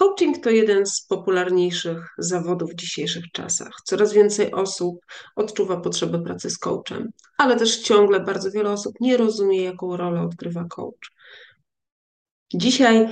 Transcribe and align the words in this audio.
Coaching 0.00 0.44
to 0.44 0.50
jeden 0.50 0.86
z 0.86 1.06
popularniejszych 1.06 2.14
zawodów 2.18 2.70
w 2.70 2.74
dzisiejszych 2.74 3.24
czasach. 3.32 3.72
Coraz 3.84 4.12
więcej 4.12 4.52
osób 4.52 4.96
odczuwa 5.36 5.76
potrzebę 5.76 6.22
pracy 6.22 6.50
z 6.50 6.58
coachem, 6.58 7.10
ale 7.38 7.56
też 7.56 7.78
ciągle 7.78 8.20
bardzo 8.20 8.50
wiele 8.50 8.70
osób 8.70 8.94
nie 9.00 9.16
rozumie, 9.16 9.62
jaką 9.62 9.96
rolę 9.96 10.22
odgrywa 10.22 10.64
coach. 10.64 11.12
Dzisiaj 12.54 13.08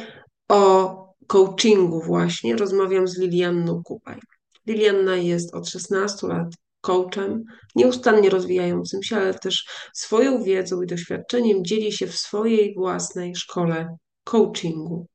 o 0.49 1.15
coachingu 1.27 2.03
właśnie 2.03 2.57
rozmawiam 2.57 3.09
z 3.09 3.19
Lilianną 3.19 3.83
Kupaj. 3.83 4.21
Lilianna 4.67 5.17
jest 5.17 5.55
od 5.55 5.69
16 5.69 6.27
lat 6.27 6.49
coachem, 6.81 7.45
nieustannie 7.75 8.31
rozwijającym 8.31 9.03
się, 9.03 9.17
ale 9.17 9.35
też 9.35 9.67
swoją 9.93 10.43
wiedzą 10.43 10.83
i 10.83 10.87
doświadczeniem 10.87 11.65
dzieli 11.65 11.93
się 11.93 12.07
w 12.07 12.17
swojej 12.17 12.75
własnej 12.75 13.37
szkole 13.37 13.97
coachingu. 14.25 15.07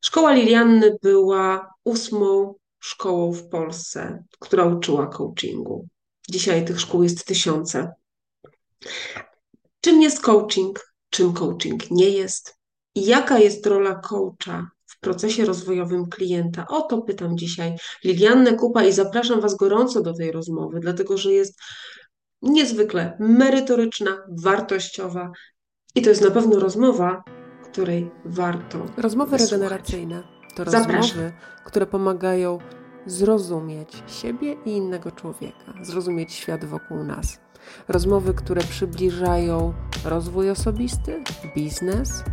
Szkoła 0.00 0.32
Lilianny 0.32 0.96
była 1.02 1.74
ósmą 1.84 2.54
szkołą 2.80 3.32
w 3.32 3.48
Polsce, 3.48 4.24
która 4.38 4.64
uczyła 4.64 5.06
coachingu. 5.06 5.86
Dzisiaj 6.30 6.64
tych 6.64 6.80
szkół 6.80 7.02
jest 7.02 7.24
tysiące. 7.24 7.92
Czym 9.80 10.02
jest 10.02 10.20
coaching? 10.20 10.94
Czym 11.10 11.32
coaching 11.32 11.90
nie 11.90 12.10
jest? 12.10 12.58
I 12.94 13.06
jaka 13.06 13.38
jest 13.38 13.66
rola 13.66 13.94
coacha 13.94 14.70
w 14.86 15.00
procesie 15.00 15.44
rozwojowym 15.44 16.06
klienta? 16.06 16.66
O 16.68 16.82
to 16.82 17.02
pytam 17.02 17.38
dzisiaj 17.38 17.76
Liliannę 18.04 18.54
Kupa 18.54 18.84
i 18.84 18.92
zapraszam 18.92 19.40
Was 19.40 19.56
gorąco 19.56 20.02
do 20.02 20.14
tej 20.14 20.32
rozmowy, 20.32 20.80
dlatego 20.80 21.16
że 21.16 21.32
jest 21.32 21.60
niezwykle 22.42 23.16
merytoryczna, 23.20 24.18
wartościowa 24.42 25.32
i 25.94 26.02
to 26.02 26.10
jest 26.10 26.22
na 26.22 26.30
pewno 26.30 26.58
rozmowa, 26.58 27.22
której 27.72 28.10
warto. 28.24 28.78
Rozmowy 28.96 29.30
wysłuchać. 29.30 29.52
regeneracyjne 29.52 30.22
to 30.56 30.70
Zapraszam. 30.70 30.96
rozmowy, 30.96 31.32
które 31.64 31.86
pomagają 31.86 32.58
zrozumieć 33.06 34.02
siebie 34.06 34.56
i 34.64 34.70
innego 34.70 35.10
człowieka, 35.10 35.72
zrozumieć 35.82 36.32
świat 36.32 36.64
wokół 36.64 37.04
nas. 37.04 37.40
Rozmowy, 37.88 38.34
które 38.34 38.60
przybliżają 38.60 39.74
rozwój 40.04 40.50
osobisty, 40.50 41.24
biznes 41.56 42.24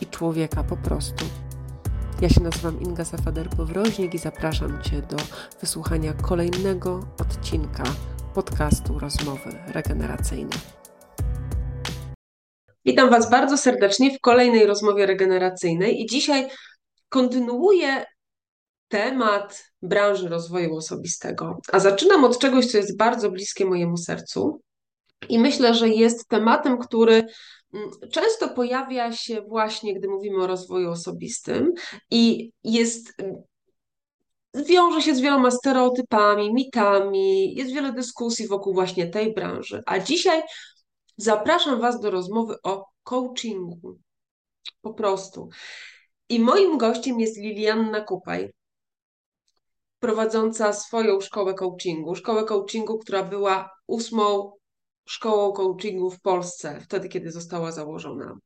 i 0.00 0.06
człowieka 0.06 0.64
po 0.64 0.76
prostu. 0.76 1.24
Ja 2.20 2.28
się 2.28 2.40
nazywam 2.40 2.80
Inga 2.80 3.02
Safader-Powroźnik 3.02 4.14
i 4.14 4.18
zapraszam 4.18 4.82
Cię 4.82 5.02
do 5.02 5.16
wysłuchania 5.60 6.12
kolejnego 6.12 7.00
odcinka 7.20 7.84
podcastu 8.34 8.98
Rozmowy 8.98 9.50
Regeneracyjne. 9.66 10.56
Witam 12.84 13.10
Was 13.10 13.30
bardzo 13.30 13.58
serdecznie 13.58 14.18
w 14.18 14.20
kolejnej 14.20 14.66
rozmowie 14.66 15.06
regeneracyjnej 15.06 16.02
i 16.02 16.06
dzisiaj 16.06 16.48
kontynuuję 17.08 18.04
temat 18.88 19.64
branży 19.82 20.28
rozwoju 20.28 20.76
osobistego. 20.76 21.58
A 21.72 21.78
zaczynam 21.78 22.24
od 22.24 22.38
czegoś, 22.38 22.66
co 22.66 22.78
jest 22.78 22.96
bardzo 22.96 23.30
bliskie 23.30 23.64
mojemu 23.64 23.96
sercu 23.96 24.60
i 25.28 25.38
myślę, 25.38 25.74
że 25.74 25.88
jest 25.88 26.28
tematem, 26.28 26.78
który 26.78 27.26
mm, 27.74 27.90
często 28.12 28.48
pojawia 28.48 29.12
się 29.12 29.42
właśnie, 29.42 29.94
gdy 29.94 30.08
mówimy 30.08 30.42
o 30.42 30.46
rozwoju 30.46 30.90
osobistym 30.90 31.72
i 32.10 32.50
jest 32.64 33.12
wiąże 34.54 35.02
się 35.02 35.14
z 35.14 35.20
wieloma 35.20 35.50
stereotypami, 35.50 36.54
mitami, 36.54 37.54
jest 37.54 37.72
wiele 37.72 37.92
dyskusji 37.92 38.48
wokół 38.48 38.74
właśnie 38.74 39.06
tej 39.06 39.34
branży. 39.34 39.82
A 39.86 39.98
dzisiaj 39.98 40.42
Zapraszam 41.16 41.80
Was 41.80 42.00
do 42.00 42.10
rozmowy 42.10 42.56
o 42.62 42.86
coachingu. 43.02 43.98
Po 44.82 44.94
prostu. 44.94 45.48
I 46.28 46.40
moim 46.40 46.78
gościem 46.78 47.20
jest 47.20 47.36
Lilianna 47.36 48.00
Kupaj, 48.00 48.52
prowadząca 49.98 50.72
swoją 50.72 51.20
szkołę 51.20 51.54
coachingu. 51.54 52.14
Szkołę 52.14 52.44
coachingu, 52.44 52.98
która 52.98 53.22
była 53.22 53.70
ósmą 53.86 54.52
szkołą 55.08 55.52
coachingu 55.52 56.10
w 56.10 56.20
Polsce, 56.20 56.80
wtedy, 56.80 57.08
kiedy 57.08 57.30
została 57.32 57.72
założona. 57.72 58.38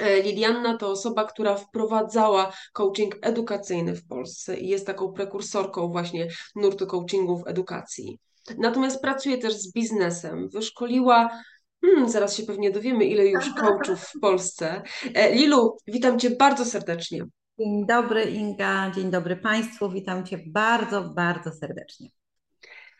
E, 0.00 0.22
Lilianna 0.22 0.76
to 0.76 0.90
osoba, 0.90 1.24
która 1.24 1.56
wprowadzała 1.56 2.52
coaching 2.72 3.18
edukacyjny 3.22 3.94
w 3.96 4.06
Polsce 4.06 4.56
i 4.56 4.68
jest 4.68 4.86
taką 4.86 5.12
prekursorką 5.12 5.88
właśnie 5.88 6.28
nurtu 6.56 6.86
coachingu 6.86 7.38
w 7.38 7.46
edukacji. 7.46 8.18
Natomiast 8.58 9.02
pracuje 9.02 9.38
też 9.38 9.54
z 9.54 9.72
biznesem. 9.72 10.48
Wyszkoliła 10.48 11.42
Hmm, 11.84 12.08
zaraz 12.08 12.36
się 12.36 12.42
pewnie 12.42 12.70
dowiemy, 12.70 13.04
ile 13.04 13.26
już 13.26 13.50
coachów 13.60 14.00
w 14.00 14.20
Polsce. 14.20 14.82
E, 15.14 15.34
Lilu, 15.34 15.76
witam 15.86 16.18
Cię 16.18 16.30
bardzo 16.30 16.64
serdecznie. 16.64 17.24
Dzień 17.58 17.86
dobry 17.86 18.24
Inga, 18.24 18.90
dzień 18.90 19.10
dobry 19.10 19.36
Państwu, 19.36 19.90
witam 19.90 20.26
Cię 20.26 20.38
bardzo, 20.46 21.02
bardzo 21.02 21.52
serdecznie. 21.52 22.08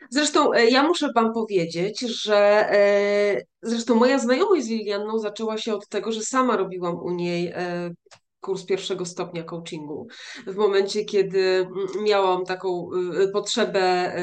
Zresztą 0.09 0.53
e, 0.53 0.69
ja 0.69 0.83
muszę 0.83 1.09
Wam 1.15 1.33
powiedzieć, 1.33 1.99
że 1.99 2.69
e, 2.71 3.41
zresztą 3.61 3.95
moja 3.95 4.19
znajomość 4.19 4.65
z 4.65 4.69
Lilianną 4.69 5.19
zaczęła 5.19 5.57
się 5.57 5.73
od 5.73 5.87
tego, 5.87 6.11
że 6.11 6.21
sama 6.21 6.57
robiłam 6.57 6.95
u 6.95 7.09
niej 7.09 7.53
kurs 8.39 8.65
pierwszego 8.65 9.05
stopnia 9.05 9.43
coachingu. 9.43 10.07
W 10.47 10.55
momencie, 10.55 11.05
kiedy 11.05 11.39
mm, 11.39 12.03
miałam 12.03 12.45
taką 12.45 12.89
potrzebę 13.33 14.13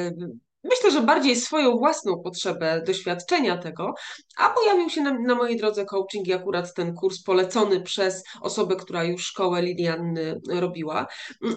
myślę, 0.65 0.91
że 0.91 1.03
bardziej 1.03 1.37
swoją 1.37 1.77
własną 1.77 2.23
potrzebę 2.25 2.83
doświadczenia 2.87 3.59
tego, 3.59 3.95
a 4.39 4.51
pojawił 4.51 4.91
się 4.91 5.01
na, 5.01 5.19
na 5.19 5.35
mojej 5.35 5.57
drodze 5.57 5.85
coaching 5.85 6.29
i 6.29 6.33
akurat 6.33 6.75
ten 6.75 6.95
kurs 6.95 7.23
polecony 7.23 7.81
przez 7.81 8.23
osobę, 8.41 8.77
która 8.77 9.05
już 9.05 9.25
szkołę 9.25 9.63
Lilianny 9.63 10.41
robiła. 10.49 11.07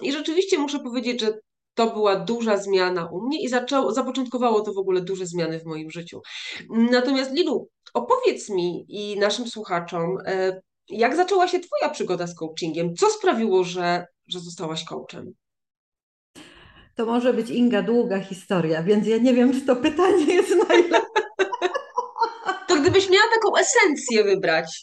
I 0.02 0.12
rzeczywiście 0.12 0.58
muszę 0.58 0.78
powiedzieć, 0.78 1.20
że 1.20 1.32
to 1.74 1.90
była 1.90 2.16
duża 2.16 2.56
zmiana 2.56 3.08
u 3.12 3.26
mnie 3.26 3.42
i 3.42 3.48
zaczęło, 3.48 3.92
zapoczątkowało 3.92 4.60
to 4.60 4.72
w 4.72 4.78
ogóle 4.78 5.00
duże 5.00 5.26
zmiany 5.26 5.60
w 5.60 5.64
moim 5.64 5.90
życiu. 5.90 6.20
Natomiast 6.70 7.32
Lilu, 7.32 7.68
opowiedz 7.94 8.50
mi 8.50 8.84
i 8.88 9.18
naszym 9.18 9.48
słuchaczom, 9.48 10.18
e, 10.26 10.60
jak 10.88 11.16
zaczęła 11.16 11.48
się 11.48 11.60
Twoja 11.60 11.90
przygoda 11.92 12.26
z 12.26 12.34
coachingiem? 12.34 12.94
Co 12.94 13.10
sprawiło, 13.10 13.64
że, 13.64 14.06
że 14.28 14.40
zostałaś 14.40 14.84
coachem? 14.84 15.34
To 16.94 17.06
może 17.06 17.34
być 17.34 17.50
Inga 17.50 17.82
długa 17.82 18.20
historia, 18.20 18.82
więc 18.82 19.06
ja 19.06 19.18
nie 19.18 19.34
wiem, 19.34 19.52
czy 19.52 19.60
to 19.60 19.76
pytanie 19.76 20.34
jest 20.34 20.56
najlepsze. 20.68 21.24
To 22.68 22.76
gdybyś 22.76 23.10
miała 23.10 23.24
taką 23.34 23.56
esencję 23.56 24.24
wybrać. 24.24 24.82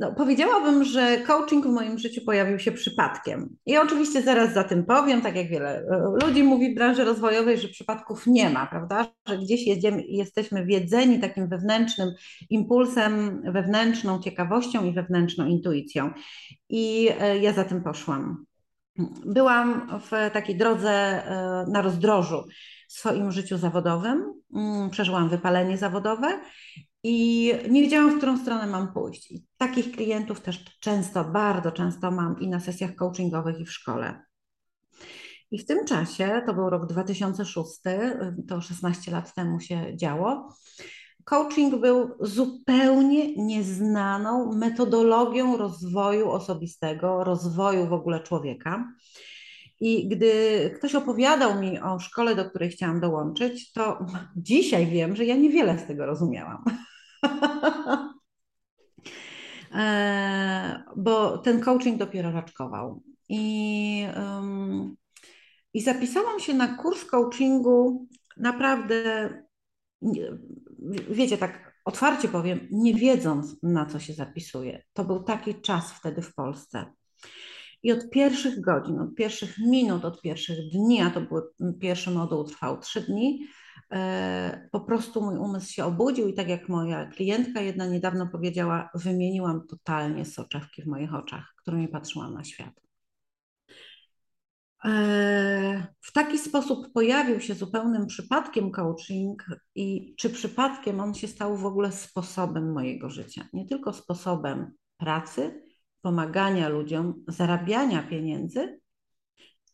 No, 0.00 0.14
powiedziałabym, 0.14 0.84
że 0.84 1.18
coaching 1.26 1.66
w 1.66 1.70
moim 1.70 1.98
życiu 1.98 2.20
pojawił 2.26 2.58
się 2.58 2.72
przypadkiem. 2.72 3.56
I 3.66 3.78
oczywiście 3.78 4.22
zaraz 4.22 4.54
za 4.54 4.64
tym 4.64 4.84
powiem, 4.84 5.22
tak 5.22 5.36
jak 5.36 5.48
wiele 5.48 5.78
e, 5.78 6.26
ludzi 6.26 6.42
mówi 6.42 6.72
w 6.72 6.74
branży 6.74 7.04
rozwojowej, 7.04 7.58
że 7.58 7.68
przypadków 7.68 8.26
nie 8.26 8.50
ma, 8.50 8.66
prawda? 8.66 9.06
Że 9.28 9.38
gdzieś 9.38 9.66
jedziemy, 9.66 10.02
jesteśmy 10.08 10.66
wiedzeni 10.66 11.20
takim 11.20 11.48
wewnętrznym 11.48 12.10
impulsem, 12.50 13.42
wewnętrzną 13.52 14.20
ciekawością 14.22 14.84
i 14.84 14.92
wewnętrzną 14.92 15.46
intuicją. 15.46 16.10
I 16.68 17.10
e, 17.20 17.38
ja 17.38 17.52
za 17.52 17.64
tym 17.64 17.82
poszłam. 17.82 18.44
Byłam 19.26 20.00
w 20.00 20.32
takiej 20.32 20.56
drodze 20.56 20.90
e, 20.90 21.64
na 21.68 21.82
rozdrożu 21.82 22.44
w 22.88 22.92
swoim 22.92 23.32
życiu 23.32 23.58
zawodowym. 23.58 24.34
Mm, 24.54 24.90
przeżyłam 24.90 25.28
wypalenie 25.28 25.78
zawodowe 25.78 26.40
i 27.02 27.52
nie 27.70 27.82
wiedziałam, 27.82 28.14
w 28.14 28.16
którą 28.16 28.38
stronę 28.38 28.66
mam 28.66 28.92
pójść. 28.92 29.30
I 29.30 29.44
takich 29.56 29.92
klientów 29.92 30.40
też 30.40 30.64
często, 30.80 31.24
bardzo 31.24 31.72
często 31.72 32.10
mam 32.10 32.40
i 32.40 32.48
na 32.48 32.60
sesjach 32.60 32.94
coachingowych, 32.94 33.60
i 33.60 33.64
w 33.64 33.72
szkole. 33.72 34.22
I 35.50 35.58
w 35.58 35.66
tym 35.66 35.84
czasie, 35.84 36.42
to 36.46 36.54
był 36.54 36.70
rok 36.70 36.86
2006, 36.86 37.70
to 38.48 38.60
16 38.60 39.10
lat 39.10 39.34
temu 39.34 39.60
się 39.60 39.96
działo, 39.96 40.54
coaching 41.24 41.76
był 41.76 42.10
zupełnie 42.20 43.36
nieznaną 43.36 44.52
metodologią 44.52 45.56
rozwoju 45.56 46.30
osobistego, 46.30 47.24
rozwoju 47.24 47.86
w 47.86 47.92
ogóle 47.92 48.20
człowieka. 48.20 48.92
I 49.80 50.08
gdy 50.08 50.30
ktoś 50.76 50.94
opowiadał 50.94 51.60
mi 51.60 51.78
o 51.78 51.98
szkole, 51.98 52.34
do 52.34 52.50
której 52.50 52.70
chciałam 52.70 53.00
dołączyć, 53.00 53.72
to 53.72 54.06
dzisiaj 54.36 54.86
wiem, 54.86 55.16
że 55.16 55.24
ja 55.24 55.36
niewiele 55.36 55.78
z 55.78 55.86
tego 55.86 56.06
rozumiałam. 56.06 56.64
E, 59.74 60.82
bo 60.96 61.38
ten 61.38 61.60
coaching 61.60 61.98
dopiero 61.98 62.30
raczkował. 62.30 63.02
I, 63.28 64.06
um, 64.16 64.96
I 65.74 65.80
zapisałam 65.80 66.40
się 66.40 66.54
na 66.54 66.76
kurs 66.76 67.04
coachingu 67.04 68.06
naprawdę 68.36 69.28
wiecie, 71.10 71.38
tak 71.38 71.80
otwarcie 71.84 72.28
powiem, 72.28 72.68
nie 72.70 72.94
wiedząc 72.94 73.56
na 73.62 73.86
co 73.86 73.98
się 73.98 74.12
zapisuje. 74.12 74.82
To 74.92 75.04
był 75.04 75.22
taki 75.22 75.54
czas 75.60 75.92
wtedy 75.92 76.22
w 76.22 76.34
Polsce. 76.34 76.92
I 77.82 77.92
od 77.92 78.10
pierwszych 78.10 78.60
godzin, 78.60 78.98
od 78.98 79.14
pierwszych 79.14 79.58
minut, 79.58 80.04
od 80.04 80.20
pierwszych 80.20 80.70
dni, 80.72 81.02
a 81.02 81.10
to 81.10 81.20
był 81.20 81.42
pierwszy 81.80 82.10
moduł 82.10 82.44
trwał 82.44 82.78
trzy 82.78 83.00
dni, 83.00 83.46
e, 83.92 84.68
po 84.72 84.80
prostu 84.80 85.22
mój 85.22 85.38
umysł 85.38 85.72
się 85.72 85.84
obudził 85.84 86.28
i 86.28 86.34
tak 86.34 86.48
jak 86.48 86.68
moja 86.68 87.06
klientka 87.06 87.60
jedna 87.60 87.86
niedawno 87.86 88.26
powiedziała, 88.26 88.90
wymieniłam 88.94 89.66
totalnie 89.66 90.24
soczewki 90.24 90.82
w 90.82 90.86
moich 90.86 91.14
oczach, 91.14 91.54
którymi 91.56 91.88
patrzyłam 91.88 92.34
na 92.34 92.44
świat. 92.44 92.89
E, 94.84 95.86
w 96.00 96.12
taki 96.12 96.38
sposób 96.38 96.92
pojawił 96.92 97.40
się 97.40 97.54
zupełnym 97.54 98.06
przypadkiem 98.06 98.70
coaching 98.70 99.46
i 99.74 100.14
czy 100.16 100.30
przypadkiem 100.30 101.00
on 101.00 101.14
się 101.14 101.28
stał 101.28 101.56
w 101.56 101.66
ogóle 101.66 101.92
sposobem 101.92 102.72
mojego 102.72 103.10
życia. 103.10 103.48
Nie 103.52 103.66
tylko 103.66 103.92
sposobem 103.92 104.72
pracy, 104.96 105.62
pomagania 106.02 106.68
ludziom, 106.68 107.14
zarabiania 107.28 108.02
pieniędzy, 108.02 108.80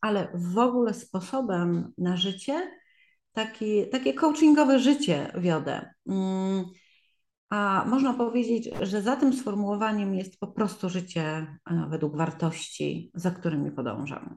ale 0.00 0.28
w 0.34 0.58
ogóle 0.58 0.94
sposobem 0.94 1.92
na 1.98 2.16
życie, 2.16 2.70
taki, 3.32 3.88
takie 3.88 4.14
coachingowe 4.14 4.78
życie 4.78 5.32
wiodę. 5.38 5.90
Mm, 6.08 6.64
a 7.50 7.84
można 7.88 8.14
powiedzieć, 8.14 8.70
że 8.82 9.02
za 9.02 9.16
tym 9.16 9.32
sformułowaniem 9.32 10.14
jest 10.14 10.40
po 10.40 10.46
prostu 10.46 10.88
życie 10.88 11.22
e, 11.22 11.56
według 11.90 12.16
wartości, 12.16 13.10
za 13.14 13.30
którymi 13.30 13.70
podążam. 13.70 14.36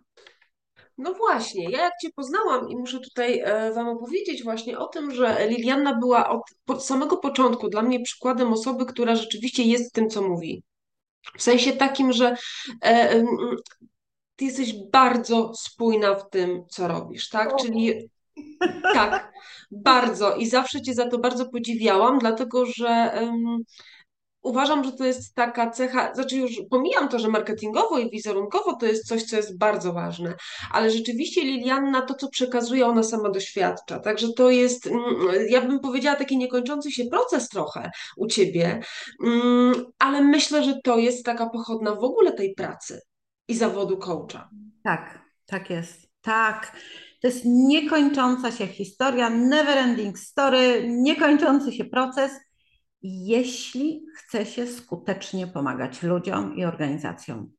No 1.00 1.13
właśnie, 1.13 1.69
ja 1.69 1.81
jak 1.81 1.94
Cię 2.01 2.10
poznałam 2.16 2.69
i 2.69 2.75
muszę 2.75 3.00
tutaj 3.00 3.40
e, 3.40 3.74
Wam 3.74 3.88
opowiedzieć 3.88 4.44
właśnie 4.44 4.80
o 4.80 4.88
tym, 4.88 5.12
że 5.12 5.48
Lilianna 5.48 5.96
była 5.96 6.30
od, 6.30 6.42
od 6.68 6.86
samego 6.86 7.18
początku 7.18 7.69
dla 7.69 7.81
mnie 7.81 8.00
przykładem 8.00 8.54
osoby, 8.54 8.86
która 8.86 9.16
rzeczywiście 9.16 9.63
jest 9.63 9.94
tym, 9.94 10.10
co 10.10 10.22
mówi. 10.22 10.63
W 11.38 11.42
sensie 11.42 11.74
takim, 11.74 12.13
że 12.13 12.36
e, 12.84 13.24
Ty 14.36 14.46
jesteś 14.46 14.74
bardzo 14.92 15.54
spójna 15.56 16.16
w 16.16 16.30
tym, 16.30 16.63
co 16.69 16.88
robisz, 16.88 17.30
tak? 17.30 17.56
Czyli 17.56 18.10
tak, 18.94 19.31
bardzo 19.72 20.36
i 20.36 20.48
zawsze 20.48 20.81
Cię 20.81 20.94
za 20.94 21.10
to 21.10 21.18
bardzo 21.18 21.50
podziwiałam, 21.50 22.19
dlatego 22.19 22.66
że 22.66 23.13
uważam, 24.42 24.84
że 24.84 24.92
to 24.92 25.06
jest 25.06 25.36
taka 25.36 25.70
cecha, 25.70 26.14
znaczy 26.14 26.38
już 26.38 26.52
pomijam 26.70 27.10
to, 27.10 27.20
że 27.20 27.28
marketingowo 27.28 28.00
i 28.00 28.10
wizerunkowo 28.10 28.76
to 28.76 28.86
jest 28.86 29.08
coś, 29.08 29.24
co 29.24 29.36
jest 29.36 29.58
bardzo 29.58 29.94
ważne, 29.94 30.36
ale 30.72 30.92
rzeczywiście 30.92 31.42
Lilianna 31.42 32.02
to, 32.02 32.14
co 32.14 32.30
przekazuje, 32.30 32.88
ona 32.88 33.04
sama 33.04 33.30
doświadcza. 33.30 34.00
Także 34.00 34.34
to 34.34 34.50
jest, 34.50 34.88
mm, 34.88 35.04
ja 35.50 35.62
bym 35.62 35.80
powiedziała, 35.80 36.16
taki 36.16 36.38
niekończący 36.38 36.92
się 36.92 37.06
proces 37.06 37.50
trochę 37.50 37.92
u 38.18 38.28
ciebie, 38.28 38.80
mm, 39.26 39.86
ale 40.00 40.22
myślę, 40.22 40.64
że 40.64 40.80
to 40.84 40.98
jest 40.98 41.26
taka 41.26 41.50
pochodna 41.50 41.96
w 41.96 42.04
ogóle 42.04 42.32
tej 42.34 42.54
pracy 42.54 43.02
i 43.48 43.56
zawodu 43.56 43.98
coacha. 43.98 44.50
Tak, 44.84 45.22
tak 45.46 45.70
jest. 45.70 46.10
Tak. 46.22 46.78
To 47.22 47.28
jest 47.28 47.42
niekończąca 47.46 48.52
się 48.52 48.68
historia, 48.68 49.30
never 49.30 49.78
ending 49.78 50.20
story, 50.20 50.88
niekończący 50.88 51.72
się 51.72 51.86
proces 51.86 52.32
jeśli 53.01 54.06
chce 54.16 54.46
się 54.46 54.68
skutecznie 54.68 55.48
pomagać 55.48 56.04
ludziom 56.04 56.56
i 56.56 56.66
organizacjom. 56.66 57.51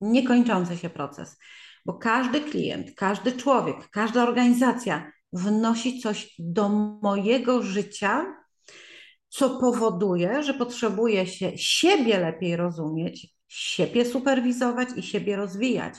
Niekończący 0.00 0.76
się 0.76 0.90
proces, 0.90 1.38
bo 1.86 1.94
każdy 1.94 2.40
klient, 2.40 2.94
każdy 2.96 3.32
człowiek, 3.32 3.88
każda 3.90 4.22
organizacja 4.22 5.12
wnosi 5.32 6.00
coś 6.00 6.34
do 6.38 6.68
mojego 7.02 7.62
życia, 7.62 8.26
co 9.28 9.58
powoduje, 9.58 10.42
że 10.42 10.54
potrzebuje 10.54 11.26
się 11.26 11.58
siebie 11.58 12.20
lepiej 12.20 12.56
rozumieć, 12.56 13.34
siebie 13.48 14.04
superwizować 14.04 14.88
i 14.96 15.02
siebie 15.02 15.36
rozwijać. 15.36 15.94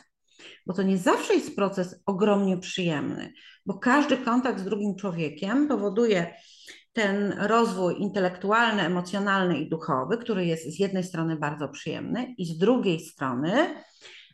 Bo 0.66 0.74
to 0.74 0.84
nie 0.84 0.98
zawsze 0.98 1.34
jest 1.34 1.56
proces 1.56 2.04
ogromnie 2.06 2.58
przyjemny, 2.58 3.34
bo 3.66 3.74
każdy 3.74 4.18
kontakt 4.18 4.60
z 4.60 4.64
drugim 4.64 4.96
człowiekiem 4.96 5.68
powoduje 5.68 6.34
ten 6.96 7.34
rozwój 7.40 7.96
intelektualny, 8.00 8.82
emocjonalny 8.82 9.60
i 9.60 9.70
duchowy, 9.70 10.18
który 10.18 10.46
jest 10.46 10.76
z 10.76 10.80
jednej 10.80 11.04
strony 11.04 11.36
bardzo 11.36 11.70
przyjemny, 11.70 12.36
i 12.38 12.46
z 12.46 12.58
drugiej 12.58 13.00
strony 13.00 13.84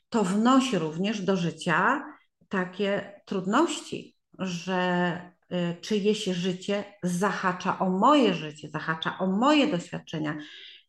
to 0.09 0.23
wnosi 0.23 0.79
również 0.79 1.21
do 1.21 1.37
życia 1.37 2.03
takie 2.49 3.21
trudności, 3.25 4.15
że 4.39 5.13
y, 5.51 5.81
czyjeś 5.81 6.23
życie 6.23 6.83
zahacza 7.03 7.79
o 7.79 7.89
moje 7.89 8.33
życie, 8.33 8.69
zahacza 8.69 9.17
o 9.19 9.27
moje 9.27 9.67
doświadczenia, 9.67 10.37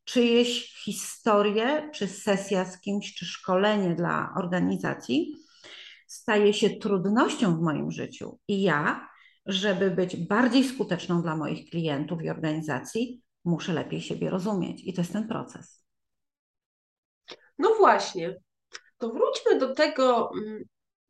czyjeś 0.04 0.74
historie, 0.84 1.90
czy 1.94 2.08
sesja 2.08 2.64
z 2.64 2.80
kimś, 2.80 3.14
czy 3.14 3.26
szkolenie 3.26 3.94
dla 3.94 4.34
organizacji 4.36 5.36
staje 6.06 6.54
się 6.54 6.70
trudnością 6.70 7.56
w 7.56 7.60
moim 7.60 7.90
życiu. 7.90 8.38
I 8.48 8.62
ja 8.62 9.11
żeby 9.46 9.90
być 9.90 10.16
bardziej 10.16 10.64
skuteczną 10.64 11.22
dla 11.22 11.36
moich 11.36 11.70
klientów 11.70 12.22
i 12.22 12.30
organizacji, 12.30 13.22
muszę 13.44 13.72
lepiej 13.72 14.00
siebie 14.00 14.30
rozumieć. 14.30 14.82
I 14.84 14.92
to 14.94 15.00
jest 15.00 15.12
ten 15.12 15.28
proces. 15.28 15.84
No 17.58 17.74
właśnie. 17.78 18.36
To 18.98 19.08
wróćmy 19.08 19.58
do 19.58 19.74
tego, 19.74 20.30
mm, 20.42 20.64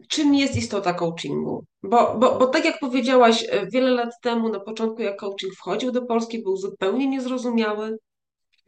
czym 0.08 0.34
jest 0.34 0.56
istota 0.56 0.94
coachingu. 0.94 1.64
Bo, 1.82 2.18
bo, 2.18 2.38
bo 2.38 2.46
tak 2.46 2.64
jak 2.64 2.80
powiedziałaś, 2.80 3.46
e, 3.48 3.66
wiele 3.66 3.90
lat 3.90 4.10
temu, 4.22 4.48
na 4.48 4.60
początku, 4.60 5.02
jak 5.02 5.16
coaching 5.16 5.54
wchodził 5.54 5.92
do 5.92 6.02
Polski, 6.02 6.42
był 6.42 6.56
zupełnie 6.56 7.06
niezrozumiały. 7.06 7.98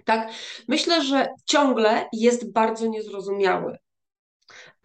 Tak, 0.05 0.31
myślę, 0.69 1.02
że 1.02 1.28
ciągle 1.44 2.08
jest 2.12 2.52
bardzo 2.52 2.87
niezrozumiały. 2.87 3.78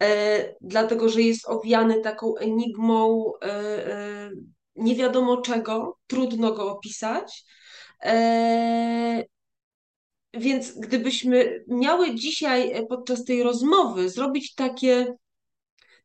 E, 0.02 0.54
dlatego, 0.60 1.08
że 1.08 1.22
jest 1.22 1.48
owiany 1.48 2.00
taką 2.00 2.36
enigmą, 2.36 3.32
e, 3.42 4.30
nie 4.76 4.96
wiadomo 4.96 5.42
czego, 5.42 5.98
trudno 6.06 6.52
go 6.52 6.72
opisać. 6.72 7.44
E, 8.04 9.24
więc 10.34 10.78
gdybyśmy 10.78 11.64
miały 11.68 12.14
dzisiaj 12.14 12.72
e, 12.72 12.86
podczas 12.86 13.24
tej 13.24 13.42
rozmowy 13.42 14.10
zrobić 14.10 14.54
takie, 14.54 15.14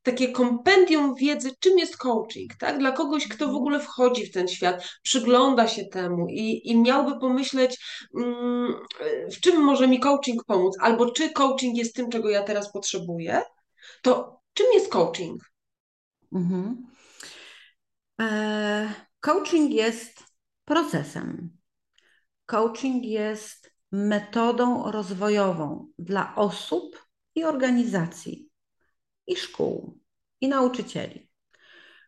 takie 0.04 0.32
kompendium 0.32 1.16
wiedzy, 1.16 1.52
czym 1.60 1.78
jest 1.78 1.98
coaching, 1.98 2.56
tak? 2.60 2.80
Dla 2.80 2.92
kogoś, 2.92 3.28
kto 3.28 3.38
w 3.38 3.42
mhm. 3.42 3.58
ogóle 3.58 3.80
wchodzi 3.80 4.26
w 4.26 4.32
ten 4.32 4.48
świat, 4.48 4.84
przygląda 5.04 5.68
się 5.68 5.86
temu 5.86 6.28
i, 6.30 6.62
i 6.70 6.78
miałby 6.78 7.20
pomyśleć, 7.20 7.78
mm, 8.18 8.74
w 9.32 9.40
czym 9.40 9.62
może 9.62 9.88
mi 9.88 10.00
coaching 10.00 10.44
pomóc, 10.44 10.76
albo 10.82 11.12
czy 11.12 11.30
coaching 11.30 11.78
jest 11.78 11.96
tym, 11.96 12.10
czego 12.10 12.30
ja 12.30 12.44
teraz 12.44 12.72
potrzebuję, 12.72 13.42
to 14.02 14.40
czym 14.54 14.68
jest 14.74 14.90
coaching? 14.90 15.42
Mhm. 16.34 16.95
E, 18.22 18.94
coaching 19.20 19.72
jest 19.72 20.24
procesem. 20.66 21.58
Coaching 22.46 23.06
jest 23.06 23.72
metodą 23.92 24.92
rozwojową 24.92 25.88
dla 26.00 26.36
osób 26.36 27.08
i 27.36 27.44
organizacji, 27.44 28.50
i 29.28 29.36
szkół, 29.36 30.00
i 30.42 30.48
nauczycieli. 30.48 31.30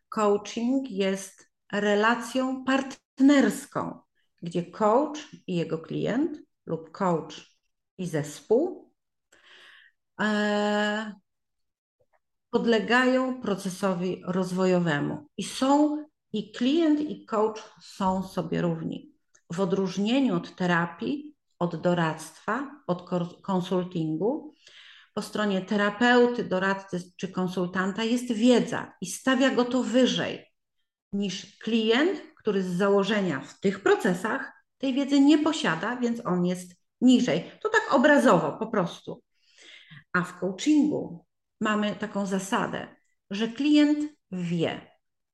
Coaching 0.09 0.91
jest 0.91 1.49
relacją 1.71 2.63
partnerską, 2.63 3.99
gdzie 4.41 4.65
coach 4.65 5.19
i 5.47 5.55
jego 5.55 5.77
klient 5.77 6.39
lub 6.65 6.91
coach 6.91 7.35
i 7.97 8.07
zespół 8.07 8.93
e, 10.21 11.15
podlegają 12.57 13.41
procesowi 13.41 14.21
rozwojowemu 14.25 15.27
i 15.37 15.43
są 15.43 16.03
i 16.33 16.51
klient 16.51 16.99
i 16.99 17.25
coach 17.25 17.73
są 17.81 18.23
sobie 18.23 18.61
równi. 18.61 19.13
W 19.53 19.59
odróżnieniu 19.59 20.35
od 20.35 20.55
terapii, 20.55 21.35
od 21.59 21.75
doradztwa, 21.75 22.81
od 22.87 23.09
konsultingu, 23.41 24.53
po 25.13 25.21
stronie 25.21 25.61
terapeuty, 25.61 26.43
doradcy 26.43 27.11
czy 27.17 27.27
konsultanta 27.27 28.03
jest 28.03 28.31
wiedza 28.33 28.93
i 29.01 29.05
stawia 29.05 29.49
go 29.49 29.65
to 29.65 29.83
wyżej 29.83 30.45
niż 31.13 31.57
klient, 31.57 32.21
który 32.35 32.63
z 32.63 32.77
założenia 32.77 33.39
w 33.39 33.59
tych 33.59 33.83
procesach 33.83 34.51
tej 34.77 34.93
wiedzy 34.93 35.19
nie 35.19 35.37
posiada, 35.37 35.95
więc 35.95 36.25
on 36.25 36.45
jest 36.45 36.71
niżej. 37.01 37.51
To 37.61 37.69
tak 37.69 37.93
obrazowo 37.93 38.51
po 38.51 38.67
prostu. 38.67 39.21
A 40.13 40.21
w 40.21 40.39
coachingu 40.39 41.26
mamy 41.61 41.95
taką 41.95 42.25
zasadę, 42.25 42.95
że 43.29 43.47
klient 43.47 43.99
wie, 44.31 44.91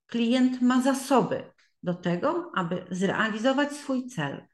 klient 0.08 0.62
ma 0.62 0.82
zasoby 0.82 1.52
do 1.84 1.94
tego, 1.94 2.52
aby 2.56 2.86
zrealizować 2.92 3.72
swój 3.72 4.08
cel. 4.08 4.48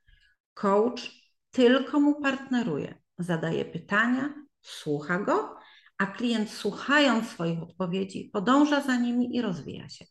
Coach 0.54 1.12
tylko 1.52 2.00
mu 2.00 2.22
partneruje, 2.22 3.02
zadaje 3.18 3.66
pytania, 3.66 4.34
słucha 4.62 5.20
go, 5.20 5.56
a 5.98 6.06
klient 6.06 6.50
słuchając 6.50 7.30
swoich 7.30 7.64
odpowiedzi 7.64 8.30
podąża 8.34 8.82
za 8.82 8.96
nimi 8.96 9.36
i 9.36 9.42
rozwija 9.42 9.90
się. 9.90 10.06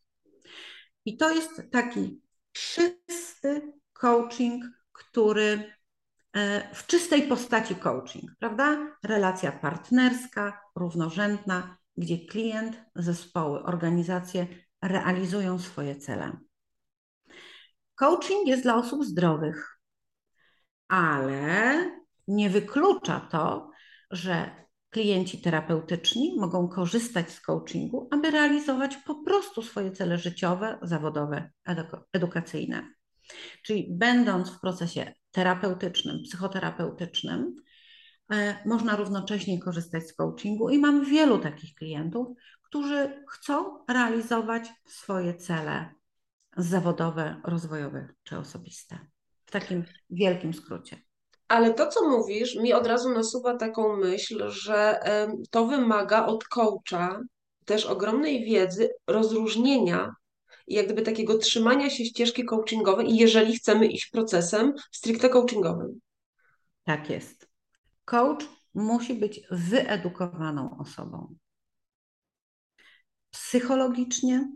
I 1.05 1.17
to 1.17 1.31
jest 1.31 1.63
taki 1.73 2.21
czysty 2.53 3.73
coaching, 3.93 4.65
który 4.93 5.73
w 6.75 6.87
czystej 6.87 7.23
postaci 7.23 7.75
coaching, 7.75 8.31
prawda? 8.39 8.97
Relacja 9.03 9.53
partnerska, 9.53 10.61
równorzędna, 10.77 11.77
gdzie 11.97 12.27
klient, 12.27 12.81
zespoły, 12.95 13.63
organizacje 13.63 14.47
realizują 14.83 15.59
swoje 15.59 15.97
cele. 15.97 16.37
Coaching 17.95 18.49
jest 18.49 18.63
dla 18.63 18.75
osób 18.75 19.05
zdrowych, 19.05 19.81
ale 20.89 21.75
nie 22.29 22.51
wyklucza 22.51 23.21
to, 23.21 23.71
że 24.11 24.51
klienci 24.91 25.43
terapeutyczni 25.43 26.37
mogą 26.41 26.69
korzystać 26.69 27.31
z 27.31 27.41
coachingu, 27.41 28.09
aby 28.11 28.31
realizować 28.31 28.97
po 28.97 29.15
prostu 29.15 29.63
swoje 29.63 29.93
cele 29.93 30.19
życiowe, 30.19 30.79
zawodowe, 30.83 31.51
edukacyjne. 32.13 32.98
Czyli 33.63 33.87
będąc 33.91 34.51
w 34.51 34.61
procesie 34.61 35.15
terapeutycznym, 35.31 36.23
psychoterapeutycznym, 36.23 37.55
e, 38.33 38.57
można 38.67 38.97
równocześnie 38.97 39.61
korzystać 39.61 40.09
z 40.09 40.15
coachingu 40.15 40.71
i 40.71 40.79
mam 40.79 41.05
wielu 41.05 41.39
takich 41.39 41.75
klientów, 41.75 42.29
którzy 42.63 43.25
chcą 43.29 43.85
realizować 43.89 44.69
swoje 44.87 45.35
cele 45.35 45.95
zawodowe, 46.57 47.41
rozwojowe 47.45 48.09
czy 48.23 48.39
osobiste. 48.39 48.99
W 49.47 49.51
takim 49.51 49.85
wielkim 50.11 50.55
skrócie. 50.55 50.97
Ale 51.49 51.75
to, 51.75 51.87
co 51.87 52.09
mówisz, 52.09 52.57
mi 52.57 52.73
od 52.73 52.87
razu 52.87 53.13
nasuwa 53.13 53.57
taką 53.57 53.97
myśl, 53.97 54.51
że 54.51 55.01
to 55.51 55.67
wymaga 55.67 56.27
od 56.27 56.45
coacha 56.45 57.21
też 57.65 57.87
ogromnej 57.87 58.45
wiedzy, 58.45 58.91
rozróżnienia 59.07 60.15
i 60.69 60.75
jak 60.75 60.87
gdyby 60.87 61.03
takiego 61.03 61.39
trzymania 61.39 61.91
się 61.91 62.05
ścieżki 62.05 62.45
coachingowej, 62.45 63.17
jeżeli 63.17 63.57
chcemy 63.57 63.87
iść 63.87 64.11
procesem 64.11 64.75
stricte 64.93 65.29
coachingowym. 65.29 66.01
Tak 66.85 67.11
jest. 67.11 67.49
Coach 68.05 68.49
musi 68.75 69.15
być 69.15 69.41
wyedukowaną 69.51 70.79
osobą. 70.79 71.35
Psychologicznie 73.31 74.51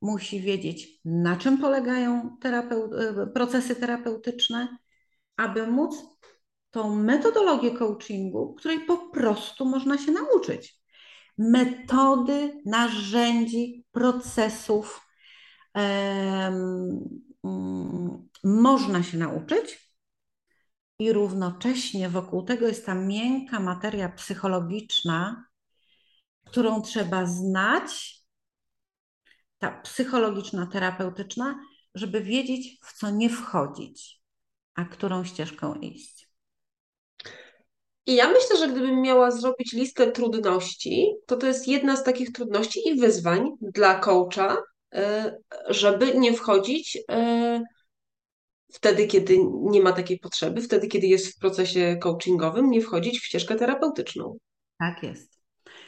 musi 0.00 0.40
wiedzieć, 0.40 1.00
na 1.04 1.36
czym 1.36 1.58
polegają 1.58 2.36
terapeu 2.40 2.94
e, 2.94 3.26
procesy 3.26 3.76
terapeutyczne, 3.76 4.78
aby 5.36 5.66
móc 5.66 5.96
tą 6.70 6.96
metodologię 6.96 7.70
coachingu, 7.70 8.54
której 8.54 8.80
po 8.80 9.10
prostu 9.10 9.64
można 9.64 9.98
się 9.98 10.12
nauczyć. 10.12 10.79
Metody, 11.40 12.62
narzędzi, 12.66 13.84
procesów 13.92 15.06
um, 15.74 17.20
można 18.44 19.02
się 19.02 19.18
nauczyć, 19.18 19.90
i 20.98 21.12
równocześnie 21.12 22.08
wokół 22.08 22.42
tego 22.42 22.66
jest 22.66 22.86
ta 22.86 22.94
miękka 22.94 23.60
materia 23.60 24.08
psychologiczna, 24.08 25.44
którą 26.46 26.82
trzeba 26.82 27.26
znać, 27.26 28.20
ta 29.58 29.70
psychologiczna, 29.80 30.66
terapeutyczna, 30.66 31.60
żeby 31.94 32.20
wiedzieć, 32.20 32.78
w 32.82 32.92
co 32.92 33.10
nie 33.10 33.30
wchodzić 33.30 34.20
a 34.74 34.84
którą 34.84 35.24
ścieżką 35.24 35.74
iść? 35.74 36.29
I 38.10 38.14
ja 38.14 38.28
myślę, 38.28 38.56
że 38.56 38.68
gdybym 38.68 39.02
miała 39.02 39.30
zrobić 39.30 39.72
listę 39.72 40.12
trudności, 40.12 41.14
to 41.26 41.36
to 41.36 41.46
jest 41.46 41.68
jedna 41.68 41.96
z 41.96 42.04
takich 42.04 42.32
trudności 42.32 42.88
i 42.88 43.00
wyzwań 43.00 43.50
dla 43.60 44.00
coacha, 44.00 44.56
e, 44.94 45.36
żeby 45.68 46.14
nie 46.14 46.32
wchodzić 46.32 46.98
e, 47.10 47.62
wtedy, 48.72 49.06
kiedy 49.06 49.38
nie 49.62 49.80
ma 49.80 49.92
takiej 49.92 50.18
potrzeby, 50.18 50.62
wtedy, 50.62 50.88
kiedy 50.88 51.06
jest 51.06 51.36
w 51.36 51.38
procesie 51.38 51.96
coachingowym, 52.02 52.70
nie 52.70 52.80
wchodzić 52.80 53.20
w 53.20 53.24
ścieżkę 53.24 53.56
terapeutyczną. 53.56 54.38
Tak 54.78 55.02
jest. 55.02 55.40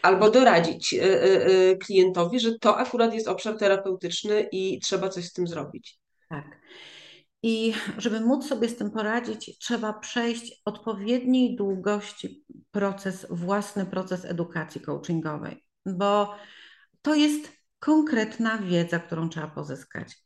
Albo 0.02 0.30
doradzić 0.30 0.94
e, 0.94 1.76
klientowi, 1.76 2.40
że 2.40 2.58
to 2.58 2.76
akurat 2.76 3.14
jest 3.14 3.28
obszar 3.28 3.58
terapeutyczny 3.58 4.48
i 4.52 4.80
trzeba 4.80 5.08
coś 5.08 5.24
z 5.24 5.32
tym 5.32 5.46
zrobić. 5.46 5.98
Tak. 6.28 6.44
I 7.42 7.74
żeby 7.98 8.20
móc 8.20 8.48
sobie 8.48 8.68
z 8.68 8.76
tym 8.76 8.90
poradzić, 8.90 9.58
trzeba 9.58 9.92
przejść 9.92 10.62
odpowiedniej 10.64 11.56
długości 11.56 12.44
proces, 12.70 13.26
własny 13.30 13.86
proces 13.86 14.24
edukacji 14.24 14.80
coachingowej, 14.80 15.64
bo 15.86 16.34
to 17.02 17.14
jest 17.14 17.52
konkretna 17.78 18.58
wiedza, 18.58 18.98
którą 18.98 19.28
trzeba 19.28 19.48
pozyskać. 19.48 20.18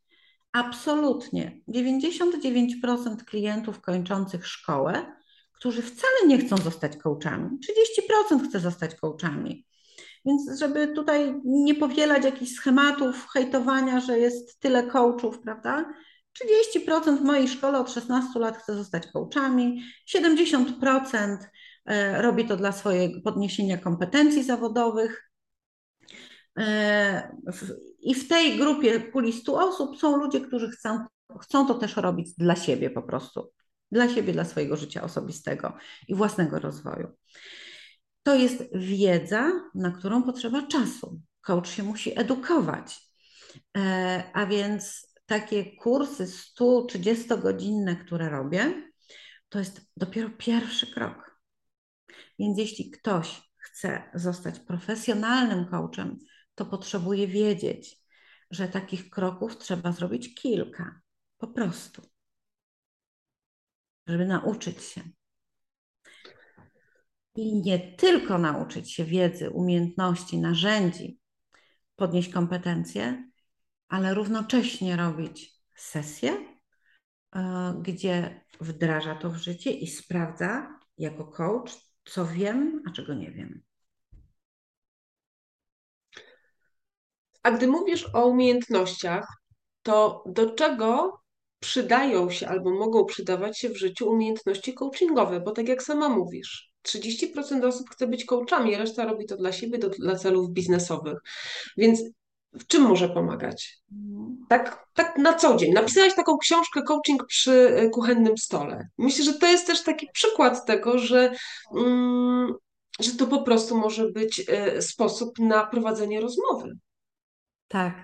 Absolutnie 0.52 1.60
99% 1.68 3.16
klientów 3.26 3.80
kończących 3.80 4.46
szkołę, 4.46 5.16
którzy 5.52 5.82
wcale 5.82 6.26
nie 6.26 6.38
chcą 6.38 6.56
zostać 6.56 6.96
coachami, 6.96 7.50
30% 8.32 8.48
chce 8.48 8.60
zostać 8.60 8.94
coachami. 8.94 9.66
Więc 10.24 10.58
żeby 10.58 10.88
tutaj 10.88 11.40
nie 11.44 11.74
powielać 11.74 12.24
jakichś 12.24 12.52
schematów 12.52 13.26
hejtowania, 13.28 14.00
że 14.00 14.18
jest 14.18 14.60
tyle 14.60 14.86
coachów, 14.86 15.38
prawda? 15.40 15.92
30% 16.44 17.18
w 17.18 17.22
mojej 17.22 17.48
szkole 17.48 17.78
od 17.78 17.90
16 17.92 18.38
lat 18.38 18.56
chce 18.58 18.74
zostać 18.74 19.06
coachami, 19.06 19.82
70% 20.16 21.36
e, 21.86 22.22
robi 22.22 22.44
to 22.44 22.56
dla 22.56 22.72
swojego 22.72 23.20
podniesienia 23.20 23.78
kompetencji 23.78 24.44
zawodowych. 24.44 25.30
E, 26.58 27.36
I 28.00 28.14
w 28.14 28.28
tej 28.28 28.58
grupie 28.58 29.00
puli 29.00 29.32
100 29.32 29.68
osób 29.68 29.98
są 29.98 30.16
ludzie, 30.16 30.40
którzy 30.40 30.70
chcą, 30.70 31.04
chcą 31.40 31.66
to 31.66 31.74
też 31.74 31.96
robić 31.96 32.34
dla 32.34 32.56
siebie 32.56 32.90
po 32.90 33.02
prostu. 33.02 33.52
Dla 33.92 34.08
siebie, 34.08 34.32
dla 34.32 34.44
swojego 34.44 34.76
życia 34.76 35.02
osobistego 35.02 35.72
i 36.08 36.14
własnego 36.14 36.58
rozwoju. 36.58 37.08
To 38.22 38.34
jest 38.34 38.64
wiedza, 38.74 39.52
na 39.74 39.90
którą 39.90 40.22
potrzeba 40.22 40.66
czasu. 40.66 41.20
Coach 41.40 41.68
się 41.68 41.82
musi 41.82 42.20
edukować. 42.20 43.00
E, 43.76 44.24
a 44.34 44.46
więc 44.46 45.05
takie 45.26 45.76
kursy 45.76 46.26
130-godzinne, 46.26 47.96
które 47.96 48.28
robię, 48.28 48.92
to 49.48 49.58
jest 49.58 49.90
dopiero 49.96 50.30
pierwszy 50.38 50.86
krok. 50.86 51.40
Więc 52.38 52.58
jeśli 52.58 52.90
ktoś 52.90 53.42
chce 53.56 54.10
zostać 54.14 54.60
profesjonalnym 54.60 55.66
coachem, 55.66 56.18
to 56.54 56.66
potrzebuje 56.66 57.26
wiedzieć, 57.26 58.00
że 58.50 58.68
takich 58.68 59.10
kroków 59.10 59.58
trzeba 59.58 59.92
zrobić 59.92 60.34
kilka, 60.34 61.00
po 61.38 61.46
prostu, 61.46 62.02
żeby 64.06 64.26
nauczyć 64.26 64.82
się. 64.82 65.00
I 67.34 67.62
nie 67.62 67.78
tylko 67.78 68.38
nauczyć 68.38 68.92
się 68.92 69.04
wiedzy, 69.04 69.50
umiejętności, 69.50 70.38
narzędzi, 70.38 71.20
podnieść 71.96 72.28
kompetencje, 72.28 73.30
ale 73.88 74.14
równocześnie 74.14 74.96
robić 74.96 75.52
sesję, 75.76 76.46
e, 77.34 77.74
gdzie 77.82 78.44
wdraża 78.60 79.14
to 79.14 79.30
w 79.30 79.36
życie 79.36 79.70
i 79.70 79.86
sprawdza 79.86 80.78
jako 80.98 81.24
coach, 81.24 81.72
co 82.04 82.26
wiem, 82.26 82.82
a 82.88 82.90
czego 82.90 83.14
nie 83.14 83.30
wiem. 83.30 83.62
A 87.42 87.50
gdy 87.50 87.66
mówisz 87.66 88.14
o 88.14 88.26
umiejętnościach, 88.26 89.26
to 89.82 90.24
do 90.26 90.50
czego 90.50 91.20
przydają 91.60 92.30
się 92.30 92.48
albo 92.48 92.70
mogą 92.70 93.04
przydawać 93.04 93.58
się 93.58 93.68
w 93.68 93.76
życiu 93.76 94.10
umiejętności 94.10 94.74
coachingowe? 94.74 95.40
Bo 95.40 95.52
tak 95.52 95.68
jak 95.68 95.82
sama 95.82 96.08
mówisz, 96.08 96.72
30% 96.82 97.64
osób 97.64 97.90
chce 97.90 98.06
być 98.06 98.24
coachami, 98.24 98.76
reszta 98.76 99.04
robi 99.04 99.26
to 99.26 99.36
dla 99.36 99.52
siebie, 99.52 99.78
to 99.78 99.88
dla 99.88 100.16
celów 100.16 100.50
biznesowych. 100.50 101.18
Więc 101.76 102.02
w 102.58 102.66
czym 102.66 102.82
może 102.82 103.08
pomagać? 103.08 103.78
Tak, 104.48 104.86
tak 104.94 105.18
na 105.18 105.34
co 105.34 105.56
dzień. 105.56 105.72
Napisałaś 105.72 106.14
taką 106.14 106.38
książkę 106.38 106.82
Coaching 106.82 107.26
przy 107.26 107.76
e, 107.76 107.90
kuchennym 107.90 108.38
stole. 108.38 108.88
Myślę, 108.98 109.24
że 109.24 109.34
to 109.34 109.46
jest 109.46 109.66
też 109.66 109.82
taki 109.82 110.08
przykład 110.12 110.66
tego, 110.66 110.98
że, 110.98 111.32
mm, 111.76 112.54
że 113.00 113.12
to 113.12 113.26
po 113.26 113.42
prostu 113.42 113.78
może 113.78 114.08
być 114.08 114.42
e, 114.48 114.82
sposób 114.82 115.38
na 115.38 115.66
prowadzenie 115.66 116.20
rozmowy. 116.20 116.78
Tak. 117.68 117.94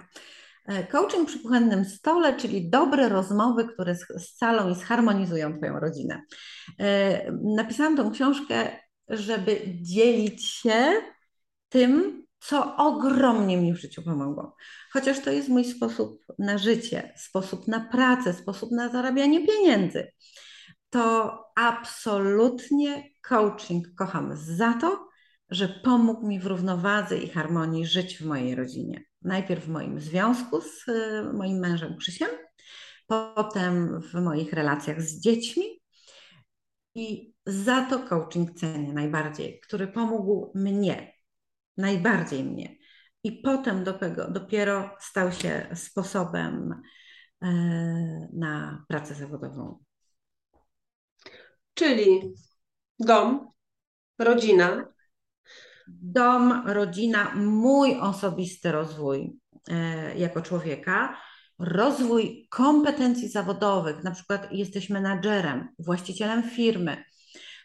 E, 0.66 0.86
coaching 0.86 1.28
przy 1.28 1.40
kuchennym 1.40 1.84
stole, 1.84 2.36
czyli 2.36 2.70
dobre 2.70 3.08
rozmowy, 3.08 3.68
które 3.68 3.96
scalą 4.18 4.70
i 4.70 4.74
zharmonizują 4.74 5.56
Twoją 5.58 5.80
rodzinę. 5.80 6.22
Napisałam 7.56 7.96
tą 7.96 8.10
książkę, 8.10 8.78
żeby 9.08 9.60
dzielić 9.80 10.48
się 10.48 10.92
tym, 11.68 12.22
co 12.42 12.76
ogromnie 12.76 13.56
mi 13.56 13.72
w 13.72 13.80
życiu 13.80 14.02
pomogło. 14.02 14.56
Chociaż 14.92 15.20
to 15.20 15.30
jest 15.30 15.48
mój 15.48 15.64
sposób 15.64 16.24
na 16.38 16.58
życie, 16.58 17.12
sposób 17.16 17.68
na 17.68 17.80
pracę, 17.80 18.34
sposób 18.34 18.70
na 18.70 18.88
zarabianie 18.88 19.46
pieniędzy. 19.46 20.12
To 20.90 21.38
absolutnie 21.56 23.10
coaching 23.22 23.86
kocham 23.98 24.30
za 24.34 24.72
to, 24.72 25.08
że 25.50 25.68
pomógł 25.68 26.26
mi 26.26 26.40
w 26.40 26.46
równowadze 26.46 27.18
i 27.18 27.28
harmonii 27.28 27.86
żyć 27.86 28.18
w 28.18 28.26
mojej 28.26 28.54
rodzinie. 28.54 29.04
Najpierw 29.22 29.64
w 29.64 29.68
moim 29.68 30.00
związku 30.00 30.60
z 30.60 30.88
y, 30.88 31.32
moim 31.32 31.58
mężem 31.58 31.96
Krzysiem, 31.96 32.28
potem 33.06 34.00
w 34.00 34.14
moich 34.14 34.52
relacjach 34.52 35.02
z 35.02 35.20
dziećmi. 35.20 35.64
I 36.94 37.34
za 37.46 37.82
to 37.82 37.98
coaching 37.98 38.54
cenię 38.54 38.92
najbardziej, 38.92 39.60
który 39.60 39.86
pomógł 39.88 40.52
mnie 40.54 41.11
najbardziej 41.76 42.44
mnie. 42.44 42.76
I 43.24 43.32
potem 43.32 43.84
do 43.84 43.92
tego, 43.92 44.30
dopiero 44.30 44.96
stał 45.00 45.32
się 45.32 45.66
sposobem 45.74 46.82
na 48.32 48.84
pracę 48.88 49.14
zawodową. 49.14 49.84
Czyli 51.74 52.34
dom, 52.98 53.50
rodzina. 54.18 54.92
Dom, 55.88 56.62
rodzina, 56.66 57.34
mój 57.34 58.00
osobisty 58.00 58.72
rozwój 58.72 59.32
e, 59.68 60.18
jako 60.18 60.42
człowieka, 60.42 61.16
rozwój 61.58 62.46
kompetencji 62.50 63.28
zawodowych, 63.28 64.04
na 64.04 64.10
przykład 64.10 64.52
jesteś 64.52 64.90
menadżerem, 64.90 65.68
właścicielem 65.78 66.42
firmy. 66.42 67.04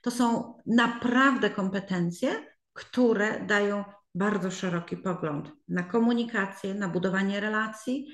To 0.03 0.11
są 0.11 0.53
naprawdę 0.65 1.49
kompetencje, 1.49 2.45
które 2.73 3.45
dają 3.45 3.83
bardzo 4.17 4.51
szeroki 4.51 4.97
pogląd 4.97 5.51
na 5.67 5.83
komunikację, 5.83 6.73
na 6.73 6.87
budowanie 6.87 7.39
relacji, 7.39 8.07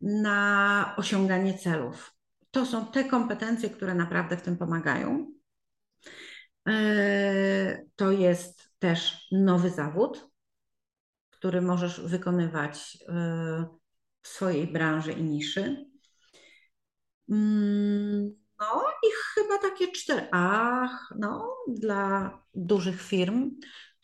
na 0.00 0.94
osiąganie 0.96 1.58
celów. 1.58 2.14
To 2.50 2.66
są 2.66 2.86
te 2.86 3.04
kompetencje, 3.04 3.70
które 3.70 3.94
naprawdę 3.94 4.36
w 4.36 4.42
tym 4.42 4.56
pomagają. 4.56 5.32
E, 6.68 7.84
to 7.96 8.10
jest 8.10 8.70
też 8.78 9.28
nowy 9.32 9.70
zawód, 9.70 10.30
który 11.30 11.60
możesz 11.60 12.00
wykonywać 12.00 12.98
e, 13.08 13.66
w 14.22 14.28
swojej 14.28 14.66
branży 14.66 15.12
i 15.12 15.22
niszy. 15.22 15.86
Mm, 17.30 18.34
no 18.60 18.84
i 19.02 19.06
chyba 19.34 19.58
takie 19.58 19.92
cztery. 19.92 20.28
Ach, 20.32 21.14
no, 21.18 21.56
dla 21.68 22.30
dużych 22.54 23.02
firm 23.02 23.50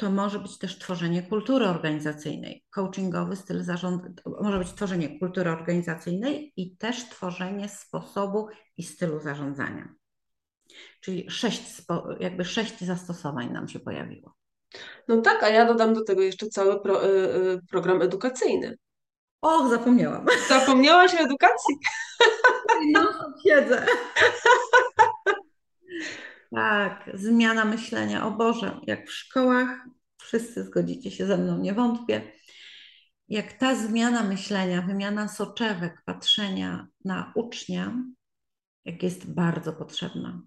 to 0.04 0.10
może 0.10 0.38
być 0.38 0.58
też 0.58 0.78
tworzenie 0.78 1.22
kultury 1.22 1.66
organizacyjnej. 1.66 2.64
Coachingowy 2.70 3.36
styl 3.36 3.62
zarządzania, 3.62 4.14
może 4.40 4.58
być 4.58 4.72
tworzenie 4.72 5.18
kultury 5.18 5.50
organizacyjnej 5.50 6.52
i 6.56 6.76
też 6.76 7.08
tworzenie 7.08 7.68
sposobu 7.68 8.48
i 8.76 8.82
stylu 8.82 9.20
zarządzania. 9.20 9.88
Czyli 11.00 11.30
sześć, 11.30 11.62
jakby 12.20 12.44
sześć 12.44 12.80
zastosowań 12.80 13.52
nam 13.52 13.68
się 13.68 13.80
pojawiło. 13.80 14.34
No 15.08 15.20
tak, 15.20 15.42
a 15.42 15.48
ja 15.48 15.66
dodam 15.66 15.94
do 15.94 16.04
tego 16.04 16.22
jeszcze 16.22 16.46
cały 16.46 16.80
pro, 16.80 17.04
y, 17.04 17.08
y, 17.08 17.60
program 17.70 18.02
edukacyjny. 18.02 18.76
Och, 19.40 19.70
zapomniałam. 19.70 20.26
Zapomniałaś 20.48 21.14
o 21.14 21.18
edukacji? 21.18 21.74
No, 22.92 23.32
siedzę. 23.46 23.86
Tak, 26.54 27.10
zmiana 27.14 27.64
myślenia. 27.64 28.26
O 28.26 28.30
Boże, 28.30 28.80
jak 28.86 29.08
w 29.08 29.12
szkołach, 29.12 29.86
wszyscy 30.22 30.64
zgodzicie 30.64 31.10
się 31.10 31.26
ze 31.26 31.38
mną, 31.38 31.58
nie 31.58 31.74
wątpię. 31.74 32.32
Jak 33.28 33.52
ta 33.52 33.74
zmiana 33.74 34.22
myślenia, 34.22 34.82
wymiana 34.82 35.28
soczewek, 35.28 36.02
patrzenia 36.04 36.86
na 37.04 37.32
ucznia, 37.34 37.96
jak 38.84 39.02
jest 39.02 39.34
bardzo 39.34 39.72
potrzebna. 39.72 40.42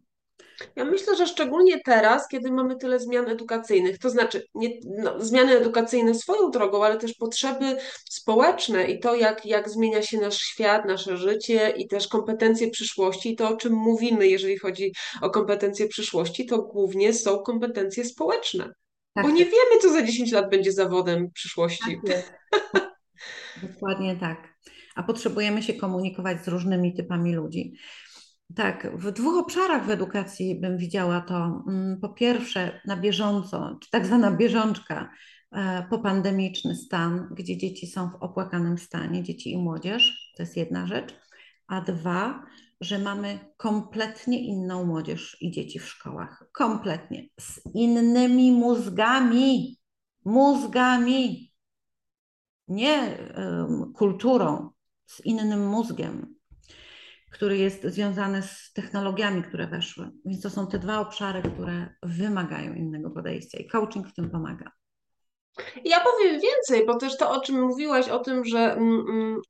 Ja 0.75 0.85
myślę, 0.85 1.15
że 1.15 1.27
szczególnie 1.27 1.79
teraz, 1.85 2.27
kiedy 2.27 2.51
mamy 2.51 2.75
tyle 2.75 2.99
zmian 2.99 3.29
edukacyjnych, 3.29 3.99
to 3.99 4.09
znaczy 4.09 4.43
nie, 4.55 4.69
no, 4.85 5.25
zmiany 5.25 5.57
edukacyjne 5.57 6.13
swoją 6.13 6.51
drogą, 6.51 6.83
ale 6.83 6.97
też 6.97 7.13
potrzeby 7.13 7.77
społeczne 8.09 8.91
i 8.91 8.99
to, 8.99 9.15
jak, 9.15 9.45
jak 9.45 9.69
zmienia 9.69 10.01
się 10.01 10.17
nasz 10.17 10.37
świat, 10.37 10.85
nasze 10.85 11.17
życie 11.17 11.73
i 11.77 11.87
też 11.87 12.07
kompetencje 12.07 12.69
przyszłości, 12.69 13.35
to 13.35 13.49
o 13.49 13.57
czym 13.57 13.73
mówimy, 13.73 14.27
jeżeli 14.27 14.57
chodzi 14.57 14.93
o 15.21 15.29
kompetencje 15.29 15.87
przyszłości, 15.87 16.45
to 16.45 16.57
głównie 16.57 17.13
są 17.13 17.39
kompetencje 17.39 18.05
społeczne. 18.05 18.73
Tak. 19.13 19.25
Bo 19.25 19.31
nie 19.31 19.45
wiemy, 19.45 19.81
co 19.81 19.89
za 19.89 20.01
10 20.01 20.31
lat 20.31 20.49
będzie 20.49 20.71
zawodem 20.71 21.31
przyszłości. 21.31 21.99
Tak 22.07 22.39
Dokładnie 23.63 24.15
tak. 24.15 24.57
A 24.95 25.03
potrzebujemy 25.03 25.63
się 25.63 25.73
komunikować 25.73 26.45
z 26.45 26.47
różnymi 26.47 26.93
typami 26.93 27.35
ludzi. 27.35 27.73
Tak, 28.55 28.97
w 28.97 29.11
dwóch 29.11 29.37
obszarach 29.37 29.85
w 29.85 29.89
edukacji 29.89 30.59
bym 30.59 30.77
widziała 30.77 31.21
to. 31.21 31.63
Mm, 31.67 31.99
po 32.01 32.09
pierwsze, 32.09 32.81
na 32.85 32.97
bieżąco, 32.97 33.77
czy 33.81 33.89
tak 33.89 34.05
zwana 34.05 34.31
bieżączka, 34.31 35.11
e, 35.51 35.87
popandemiczny 35.89 36.75
stan, 36.75 37.27
gdzie 37.31 37.57
dzieci 37.57 37.87
są 37.87 38.09
w 38.09 38.15
opłakanym 38.15 38.77
stanie, 38.77 39.23
dzieci 39.23 39.51
i 39.51 39.57
młodzież, 39.57 40.31
to 40.35 40.43
jest 40.43 40.57
jedna 40.57 40.87
rzecz. 40.87 41.19
A 41.67 41.81
dwa, 41.81 42.43
że 42.81 42.99
mamy 42.99 43.39
kompletnie 43.57 44.39
inną 44.39 44.85
młodzież 44.85 45.37
i 45.41 45.51
dzieci 45.51 45.79
w 45.79 45.85
szkołach. 45.85 46.49
Kompletnie. 46.51 47.27
Z 47.39 47.61
innymi 47.73 48.51
mózgami. 48.51 49.77
Mózgami. 50.25 51.51
Nie 52.67 53.17
um, 53.37 53.93
kulturą, 53.93 54.69
z 55.05 55.25
innym 55.25 55.67
mózgiem 55.67 56.36
który 57.31 57.57
jest 57.57 57.83
związany 57.83 58.41
z 58.41 58.71
technologiami, 58.73 59.43
które 59.43 59.67
weszły. 59.67 60.09
Więc 60.25 60.41
to 60.41 60.49
są 60.49 60.67
te 60.67 60.79
dwa 60.79 60.99
obszary, 60.99 61.41
które 61.41 61.89
wymagają 62.03 62.73
innego 62.73 63.09
podejścia 63.09 63.57
i 63.57 63.67
coaching 63.67 64.07
w 64.07 64.13
tym 64.13 64.29
pomaga. 64.29 64.71
Ja 65.85 65.99
powiem 65.99 66.41
więcej, 66.41 66.85
bo 66.85 66.95
też 66.95 67.17
to, 67.17 67.31
o 67.31 67.41
czym 67.41 67.61
mówiłaś, 67.61 68.09
o 68.09 68.19
tym, 68.19 68.45
że, 68.45 68.73
mm, 68.73 69.05
mm, 69.09 69.41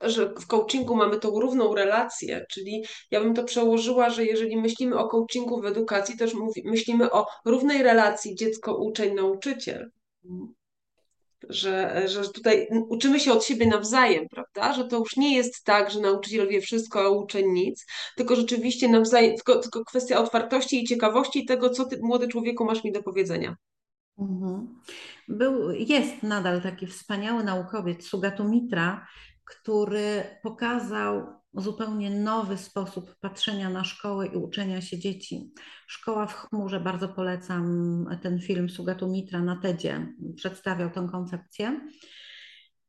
że 0.00 0.34
w 0.40 0.46
coachingu 0.46 0.96
mamy 0.96 1.20
tą 1.20 1.40
równą 1.40 1.74
relację, 1.74 2.46
czyli 2.50 2.84
ja 3.10 3.20
bym 3.20 3.34
to 3.34 3.44
przełożyła, 3.44 4.10
że 4.10 4.24
jeżeli 4.24 4.56
myślimy 4.56 4.98
o 4.98 5.08
coachingu 5.08 5.60
w 5.60 5.66
edukacji, 5.66 6.16
też 6.16 6.32
myślimy 6.64 7.10
o 7.10 7.26
równej 7.44 7.82
relacji 7.82 8.34
dziecko-uczeń-nauczyciel 8.34 9.90
że, 11.48 12.02
że 12.08 12.28
tutaj 12.28 12.68
uczymy 12.88 13.20
się 13.20 13.32
od 13.32 13.44
siebie 13.44 13.66
nawzajem, 13.66 14.28
prawda? 14.28 14.72
Że 14.72 14.84
to 14.84 14.98
już 14.98 15.16
nie 15.16 15.36
jest 15.36 15.64
tak, 15.64 15.90
że 15.90 16.00
nauczyciel 16.00 16.48
wie 16.48 16.60
wszystko, 16.60 17.00
a 17.00 17.08
uczeń 17.08 17.46
nic, 17.52 17.86
tylko 18.16 18.36
rzeczywiście 18.36 18.88
nawzajem, 18.88 19.34
tylko, 19.34 19.56
tylko 19.56 19.84
kwestia 19.84 20.18
otwartości 20.18 20.82
i 20.82 20.86
ciekawości 20.86 21.44
tego, 21.44 21.70
co 21.70 21.84
ty, 21.84 21.98
młody 22.02 22.28
człowieku, 22.28 22.64
masz 22.64 22.84
mi 22.84 22.92
do 22.92 23.02
powiedzenia. 23.02 23.56
Mhm. 24.18 24.80
Był, 25.28 25.70
jest 25.70 26.22
nadal 26.22 26.62
taki 26.62 26.86
wspaniały 26.86 27.44
naukowiec, 27.44 28.06
Sugatu 28.06 28.44
Mitra, 28.44 29.06
który 29.44 30.22
pokazał 30.42 31.26
zupełnie 31.56 32.10
nowy 32.10 32.56
sposób 32.56 33.14
patrzenia 33.20 33.70
na 33.70 33.84
szkołę 33.84 34.26
i 34.26 34.36
uczenia 34.36 34.80
się 34.80 34.98
dzieci. 34.98 35.52
Szkoła 35.86 36.26
w 36.26 36.34
chmurze, 36.34 36.80
bardzo 36.80 37.08
polecam 37.08 38.06
ten 38.22 38.40
film 38.40 38.68
Sugatu 38.68 39.08
Mitra 39.08 39.42
na 39.42 39.56
TEDzie, 39.56 40.14
przedstawiał 40.36 40.90
tę 40.90 41.08
koncepcję. 41.12 41.80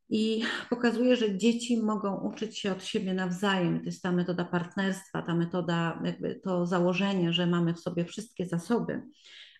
I 0.09 0.43
pokazuje, 0.69 1.15
że 1.15 1.37
dzieci 1.37 1.83
mogą 1.83 2.15
uczyć 2.15 2.59
się 2.59 2.71
od 2.71 2.83
siebie 2.83 3.13
nawzajem. 3.13 3.79
To 3.79 3.85
jest 3.85 4.03
ta 4.03 4.11
metoda 4.11 4.45
partnerstwa, 4.45 5.21
ta 5.21 5.35
metoda, 5.35 6.01
jakby 6.05 6.35
to 6.35 6.65
założenie, 6.65 7.33
że 7.33 7.47
mamy 7.47 7.73
w 7.73 7.79
sobie 7.79 8.05
wszystkie 8.05 8.45
zasoby, 8.45 9.01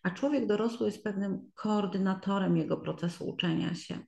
a 0.03 0.11
człowiek 0.11 0.47
dorosły 0.47 0.85
jest 0.85 1.03
pewnym 1.03 1.51
koordynatorem 1.55 2.57
jego 2.57 2.77
procesu 2.77 3.29
uczenia 3.29 3.75
się. 3.75 3.99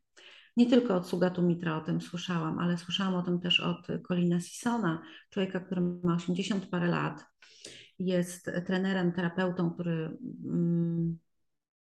Nie 0.57 0.65
tylko 0.65 0.95
od 0.95 1.07
Sugatu 1.07 1.41
Mitra 1.41 1.77
o 1.77 1.81
tym 1.81 2.01
słyszałam, 2.01 2.59
ale 2.59 2.77
słyszałam 2.77 3.15
o 3.15 3.23
tym 3.23 3.39
też 3.39 3.59
od 3.59 3.87
Colina 4.07 4.39
Sissona, 4.39 5.01
człowieka, 5.29 5.59
który 5.59 5.81
ma 5.81 6.15
80 6.15 6.65
parę 6.65 6.87
lat. 6.87 7.25
Jest 7.99 8.51
trenerem, 8.65 9.11
terapeutą, 9.11 9.71
który 9.71 10.17
mm, 10.45 11.17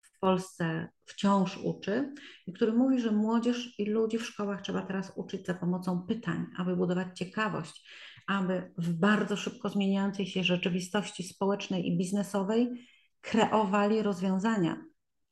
w 0.02 0.18
Polsce 0.20 0.88
wciąż 1.04 1.58
uczy 1.58 2.14
i 2.46 2.52
który 2.52 2.72
mówi, 2.72 3.00
że 3.00 3.12
młodzież 3.12 3.78
i 3.78 3.84
ludzi 3.84 4.18
w 4.18 4.26
szkołach 4.26 4.62
trzeba 4.62 4.82
teraz 4.82 5.12
uczyć 5.16 5.46
za 5.46 5.54
pomocą 5.54 6.02
pytań, 6.06 6.46
aby 6.58 6.76
budować 6.76 7.18
ciekawość, 7.18 7.88
aby 8.26 8.72
w 8.78 8.92
bardzo 8.92 9.36
szybko 9.36 9.68
zmieniającej 9.68 10.26
się 10.26 10.44
rzeczywistości 10.44 11.22
społecznej 11.22 11.88
i 11.88 11.98
biznesowej 11.98 12.88
kreowali 13.20 14.02
rozwiązania. 14.02 14.84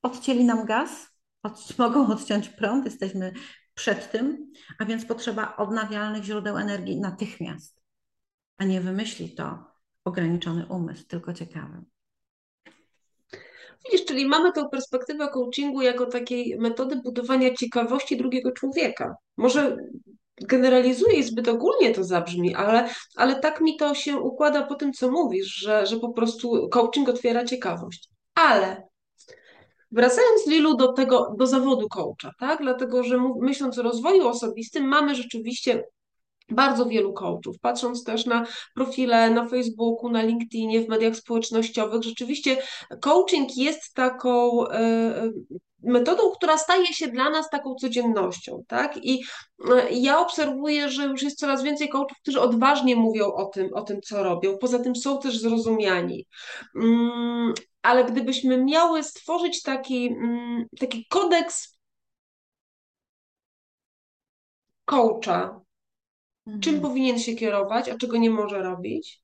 Odcięli 0.03 0.45
nam 0.45 0.67
gaz, 0.67 1.10
od, 1.43 1.79
mogą 1.79 2.07
odciąć 2.07 2.49
prąd, 2.49 2.85
jesteśmy 2.85 3.33
przed 3.75 4.11
tym, 4.13 4.53
a 4.79 4.85
więc 4.85 5.05
potrzeba 5.05 5.57
odnawialnych 5.57 6.25
źródeł 6.25 6.59
energii 6.59 7.01
natychmiast, 7.01 7.83
a 8.59 8.65
nie 8.65 8.81
wymyśli 8.81 9.35
to 9.35 9.65
ograniczony 10.05 10.67
umysł, 10.67 11.07
tylko 11.07 11.33
ciekawy. 11.35 11.83
Widzisz, 13.85 14.07
czyli 14.07 14.27
mamy 14.27 14.53
tę 14.53 14.69
perspektywę 14.71 15.29
coachingu 15.29 15.83
jako 15.83 16.07
takiej 16.07 16.57
metody 16.59 16.97
budowania 16.97 17.55
ciekawości 17.55 18.17
drugiego 18.17 18.53
człowieka. 18.53 19.15
Może 19.37 19.77
generalizuję 20.41 21.19
i 21.19 21.23
zbyt 21.23 21.49
ogólnie 21.49 21.95
to 21.95 22.05
zabrzmi, 22.05 22.55
ale, 22.55 22.89
ale 23.17 23.41
tak 23.41 23.61
mi 23.61 23.77
to 23.77 23.95
się 23.95 24.17
układa 24.17 24.67
po 24.67 24.75
tym, 24.75 24.93
co 24.93 25.11
mówisz, 25.11 25.47
że, 25.47 25.87
że 25.87 25.97
po 25.97 26.13
prostu 26.13 26.69
coaching 26.69 27.09
otwiera 27.09 27.45
ciekawość. 27.45 28.09
Ale 28.35 28.90
Wracając 29.93 30.47
Lilu 30.47 30.77
do 30.77 30.93
tego, 30.93 31.35
do 31.39 31.47
zawodu 31.47 31.89
coacha, 31.89 32.31
tak? 32.39 32.59
Dlatego, 32.63 33.05
że 33.05 33.19
myśląc 33.41 33.79
o 33.79 33.83
rozwoju 33.83 34.29
osobistym, 34.29 34.89
mamy 34.89 35.15
rzeczywiście 35.15 35.85
bardzo 36.51 36.87
wielu 36.87 37.13
coachów. 37.13 37.59
Patrząc 37.61 38.05
też 38.05 38.27
na 38.27 38.47
profile 38.75 39.31
na 39.31 39.49
Facebooku, 39.49 40.11
na 40.11 40.23
LinkedInie, 40.23 40.81
w 40.81 40.89
mediach 40.89 41.17
społecznościowych, 41.17 42.03
rzeczywiście 42.03 42.57
coaching 43.01 43.57
jest 43.57 43.95
taką 43.95 44.67
e, 44.69 44.79
e, 44.79 45.31
metodą, 45.83 46.31
która 46.31 46.59
staje 46.59 46.87
się 46.87 47.09
dla 47.09 47.31
nas 47.31 47.51
taką 47.51 47.75
codziennością, 47.75 48.65
tak? 48.69 49.05
I 49.05 49.23
e, 49.71 49.93
ja 49.93 50.21
obserwuję, 50.21 50.89
że 50.89 51.05
już 51.05 51.23
jest 51.23 51.39
coraz 51.39 51.63
więcej 51.63 51.89
coachów, 51.89 52.19
którzy 52.23 52.41
odważnie 52.41 52.97
mówią 52.97 53.33
o 53.33 53.45
tym, 53.45 53.75
o 53.75 53.83
tym, 53.83 54.01
co 54.01 54.23
robią. 54.23 54.59
Poza 54.59 54.79
tym 54.79 54.97
są 54.97 55.19
też 55.19 55.41
zrozumiani. 55.41 56.27
Ale 57.83 58.05
gdybyśmy 58.05 58.65
miały 58.65 59.03
stworzyć 59.03 59.63
taki, 59.63 60.07
mm, 60.07 60.67
taki 60.81 61.07
kodeks 61.07 61.79
coacha, 64.85 65.61
czym 66.47 66.75
mhm. 66.75 66.81
powinien 66.81 67.19
się 67.19 67.35
kierować, 67.35 67.89
a 67.89 67.97
czego 67.97 68.17
nie 68.17 68.31
może 68.31 68.63
robić. 68.63 69.23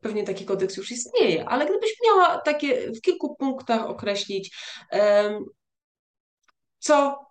Pewnie 0.00 0.24
taki 0.24 0.44
kodeks 0.44 0.76
już 0.76 0.90
istnieje, 0.90 1.48
ale 1.48 1.66
gdybyś 1.66 1.90
miała 2.06 2.38
takie 2.38 2.92
w 2.92 3.00
kilku 3.00 3.36
punktach 3.36 3.86
określić, 3.86 4.56
co 6.78 7.26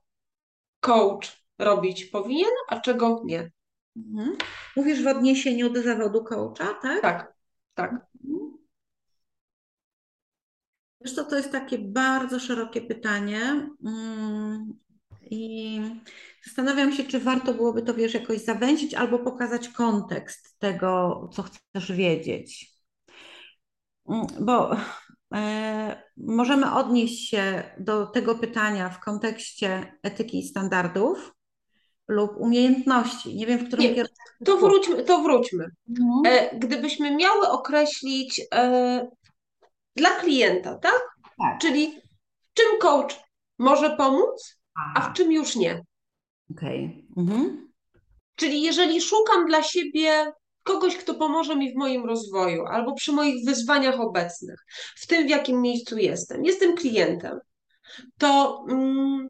coach 0.80 1.44
robić 1.60 2.06
powinien, 2.06 2.52
a 2.68 2.80
czego 2.80 3.22
nie. 3.26 3.52
Mhm. 3.96 4.38
Mówisz 4.76 5.04
w 5.04 5.08
odniesieniu 5.08 5.70
do 5.70 5.82
zawodu 5.82 6.24
coacha, 6.24 6.74
tak? 6.82 7.02
Tak, 7.02 7.34
tak. 7.74 7.92
Mhm. 8.26 8.37
Wiesz 11.02 11.16
to 11.16 11.36
jest 11.36 11.52
takie 11.52 11.78
bardzo 11.78 12.40
szerokie 12.40 12.82
pytanie. 12.82 13.70
Mm, 13.86 14.74
I 15.32 15.82
zastanawiam 16.46 16.94
się, 16.94 17.04
czy 17.04 17.20
warto 17.20 17.54
byłoby 17.54 17.82
to, 17.82 17.94
wiesz, 17.94 18.14
jakoś 18.14 18.40
zawęzić 18.40 18.94
albo 18.94 19.20
pokazać 19.20 19.70
kontekst 19.70 20.60
tego, 20.60 21.30
co 21.34 21.44
chcesz 21.44 21.92
wiedzieć. 21.92 22.74
Mm, 24.10 24.28
bo 24.40 24.78
e, 25.36 26.04
możemy 26.18 26.74
odnieść 26.74 27.30
się 27.30 27.64
do 27.80 28.06
tego 28.06 28.36
pytania 28.36 28.90
w 28.90 29.00
kontekście 29.00 29.98
etyki 30.04 30.40
i 30.40 30.48
standardów 30.48 31.34
lub 32.08 32.32
umiejętności. 32.38 33.36
Nie 33.36 33.46
wiem, 33.46 33.60
w 33.60 33.68
którym 33.68 33.96
kierunku. 33.96 34.16
To 34.46 34.58
wróćmy. 34.58 35.04
To 35.04 35.22
wróćmy. 35.22 35.66
Mhm. 35.90 36.22
E, 36.26 36.60
gdybyśmy 36.60 37.16
miały 37.16 37.50
określić 37.50 38.42
e, 38.54 39.08
dla 39.98 40.10
klienta, 40.10 40.78
tak? 40.78 41.02
tak? 41.38 41.60
Czyli 41.62 42.02
w 42.52 42.54
czym 42.54 42.80
coach 42.80 43.20
może 43.60 43.98
pomóc, 43.98 44.58
a 44.96 45.02
w 45.02 45.14
czym 45.14 45.32
już 45.32 45.56
nie. 45.56 45.84
Okej. 46.52 47.06
Okay. 47.12 47.24
Mhm. 47.26 47.72
Czyli 48.36 48.62
jeżeli 48.62 49.02
szukam 49.02 49.46
dla 49.46 49.64
siebie 49.64 50.32
kogoś, 50.64 50.98
kto 50.98 51.14
pomoże 51.14 51.56
mi 51.56 51.74
w 51.74 51.76
moim 51.76 52.06
rozwoju 52.06 52.66
albo 52.66 52.94
przy 52.94 53.12
moich 53.12 53.46
wyzwaniach 53.46 54.00
obecnych, 54.00 54.66
w 54.96 55.08
tym, 55.08 55.28
w 55.28 55.30
jakim 55.30 55.62
miejscu 55.62 55.98
jestem, 55.98 56.46
jestem 56.46 56.76
klientem, 56.76 57.40
to 58.18 58.64
mm, 58.70 59.28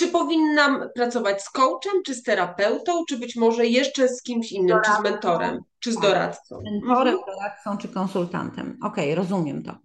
czy 0.00 0.08
powinnam 0.08 0.88
pracować 0.94 1.42
z 1.42 1.50
coachem, 1.50 2.02
czy 2.06 2.14
z 2.14 2.22
terapeutą, 2.22 3.04
czy 3.08 3.18
być 3.18 3.36
może 3.36 3.66
jeszcze 3.66 4.08
z 4.08 4.22
kimś 4.22 4.52
innym, 4.52 4.68
doradcą. 4.68 4.92
czy 4.92 4.98
z 5.00 5.02
mentorem, 5.02 5.60
czy 5.78 5.92
z 5.92 5.94
tak. 5.94 6.02
doradcą? 6.02 6.60
Mentorem, 6.62 7.14
mhm. 7.14 7.36
doradcą, 7.36 7.78
czy 7.78 7.88
konsultantem. 7.88 8.78
Okej, 8.82 9.12
okay, 9.12 9.14
rozumiem 9.14 9.62
to. 9.62 9.78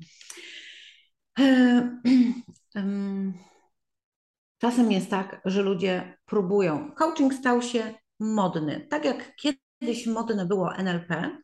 Czasem 4.62 4.92
jest 4.92 5.10
tak, 5.10 5.42
że 5.46 5.62
ludzie 5.62 6.18
próbują. 6.26 6.92
Coaching 6.92 7.34
stał 7.34 7.62
się 7.62 7.94
modny. 8.20 8.88
Tak 8.90 9.06
jak 9.06 9.36
kiedyś 9.36 10.08
modne 10.08 10.46
było 10.46 10.76
NLP, 10.76 11.38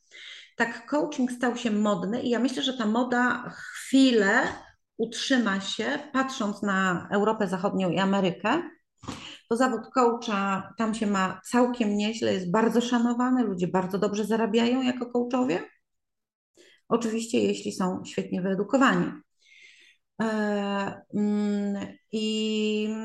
tak 0.56 0.86
coaching 0.86 1.32
stał 1.32 1.58
się 1.58 1.72
modny 1.72 2.22
i 2.22 2.30
ja 2.30 2.40
myślę, 2.40 2.64
że 2.64 2.74
ta 2.74 2.86
moda 2.86 3.50
chwilę 3.50 4.48
utrzyma 5.02 5.60
się, 5.60 6.00
patrząc 6.14 6.62
na 6.62 7.08
Europę 7.12 7.48
Zachodnią 7.48 7.90
i 7.90 8.00
Amerykę, 8.00 8.64
to 9.50 9.56
zawód 9.56 9.82
coacha 9.94 10.74
tam 10.78 10.94
się 10.94 11.08
ma 11.08 11.42
całkiem 11.46 11.98
nieźle, 11.98 12.34
jest 12.34 12.52
bardzo 12.52 12.82
szanowany, 12.82 13.44
ludzie 13.44 13.68
bardzo 13.68 13.98
dobrze 13.98 14.26
zarabiają 14.26 14.82
jako 14.82 15.06
coachowie. 15.06 15.64
Oczywiście, 16.88 17.40
jeśli 17.40 17.72
są 17.72 18.06
świetnie 18.06 18.42
wyedukowani. 18.42 19.12
E, 20.22 21.02
mm, 21.14 21.88
I 22.12 22.96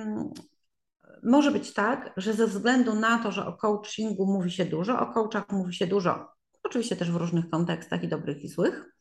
może 1.22 1.52
być 1.52 1.72
tak, 1.74 2.12
że 2.16 2.32
ze 2.32 2.46
względu 2.46 2.94
na 2.94 3.18
to, 3.18 3.32
że 3.32 3.46
o 3.46 3.52
coachingu 3.52 4.26
mówi 4.26 4.50
się 4.50 4.64
dużo, 4.64 5.00
o 5.00 5.06
coachach 5.06 5.44
mówi 5.52 5.74
się 5.74 5.86
dużo, 5.86 6.28
oczywiście 6.62 6.96
też 6.96 7.10
w 7.10 7.16
różnych 7.16 7.50
kontekstach 7.50 8.02
i 8.02 8.08
dobrych 8.08 8.44
i 8.44 8.48
złych, 8.48 8.95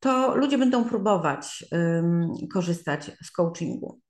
to 0.00 0.36
ludzie 0.36 0.58
będą 0.58 0.84
próbować 0.84 1.64
korzystać 2.52 3.10
z 3.22 3.30
coachingu. 3.30 4.00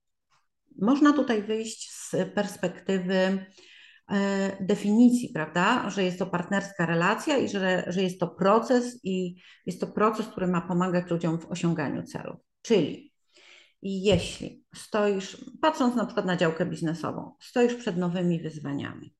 Można 0.81 1.13
tutaj 1.13 1.43
wyjść 1.43 1.91
z 1.91 2.15
perspektywy 2.35 3.13
e, 3.13 4.65
definicji, 4.65 5.29
prawda, 5.33 5.89
że 5.89 6.03
jest 6.03 6.19
to 6.19 6.25
partnerska 6.25 6.85
relacja 6.85 7.37
i 7.37 7.49
że, 7.49 7.83
że 7.87 8.01
jest 8.01 8.19
to 8.19 8.27
proces 8.27 8.99
i 9.03 9.35
jest 9.65 9.81
to 9.81 9.87
proces, 9.87 10.27
który 10.27 10.47
ma 10.47 10.61
pomagać 10.61 11.09
ludziom 11.09 11.39
w 11.39 11.51
osiąganiu 11.51 12.03
celów. 12.03 12.37
Czyli 12.61 13.13
jeśli 13.81 14.65
stoisz, 14.75 15.45
patrząc 15.61 15.95
na 15.95 16.05
przykład 16.05 16.25
na 16.25 16.37
działkę 16.37 16.65
biznesową, 16.65 17.35
stoisz 17.39 17.75
przed 17.75 17.97
nowymi 17.97 18.41
wyzwaniami, 18.41 19.15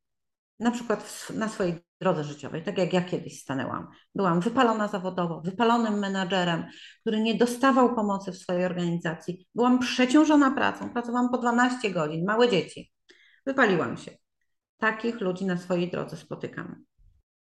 na 0.61 0.71
przykład 0.71 1.03
w, 1.03 1.29
na 1.29 1.49
swojej 1.49 1.75
drodze 2.01 2.23
życiowej, 2.23 2.63
tak 2.63 2.77
jak 2.77 2.93
ja 2.93 3.01
kiedyś 3.01 3.41
stanęłam. 3.41 3.87
Byłam 4.15 4.39
wypalona 4.39 4.87
zawodowo, 4.87 5.41
wypalonym 5.41 5.99
menadżerem, 5.99 6.65
który 7.01 7.21
nie 7.21 7.35
dostawał 7.35 7.95
pomocy 7.95 8.31
w 8.31 8.37
swojej 8.37 8.65
organizacji. 8.65 9.47
Byłam 9.55 9.79
przeciążona 9.79 10.51
pracą, 10.51 10.89
pracowałam 10.89 11.29
po 11.29 11.37
12 11.37 11.91
godzin, 11.91 12.25
małe 12.25 12.49
dzieci. 12.49 12.91
Wypaliłam 13.45 13.97
się. 13.97 14.11
Takich 14.77 15.21
ludzi 15.21 15.45
na 15.45 15.57
swojej 15.57 15.91
drodze 15.91 16.17
spotykam. 16.17 16.83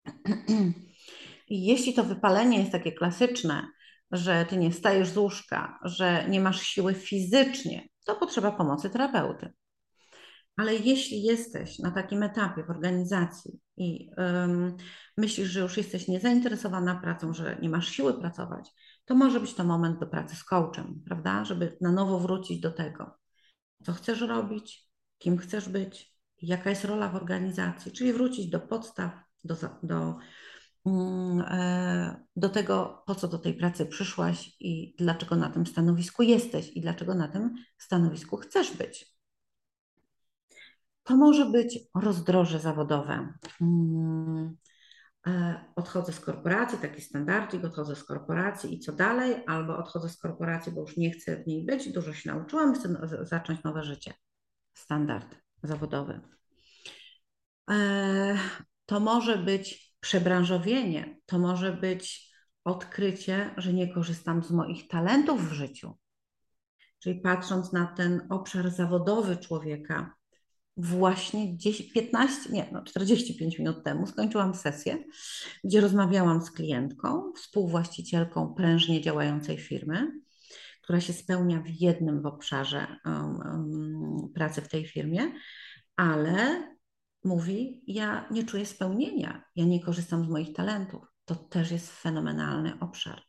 I 1.48 1.66
jeśli 1.66 1.94
to 1.94 2.04
wypalenie 2.04 2.58
jest 2.58 2.72
takie 2.72 2.92
klasyczne, 2.92 3.68
że 4.10 4.46
ty 4.48 4.56
nie 4.56 4.70
wstajesz 4.70 5.08
z 5.08 5.16
łóżka, 5.16 5.78
że 5.82 6.28
nie 6.28 6.40
masz 6.40 6.62
siły 6.62 6.94
fizycznie, 6.94 7.88
to 8.04 8.16
potrzeba 8.16 8.52
pomocy 8.52 8.90
terapeuty. 8.90 9.52
Ale 10.58 10.74
jeśli 10.74 11.22
jesteś 11.22 11.78
na 11.78 11.90
takim 11.90 12.22
etapie 12.22 12.64
w 12.64 12.70
organizacji 12.70 13.60
i 13.76 14.10
um, 14.16 14.76
myślisz, 15.16 15.48
że 15.48 15.60
już 15.60 15.76
jesteś 15.76 16.08
niezainteresowana 16.08 16.94
pracą, 16.94 17.34
że 17.34 17.58
nie 17.62 17.68
masz 17.68 17.88
siły 17.88 18.20
pracować, 18.20 18.70
to 19.04 19.14
może 19.14 19.40
być 19.40 19.54
to 19.54 19.64
moment 19.64 20.00
do 20.00 20.06
pracy 20.06 20.36
z 20.36 20.44
coachem, 20.44 21.02
prawda? 21.06 21.44
Żeby 21.44 21.76
na 21.80 21.92
nowo 21.92 22.20
wrócić 22.20 22.60
do 22.60 22.70
tego, 22.70 23.18
co 23.84 23.92
chcesz 23.92 24.20
robić, 24.20 24.88
kim 25.18 25.38
chcesz 25.38 25.68
być, 25.68 26.14
jaka 26.42 26.70
jest 26.70 26.84
rola 26.84 27.08
w 27.08 27.16
organizacji, 27.16 27.92
czyli 27.92 28.12
wrócić 28.12 28.50
do 28.50 28.60
podstaw, 28.60 29.12
do, 29.44 29.56
do, 29.82 30.16
mm, 30.86 31.40
e, 31.40 32.24
do 32.36 32.48
tego, 32.48 33.02
po 33.06 33.14
co 33.14 33.28
do 33.28 33.38
tej 33.38 33.54
pracy 33.54 33.86
przyszłaś 33.86 34.56
i 34.60 34.94
dlaczego 34.98 35.36
na 35.36 35.50
tym 35.50 35.66
stanowisku 35.66 36.22
jesteś 36.22 36.70
i 36.76 36.80
dlaczego 36.80 37.14
na 37.14 37.28
tym 37.28 37.54
stanowisku 37.78 38.36
chcesz 38.36 38.76
być. 38.76 39.17
To 41.08 41.16
może 41.16 41.46
być 41.46 41.78
rozdroże 41.94 42.58
zawodowe. 42.58 43.32
Hmm. 43.58 44.56
E, 45.26 45.64
odchodzę 45.76 46.12
z 46.12 46.20
korporacji, 46.20 46.78
taki 46.78 47.00
standardzik, 47.00 47.64
odchodzę 47.64 47.96
z 47.96 48.04
korporacji 48.04 48.74
i 48.74 48.80
co 48.80 48.92
dalej, 48.92 49.34
albo 49.46 49.78
odchodzę 49.78 50.08
z 50.08 50.18
korporacji, 50.18 50.72
bo 50.72 50.80
już 50.80 50.96
nie 50.96 51.10
chcę 51.10 51.42
w 51.42 51.46
niej 51.46 51.64
być, 51.64 51.92
dużo 51.92 52.12
się 52.12 52.30
nauczyłam, 52.30 52.74
chcę 52.74 52.88
zacząć 53.22 53.62
nowe 53.62 53.84
życie. 53.84 54.14
Standard 54.74 55.36
zawodowy. 55.62 56.20
E, 57.70 58.38
to 58.86 59.00
może 59.00 59.38
być 59.38 59.94
przebranżowienie, 60.00 61.18
to 61.26 61.38
może 61.38 61.72
być 61.72 62.32
odkrycie, 62.64 63.54
że 63.56 63.72
nie 63.72 63.94
korzystam 63.94 64.42
z 64.42 64.50
moich 64.50 64.88
talentów 64.88 65.50
w 65.50 65.52
życiu. 65.52 65.98
Czyli 66.98 67.20
patrząc 67.20 67.72
na 67.72 67.86
ten 67.86 68.26
obszar 68.30 68.70
zawodowy 68.70 69.36
człowieka, 69.36 70.17
właśnie 70.78 71.56
10, 71.56 71.92
15, 71.92 72.52
nie, 72.52 72.68
no 72.72 72.82
45 72.82 73.58
minut 73.58 73.84
temu 73.84 74.06
skończyłam 74.06 74.54
sesję, 74.54 75.04
gdzie 75.64 75.80
rozmawiałam 75.80 76.42
z 76.42 76.50
klientką, 76.50 77.32
współwłaścicielką 77.36 78.54
prężnie 78.54 79.00
działającej 79.00 79.58
firmy, 79.58 80.12
która 80.82 81.00
się 81.00 81.12
spełnia 81.12 81.60
w 81.60 81.68
jednym 81.68 82.22
w 82.22 82.26
obszarze 82.26 82.86
um, 83.04 83.14
um, 83.14 84.32
pracy 84.34 84.62
w 84.62 84.68
tej 84.68 84.86
firmie, 84.86 85.32
ale 85.96 86.68
mówi: 87.24 87.82
Ja 87.86 88.28
nie 88.30 88.44
czuję 88.44 88.66
spełnienia, 88.66 89.44
ja 89.56 89.64
nie 89.64 89.80
korzystam 89.80 90.24
z 90.24 90.28
moich 90.28 90.52
talentów. 90.52 91.04
To 91.24 91.34
też 91.34 91.70
jest 91.70 91.90
fenomenalny 91.92 92.80
obszar. 92.80 93.27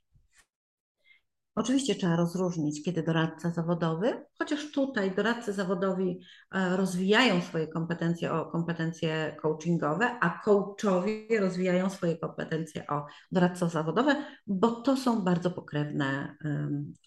Oczywiście 1.55 1.95
trzeba 1.95 2.15
rozróżnić, 2.15 2.83
kiedy 2.83 3.03
doradca 3.03 3.51
zawodowy, 3.51 4.25
chociaż 4.37 4.71
tutaj 4.71 5.15
doradcy 5.15 5.53
zawodowi 5.53 6.19
e, 6.51 6.77
rozwijają 6.77 7.41
swoje 7.41 7.67
kompetencje 7.67 8.33
o 8.33 8.45
kompetencje 8.45 9.35
coachingowe, 9.41 10.17
a 10.21 10.41
coachowie 10.45 11.39
rozwijają 11.39 11.89
swoje 11.89 12.17
kompetencje 12.17 12.87
o 12.87 13.05
doradców 13.31 13.71
zawodowe, 13.71 14.25
bo 14.47 14.71
to 14.71 14.97
są 14.97 15.21
bardzo 15.21 15.51
pokrewne 15.51 16.35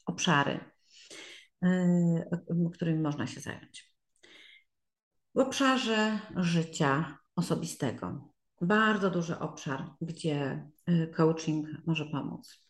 obszary, 0.07 0.61
um, 1.63 2.71
którymi 2.73 3.01
można 3.01 3.27
się 3.27 3.41
zająć. 3.41 3.93
W 5.35 5.39
obszarze 5.39 6.19
życia 6.37 7.19
osobistego 7.37 8.33
bardzo 8.61 9.11
duży 9.11 9.39
obszar, 9.39 9.85
gdzie 10.01 10.69
y, 10.89 11.13
coaching 11.17 11.69
może 11.87 12.07
pomóc. 12.07 12.63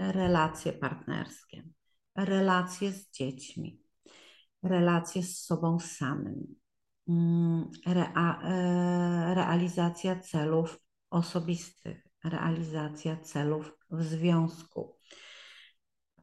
Relacje 0.00 0.72
partnerskie, 0.72 1.62
relacje 2.16 2.92
z 2.92 3.10
dziećmi, 3.10 3.82
relacje 4.62 5.22
z 5.22 5.44
sobą 5.44 5.78
samym, 5.80 6.54
mm, 7.08 7.70
rea, 7.86 8.40
e, 8.42 9.34
realizacja 9.34 10.20
celów 10.20 10.78
osobistych, 11.10 12.04
realizacja 12.24 13.16
celów 13.16 13.72
w 13.90 14.02
związku, 14.02 14.96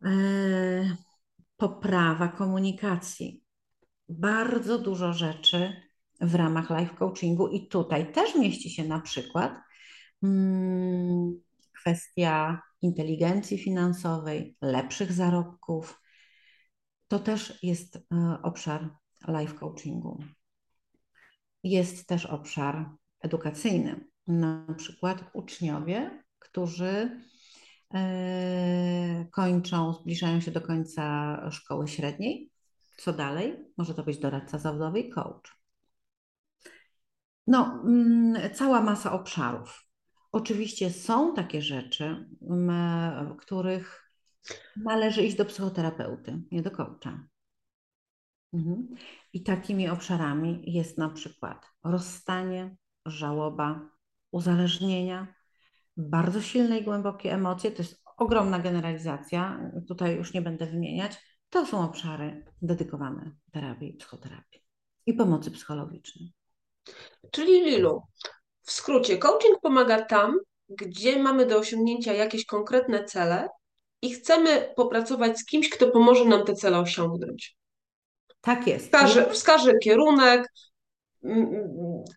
e, 0.05 0.09
poprawa 1.57 2.27
komunikacji. 2.27 3.43
Bardzo 4.09 4.79
dużo 4.79 5.13
rzeczy 5.13 5.81
w 6.21 6.35
ramach 6.35 6.69
life 6.69 6.95
coachingu 6.95 7.47
i 7.47 7.67
tutaj 7.67 8.11
też 8.11 8.35
mieści 8.35 8.69
się 8.69 8.83
na 8.83 8.99
przykład 9.01 9.59
hmm, 10.21 11.41
kwestia 11.81 12.61
inteligencji 12.81 13.57
finansowej, 13.57 14.57
lepszych 14.61 15.11
zarobków. 15.11 16.01
To 17.07 17.19
też 17.19 17.63
jest 17.63 17.95
y, 17.95 18.01
obszar 18.43 18.89
life 19.27 19.53
coachingu. 19.53 20.23
Jest 21.63 22.07
też 22.07 22.25
obszar 22.25 22.89
edukacyjny. 23.19 24.07
Na 24.27 24.67
przykład 24.77 25.23
uczniowie, 25.33 26.23
którzy 26.39 27.21
y, 27.95 29.27
kończą, 29.31 29.93
zbliżają 29.93 30.41
się 30.41 30.51
do 30.51 30.61
końca 30.61 31.37
szkoły 31.51 31.87
średniej. 31.87 32.51
Co 32.97 33.13
dalej? 33.13 33.57
Może 33.77 33.93
to 33.93 34.03
być 34.03 34.17
doradca 34.17 34.59
zawodowy 34.59 34.99
i 34.99 35.09
coach. 35.09 35.57
No, 37.47 37.83
mm, 37.85 38.53
cała 38.53 38.81
masa 38.81 39.11
obszarów. 39.11 39.86
Oczywiście 40.37 40.89
są 40.89 41.33
takie 41.33 41.61
rzeczy, 41.61 42.29
w 42.41 43.35
których 43.37 44.11
należy 44.75 45.23
iść 45.23 45.37
do 45.37 45.45
psychoterapeuty, 45.45 46.41
nie 46.51 46.61
do 46.61 46.71
coacha. 46.71 47.27
Mhm. 48.53 48.87
I 49.33 49.43
takimi 49.43 49.89
obszarami 49.89 50.63
jest 50.65 50.97
na 50.97 51.09
przykład 51.09 51.65
rozstanie, 51.83 52.77
żałoba, 53.05 53.89
uzależnienia, 54.31 55.35
bardzo 55.97 56.41
silne 56.41 56.79
i 56.79 56.83
głębokie 56.83 57.33
emocje. 57.33 57.71
To 57.71 57.81
jest 57.81 58.03
ogromna 58.17 58.59
generalizacja, 58.59 59.71
tutaj 59.87 60.15
już 60.15 60.33
nie 60.33 60.41
będę 60.41 60.65
wymieniać. 60.65 61.41
To 61.49 61.65
są 61.65 61.83
obszary 61.83 62.45
dedykowane 62.61 63.31
terapii 63.51 63.93
psychoterapii 63.93 64.61
i 65.05 65.13
pomocy 65.13 65.51
psychologicznej. 65.51 66.33
Czyli 67.31 67.63
Lilu, 67.63 68.01
w 68.67 68.71
skrócie, 68.71 69.17
coaching 69.17 69.59
pomaga 69.61 70.05
tam, 70.05 70.39
gdzie 70.69 71.19
mamy 71.19 71.45
do 71.45 71.57
osiągnięcia 71.57 72.13
jakieś 72.13 72.45
konkretne 72.45 73.03
cele 73.03 73.49
i 74.01 74.11
chcemy 74.11 74.73
popracować 74.75 75.39
z 75.39 75.45
kimś, 75.45 75.69
kto 75.69 75.91
pomoże 75.91 76.25
nam 76.25 76.45
te 76.45 76.53
cele 76.53 76.79
osiągnąć. 76.79 77.55
Tak 78.41 78.67
jest. 78.67 78.85
Wskaże, 78.85 79.29
wskaże 79.29 79.73
kierunek, 79.83 80.47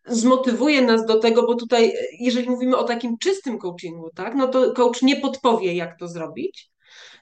zmotywuje 0.07 0.83
nas 0.83 1.07
do 1.07 1.19
tego, 1.19 1.47
bo 1.47 1.55
tutaj, 1.55 1.93
jeżeli 2.21 2.51
mówimy 2.51 2.77
o 2.77 2.85
takim 2.85 3.19
czystym 3.19 3.59
coachingu, 3.59 4.11
tak, 4.15 4.35
no 4.35 4.49
to 4.49 4.73
coach 4.73 5.03
nie 5.03 5.17
podpowie, 5.17 5.75
jak 5.75 5.99
to 5.99 6.09
zrobić, 6.09 6.71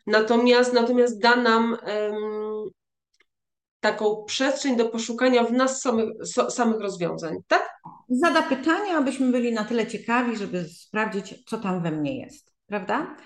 natomiast, 0.07 0.73
natomiast 0.73 1.21
da 1.21 1.37
nam 1.37 1.77
um, 1.87 2.71
taką 3.81 4.25
przestrzeń 4.25 4.77
do 4.77 4.88
poszukania 4.88 5.45
w 5.45 5.53
nas 5.53 5.81
samych, 5.81 6.09
so, 6.25 6.51
samych 6.51 6.81
rozwiązań, 6.81 7.37
tak? 7.47 7.79
Zada 8.09 8.42
pytania, 8.42 8.99
abyśmy 8.99 9.33
byli 9.33 9.53
na 9.53 9.64
tyle 9.64 9.87
ciekawi, 9.87 10.37
żeby 10.37 10.64
sprawdzić, 10.64 11.44
co 11.47 11.59
tam 11.59 11.83
we 11.83 11.90
mnie 11.90 12.18
jest, 12.18 12.55
prawda? 12.66 13.16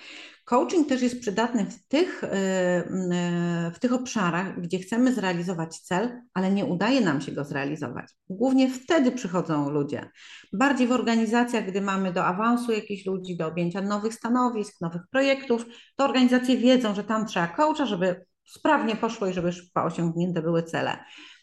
Coaching 0.44 0.88
też 0.88 1.02
jest 1.02 1.20
przydatny 1.20 1.66
w 1.66 1.86
tych, 1.88 2.24
y, 2.24 2.26
y, 2.26 3.70
w 3.74 3.78
tych 3.78 3.92
obszarach, 3.92 4.60
gdzie 4.60 4.78
chcemy 4.78 5.14
zrealizować 5.14 5.78
cel, 5.78 6.20
ale 6.34 6.52
nie 6.52 6.64
udaje 6.64 7.00
nam 7.00 7.20
się 7.20 7.32
go 7.32 7.44
zrealizować. 7.44 8.06
Głównie 8.28 8.70
wtedy 8.70 9.12
przychodzą 9.12 9.70
ludzie. 9.70 10.10
Bardziej 10.52 10.86
w 10.86 10.92
organizacjach, 10.92 11.66
gdy 11.66 11.80
mamy 11.80 12.12
do 12.12 12.24
awansu 12.24 12.72
jakichś 12.72 13.06
ludzi, 13.06 13.36
do 13.36 13.46
objęcia 13.46 13.80
nowych 13.80 14.14
stanowisk, 14.14 14.80
nowych 14.80 15.02
projektów, 15.10 15.66
to 15.96 16.04
organizacje 16.04 16.56
wiedzą, 16.56 16.94
że 16.94 17.04
tam 17.04 17.26
trzeba 17.26 17.46
coacha, 17.48 17.86
żeby 17.86 18.24
sprawnie 18.44 18.96
poszło 18.96 19.26
i 19.26 19.32
żeby 19.32 19.50
osiągnięte 19.74 20.42
były 20.42 20.62
cele. 20.62 20.98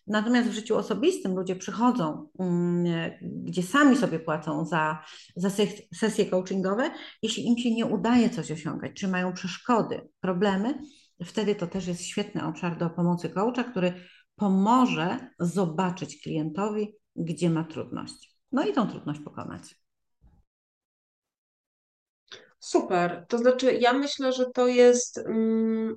Natomiast 0.10 0.50
w 0.50 0.54
życiu 0.54 0.78
osobistym 0.78 1.36
ludzie 1.36 1.56
przychodzą, 1.56 2.30
mm, 2.40 2.86
gdzie 3.22 3.64
sami 3.64 3.98
sobie 3.98 4.20
płacą 4.20 4.66
za, 4.66 5.04
za 5.36 5.50
sesje 5.94 6.26
coachingowe, 6.26 6.92
jeśli 7.22 7.48
im 7.48 7.58
się 7.58 7.76
nie 7.76 7.86
udaje 7.86 8.30
coś 8.30 8.52
osiągać, 8.52 8.92
czy 8.94 9.08
mają 9.08 9.34
przeszkody, 9.34 10.10
problemy, 10.22 10.80
wtedy 11.26 11.56
to 11.56 11.68
też 11.68 11.88
jest 11.88 12.02
świetny 12.02 12.46
obszar 12.46 12.78
do 12.78 12.90
pomocy 12.90 13.30
coacha, 13.30 13.64
który 13.64 13.94
pomoże 14.36 15.18
zobaczyć 15.40 16.22
klientowi, 16.22 16.96
gdzie 17.16 17.50
ma 17.50 17.64
trudność. 17.64 18.36
No 18.52 18.68
i 18.68 18.74
tą 18.74 18.88
trudność 18.88 19.20
pokonać. 19.20 19.76
Super. 22.60 23.26
To 23.30 23.38
znaczy, 23.38 23.74
ja 23.74 23.94
myślę, 23.94 24.34
że 24.34 24.46
to 24.46 24.68
jest. 24.68 25.18
Mm, 25.18 25.96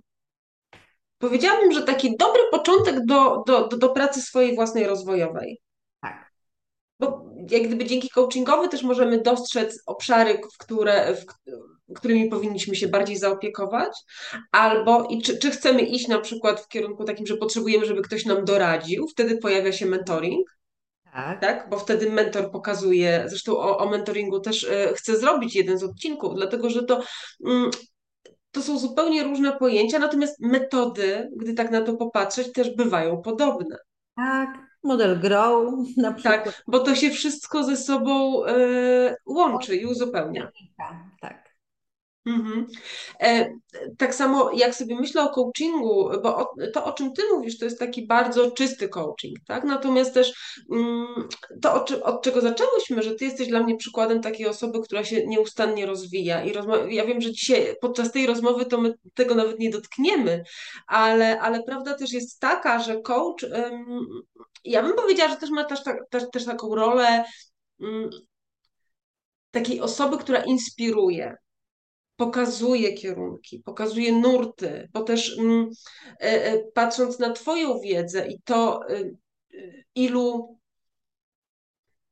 powiedziałabym, 1.23 1.73
że 1.73 1.83
taki 1.83 2.17
dobry 2.17 2.43
początek 2.51 3.05
do, 3.05 3.43
do, 3.47 3.69
do, 3.69 3.77
do 3.77 3.89
pracy 3.89 4.23
swojej 4.23 4.55
własnej 4.55 4.87
rozwojowej. 4.87 5.61
Tak. 6.01 6.31
Bo 7.01 7.25
jak 7.51 7.63
gdyby 7.63 7.85
dzięki 7.85 8.09
coachingowi 8.09 8.69
też 8.69 8.83
możemy 8.83 9.23
dostrzec 9.23 9.83
obszary, 9.87 10.41
w 10.55 10.59
które, 10.59 11.15
w, 11.15 11.25
którymi 11.95 12.29
powinniśmy 12.29 12.77
się 12.77 12.89
bardziej 12.89 13.17
zaopiekować, 13.17 13.93
albo 14.53 15.07
i 15.11 15.23
czy, 15.23 15.39
czy 15.39 15.51
chcemy 15.51 15.83
iść 15.83 16.09
na 16.09 16.21
przykład 16.21 16.61
w 16.61 16.69
kierunku 16.69 17.05
takim, 17.05 17.27
że 17.27 17.37
potrzebujemy, 17.37 17.87
żeby 17.87 18.03
ktoś 18.03 18.25
nam 18.25 18.45
doradził, 18.45 19.09
wtedy 19.09 19.39
pojawia 19.39 19.73
się 19.73 19.87
mentoring. 19.87 20.49
Tak. 21.13 21.41
tak. 21.41 21.71
Bo 21.71 21.79
wtedy 21.79 22.11
mentor 22.11 22.51
pokazuje, 22.51 23.25
zresztą 23.27 23.59
o, 23.59 23.79
o 23.79 23.91
mentoringu 23.91 24.41
też 24.41 24.63
y, 24.63 24.93
chcę 24.95 25.17
zrobić 25.17 25.57
jeden 25.57 25.79
z 25.79 25.83
odcinków, 25.83 26.35
dlatego 26.35 26.71
że 26.71 26.83
to 26.83 27.03
mm, 27.47 27.71
to 28.53 28.63
są 28.63 28.79
zupełnie 28.79 29.25
różne 29.25 29.53
pojęcia, 29.53 29.99
natomiast 29.99 30.41
metody, 30.41 31.31
gdy 31.37 31.55
tak 31.55 31.71
na 31.71 31.81
to 31.81 31.95
popatrzeć, 31.95 32.53
też 32.53 32.77
bywają 32.77 33.23
podobne. 33.23 33.77
Tak, 34.17 34.49
model 34.83 35.21
grow 35.21 35.75
na 35.97 36.09
tak, 36.09 36.17
przykład. 36.17 36.45
Tak, 36.45 36.63
bo 36.67 36.81
to 36.81 36.95
się 36.95 37.11
wszystko 37.11 37.65
ze 37.65 37.77
sobą 37.77 38.45
y, 38.47 39.15
łączy 39.27 39.77
i 39.77 39.87
uzupełnia. 39.87 40.51
Tak. 41.21 41.52
Mhm. 42.27 42.67
E, 43.21 43.51
tak 43.99 44.15
samo 44.15 44.51
jak 44.55 44.75
sobie 44.75 44.95
myślę 44.97 45.23
o 45.23 45.29
coachingu, 45.29 46.11
bo 46.23 46.55
to 46.73 46.85
o 46.85 46.93
czym 46.93 47.13
ty 47.13 47.23
mówisz, 47.33 47.59
to 47.59 47.65
jest 47.65 47.79
taki 47.79 48.07
bardzo 48.07 48.51
czysty 48.51 48.89
coaching, 48.89 49.39
tak? 49.47 49.65
Natomiast 49.65 50.15
też 50.15 50.57
mm, 50.73 51.29
to, 51.63 51.85
od, 52.03 52.23
czego 52.23 52.41
zaczęłyśmy, 52.41 53.03
że 53.03 53.15
ty 53.15 53.25
jesteś 53.25 53.49
dla 53.49 53.63
mnie 53.63 53.77
przykładem 53.77 54.21
takiej 54.21 54.47
osoby, 54.47 54.81
która 54.81 55.05
się 55.05 55.27
nieustannie 55.27 55.87
rozwija 55.87 56.45
i 56.45 56.53
ja 56.89 57.07
wiem, 57.07 57.21
że 57.21 57.33
dzisiaj 57.33 57.77
podczas 57.81 58.13
tej 58.13 58.27
rozmowy 58.27 58.67
to 58.67 58.81
my 58.81 58.95
tego 59.15 59.35
nawet 59.35 59.59
nie 59.59 59.71
dotkniemy, 59.71 60.45
ale, 60.87 61.41
ale 61.41 61.63
prawda 61.63 61.95
też 61.95 62.13
jest 62.13 62.41
taka, 62.41 62.79
że 62.79 63.01
coach, 63.01 63.45
ja 64.65 64.83
bym 64.83 64.97
powiedziała, 64.97 65.31
że 65.31 65.37
też 65.37 65.51
ma 65.51 65.65
też, 65.65 65.81
też, 66.11 66.23
też 66.33 66.45
taką 66.45 66.75
rolę 66.75 67.25
ym, 67.83 68.11
takiej 69.51 69.81
osoby, 69.81 70.19
która 70.19 70.45
inspiruje, 70.45 71.37
pokazuje 72.17 72.93
kierunki, 72.93 73.59
pokazuje 73.59 74.13
nurty, 74.13 74.89
bo 74.93 75.03
też 75.03 75.39
mm, 75.39 75.71
e, 76.21 76.45
e, 76.45 76.59
patrząc 76.59 77.19
na 77.19 77.33
Twoją 77.33 77.81
wiedzę 77.81 78.29
i 78.29 78.41
to, 78.45 78.81
e, 78.89 79.11
ilu, 79.95 80.59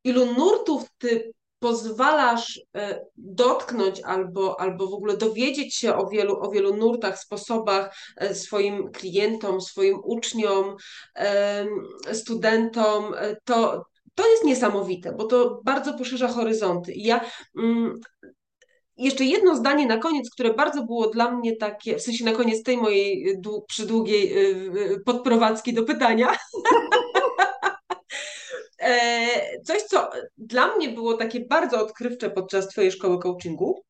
ilu 0.05 0.27
nurtów 0.27 0.85
Ty 0.99 1.33
pozwalasz 1.59 2.61
dotknąć 3.17 4.01
albo, 4.01 4.61
albo 4.61 4.87
w 4.87 4.95
ogóle 4.95 5.17
dowiedzieć 5.17 5.75
się 5.75 5.95
o 5.95 6.09
wielu, 6.09 6.41
o 6.41 6.51
wielu 6.51 6.77
nurtach, 6.77 7.19
sposobach 7.19 7.97
swoim 8.33 8.91
klientom, 8.93 9.61
swoim 9.61 9.99
uczniom, 10.05 10.77
studentom, 12.13 13.15
to, 13.45 13.85
to 14.15 14.31
jest 14.31 14.45
niesamowite, 14.45 15.13
bo 15.13 15.25
to 15.25 15.61
bardzo 15.65 15.95
poszerza 15.95 16.29
horyzonty. 16.29 16.93
I 16.93 17.03
ja 17.03 17.21
mm, 17.59 18.01
jeszcze 19.01 19.25
jedno 19.25 19.57
zdanie 19.57 19.87
na 19.87 19.97
koniec, 19.97 20.31
które 20.31 20.55
bardzo 20.55 20.83
było 20.83 21.07
dla 21.07 21.31
mnie 21.31 21.57
takie, 21.57 21.97
w 21.97 22.03
sensie 22.03 22.25
na 22.25 22.33
koniec 22.33 22.63
tej 22.63 22.77
mojej 22.77 23.37
przydługiej 23.69 24.35
podprowadzki 25.07 25.75
do 25.75 25.83
pytania. 25.83 26.37
E, 28.81 29.63
coś, 29.63 29.83
co 29.83 30.11
dla 30.39 30.77
mnie 30.77 30.89
było 30.89 31.17
takie 31.17 31.41
bardzo 31.41 31.81
odkrywcze 31.81 32.31
podczas 32.31 32.69
Twojej 32.69 32.93
szkoły 32.93 33.19
coachingu, 33.19 33.83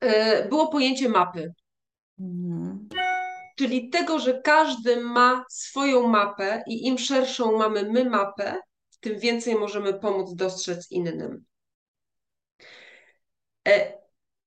e, 0.00 0.48
było 0.48 0.68
pojęcie 0.68 1.08
mapy. 1.08 1.52
Mhm. 2.20 2.88
Czyli 3.58 3.90
tego, 3.90 4.18
że 4.18 4.40
każdy 4.40 5.00
ma 5.00 5.44
swoją 5.50 6.08
mapę 6.08 6.62
i 6.66 6.86
im 6.86 6.98
szerszą 6.98 7.58
mamy 7.58 7.82
my 7.92 8.10
mapę, 8.10 8.56
tym 9.00 9.18
więcej 9.18 9.54
możemy 9.54 9.94
pomóc 9.94 10.34
dostrzec 10.34 10.90
innym. 10.90 11.44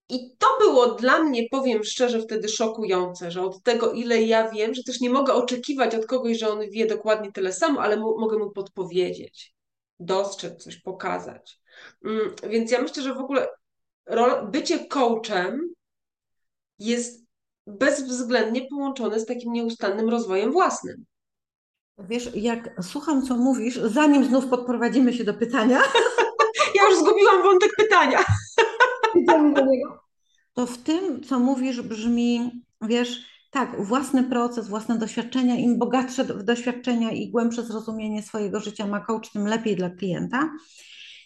I 0.10 0.36
to 0.38 0.48
było 0.60 0.88
dla 0.96 1.24
mnie, 1.24 1.44
powiem 1.52 1.84
szczerze, 1.84 2.22
wtedy 2.22 2.50
szokujące, 2.50 3.32
że 3.32 3.42
od 3.42 3.64
tego, 3.64 3.92
ile 3.92 4.22
ja 4.22 4.52
wiem, 4.52 4.74
że 4.74 4.84
też 4.84 5.02
nie 5.02 5.10
mogę 5.10 5.34
oczekiwać 5.34 5.96
od 5.96 6.06
kogoś, 6.06 6.38
że 6.38 6.50
on 6.50 6.60
wie 6.70 6.86
dokładnie 6.86 7.32
tyle 7.32 7.54
samo, 7.54 7.82
ale 7.82 7.98
mogę 7.98 8.38
mu 8.38 8.52
podpowiedzieć 8.52 9.54
dostrzec 10.00 10.64
coś, 10.64 10.78
pokazać. 10.78 11.60
Mm, 12.06 12.36
więc 12.50 12.72
ja 12.72 12.82
myślę, 12.82 13.04
że 13.04 13.14
w 13.14 13.18
ogóle 13.18 13.48
bycie 14.52 14.88
coachem 14.88 15.74
jest 16.80 17.24
bezwzględnie 17.68 18.68
połączone 18.70 19.20
z 19.20 19.26
takim 19.26 19.54
nieustannym 19.54 20.10
rozwojem 20.10 20.52
własnym. 20.52 21.06
Wiesz, 21.98 22.30
jak 22.36 22.84
słucham, 22.84 23.26
co 23.26 23.38
mówisz, 23.38 23.76
zanim 23.76 24.26
znów 24.26 24.48
podprowadzimy 24.48 25.14
się 25.14 25.24
do 25.24 25.34
pytania. 25.34 25.82
Ja 26.76 26.90
już 26.90 27.00
zgubiłam 27.00 27.44
wątek 27.44 27.72
pytania. 27.78 28.26
Idziemy 29.16 29.54
do 29.54 29.66
niego. 29.66 30.04
To 30.54 30.66
w 30.66 30.78
tym, 30.78 31.24
co 31.24 31.40
mówisz, 31.40 31.82
brzmi, 31.82 32.52
wiesz, 32.82 33.26
tak, 33.52 33.86
własny 33.86 34.24
proces, 34.24 34.68
własne 34.68 34.98
doświadczenia, 34.98 35.56
im 35.56 35.80
bogatsze 35.80 36.44
doświadczenia 36.44 37.12
i 37.12 37.32
głębsze 37.32 37.64
zrozumienie 37.64 38.24
swojego 38.24 38.60
życia 38.60 38.88
ma 38.88 39.00
coach, 39.00 39.32
tym 39.32 39.48
lepiej 39.48 39.76
dla 39.76 39.90
klienta. 39.90 40.50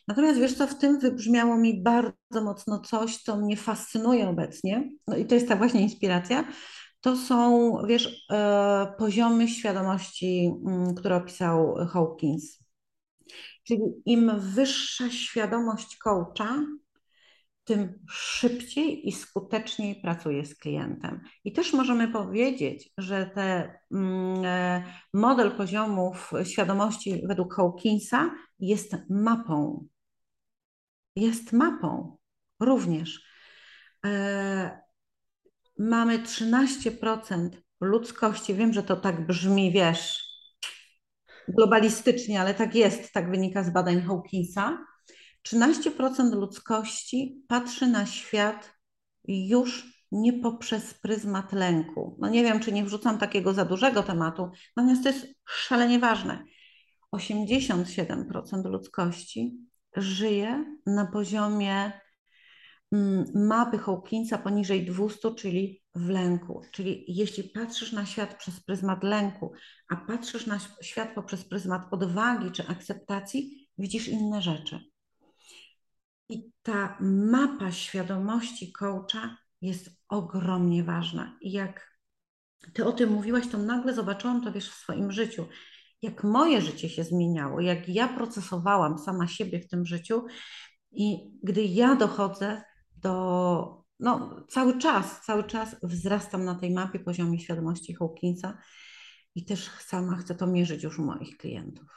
Natomiast 0.08 0.39
wiesz 0.39 0.54
co, 0.54 0.67
w 0.67 0.78
tym 0.78 1.00
wybrzmiało 1.00 1.58
mi 1.58 1.84
bardzo 1.84 2.41
mocno 2.43 2.80
coś, 2.80 3.17
co 3.17 3.38
mnie 3.38 3.58
fascynuje 3.58 4.30
obecnie, 4.30 4.89
no 5.08 5.17
i 5.17 5.26
to 5.26 5.36
jest 5.36 5.47
ta 5.47 5.56
właśnie 5.56 5.82
inspiracja, 5.82 6.43
to 7.02 7.15
są, 7.15 7.73
wiesz, 7.88 8.26
e, 8.32 8.93
poziomy 8.97 9.47
świadomości, 9.47 10.52
mm, 10.65 10.95
które 10.95 11.15
opisał 11.15 11.76
Hawkins. 11.89 12.60
Czyli 13.63 13.82
im 14.06 14.32
wyższa 14.39 15.10
świadomość 15.10 15.97
coacha, 15.97 16.65
tym 17.68 18.06
szybciej 18.10 19.08
i 19.08 19.12
skuteczniej 19.12 20.02
pracuje 20.02 20.46
z 20.46 20.56
klientem. 20.56 21.22
I 21.44 21.54
też 21.54 21.74
możemy 21.74 22.08
powiedzieć, 22.08 22.90
że 22.98 23.32
ten 23.36 23.70
mm, 23.92 24.46
e, 24.46 24.84
model 25.14 25.52
poziomów 25.52 26.32
świadomości 26.44 27.22
według 27.28 27.54
Hawkinsa 27.54 28.32
jest 28.60 28.96
mapą. 29.10 29.88
Jest 31.16 31.54
mapą 31.54 32.18
również. 32.60 33.22
E, 34.06 34.82
mamy 35.80 36.20
13% 36.20 37.50
ludzkości. 37.82 38.54
Wiem, 38.56 38.74
że 38.74 38.84
to 38.84 38.96
tak 38.96 39.28
brzmi, 39.28 39.72
wiesz, 39.72 40.28
globalistycznie, 41.48 42.42
ale 42.42 42.54
tak 42.54 42.76
jest, 42.76 43.14
tak 43.14 43.32
wynika 43.32 43.64
z 43.64 43.70
badań 43.70 44.02
Hawkinsa 44.02 44.78
13% 45.54 46.34
ludzkości 46.34 47.44
patrzy 47.48 47.88
na 47.88 48.06
świat 48.06 48.74
już 49.28 49.98
nie 50.12 50.34
poprzez 50.34 50.94
pryzmat 50.94 51.54
lęku. 51.54 52.18
No 52.20 52.30
nie 52.30 52.44
wiem, 52.44 52.60
czy 52.60 52.72
nie 52.72 52.86
wrzucam 52.86 53.18
takiego 53.18 53.54
za 53.54 53.66
dużego 53.66 54.04
tematu, 54.04 54.52
natomiast 54.76 55.04
to 55.04 55.10
jest 55.10 55.28
szalenie 55.46 56.00
ważne. 56.00 56.44
87% 57.16 58.66
ludzkości 58.66 59.58
żyje 59.96 60.78
na 60.86 61.06
poziomie 61.06 61.92
mm, 62.92 63.26
mapy 63.36 63.78
Hawkinsa 63.78 64.38
poniżej 64.38 64.86
200, 64.86 65.36
czyli 65.36 65.84
w 65.96 66.10
lęku. 66.10 66.62
Czyli 66.72 67.06
jeśli 67.08 67.44
patrzysz 67.44 67.92
na 67.92 68.06
świat 68.06 68.38
przez 68.38 68.60
pryzmat 68.60 69.04
lęku, 69.04 69.54
a 69.90 69.96
patrzysz 69.96 70.46
na 70.46 70.60
świat 70.82 71.10
poprzez 71.16 71.46
pryzmat 71.46 71.82
odwagi 71.92 72.52
czy 72.52 72.68
akceptacji, 72.68 73.70
widzisz 73.78 74.08
inne 74.08 74.42
rzeczy. 74.42 74.80
I 76.30 76.52
ta 76.63 76.98
mapa 77.02 77.72
świadomości 77.72 78.72
coacha 78.72 79.38
jest 79.62 79.90
ogromnie 80.10 80.84
ważna. 80.84 81.38
I 81.42 81.52
jak 81.52 81.98
ty 82.74 82.86
o 82.86 82.92
tym 82.92 83.10
mówiłaś, 83.10 83.48
to 83.48 83.58
nagle 83.58 83.94
zobaczyłam 83.94 84.44
to 84.44 84.52
wiesz 84.52 84.70
w 84.70 84.76
swoim 84.76 85.12
życiu. 85.12 85.46
Jak 86.02 86.24
moje 86.24 86.62
życie 86.62 86.90
się 86.90 87.04
zmieniało, 87.04 87.62
jak 87.62 87.90
ja 87.90 88.08
procesowałam 88.08 88.98
sama 88.98 89.28
siebie 89.28 89.60
w 89.60 89.68
tym 89.68 89.86
życiu, 89.86 90.26
i 90.92 91.32
gdy 91.44 91.63
ja 91.63 91.96
dochodzę 91.96 92.63
do, 92.96 93.84
no 94.00 94.46
cały 94.50 94.78
czas, 94.78 95.26
cały 95.26 95.44
czas 95.44 95.76
wzrastam 95.84 96.46
na 96.46 96.56
tej 96.56 96.72
mapie 96.72 97.00
poziomie 97.00 97.40
świadomości 97.40 97.96
Hawkinsa 97.96 98.58
i 99.36 99.46
też 99.46 99.70
sama 99.70 100.16
chcę 100.16 100.36
to 100.36 100.48
mierzyć 100.48 100.84
już 100.84 101.00
u 101.00 101.06
moich 101.06 101.38
klientów. 101.38 101.88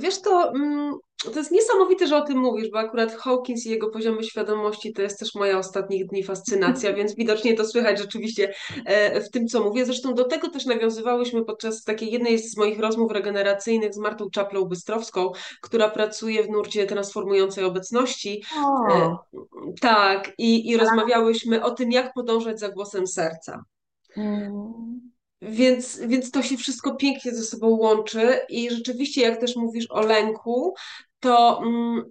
Wiesz, 0.00 0.22
to, 0.22 0.52
mm, 0.54 0.94
to 1.24 1.38
jest 1.38 1.50
niesamowite, 1.50 2.06
że 2.06 2.16
o 2.16 2.22
tym 2.22 2.38
mówisz, 2.38 2.70
bo 2.70 2.78
akurat 2.78 3.16
Hawkins 3.16 3.66
i 3.66 3.70
jego 3.70 3.88
poziomy 3.88 4.24
świadomości 4.24 4.92
to 4.92 5.02
jest 5.02 5.18
też 5.18 5.34
moja 5.34 5.58
ostatnich 5.58 6.06
dni 6.06 6.24
fascynacja, 6.24 6.92
więc 6.92 7.14
widocznie 7.14 7.54
to 7.54 7.64
słychać 7.64 7.98
rzeczywiście 7.98 8.54
e, 8.84 9.20
w 9.20 9.30
tym, 9.30 9.46
co 9.46 9.64
mówię. 9.64 9.84
Zresztą 9.84 10.14
do 10.14 10.24
tego 10.24 10.50
też 10.50 10.66
nawiązywałyśmy 10.66 11.44
podczas 11.44 11.84
takiej 11.84 12.12
jednej 12.12 12.38
z 12.38 12.56
moich 12.56 12.80
rozmów 12.80 13.12
regeneracyjnych 13.12 13.94
z 13.94 13.98
Martą 13.98 14.30
Czaplą 14.30 14.64
Bystrowską, 14.64 15.32
która 15.62 15.90
pracuje 15.90 16.42
w 16.42 16.50
nurcie 16.50 16.86
transformującej 16.86 17.64
obecności. 17.64 18.42
O. 18.64 18.92
E, 18.92 19.16
tak, 19.80 20.32
i, 20.38 20.70
i 20.70 20.76
rozmawiałyśmy 20.76 21.64
o 21.64 21.70
tym, 21.70 21.92
jak 21.92 22.14
podążać 22.14 22.60
za 22.60 22.68
głosem 22.68 23.06
serca. 23.06 23.64
Mm. 24.16 25.05
Więc, 25.42 26.00
więc 26.06 26.30
to 26.30 26.42
się 26.42 26.56
wszystko 26.56 26.96
pięknie 26.96 27.34
ze 27.34 27.42
sobą 27.42 27.68
łączy 27.68 28.38
i 28.48 28.70
rzeczywiście, 28.70 29.22
jak 29.22 29.40
też 29.40 29.56
mówisz 29.56 29.86
o 29.90 30.00
lęku, 30.00 30.74
to 31.20 31.62
mm, 31.62 32.04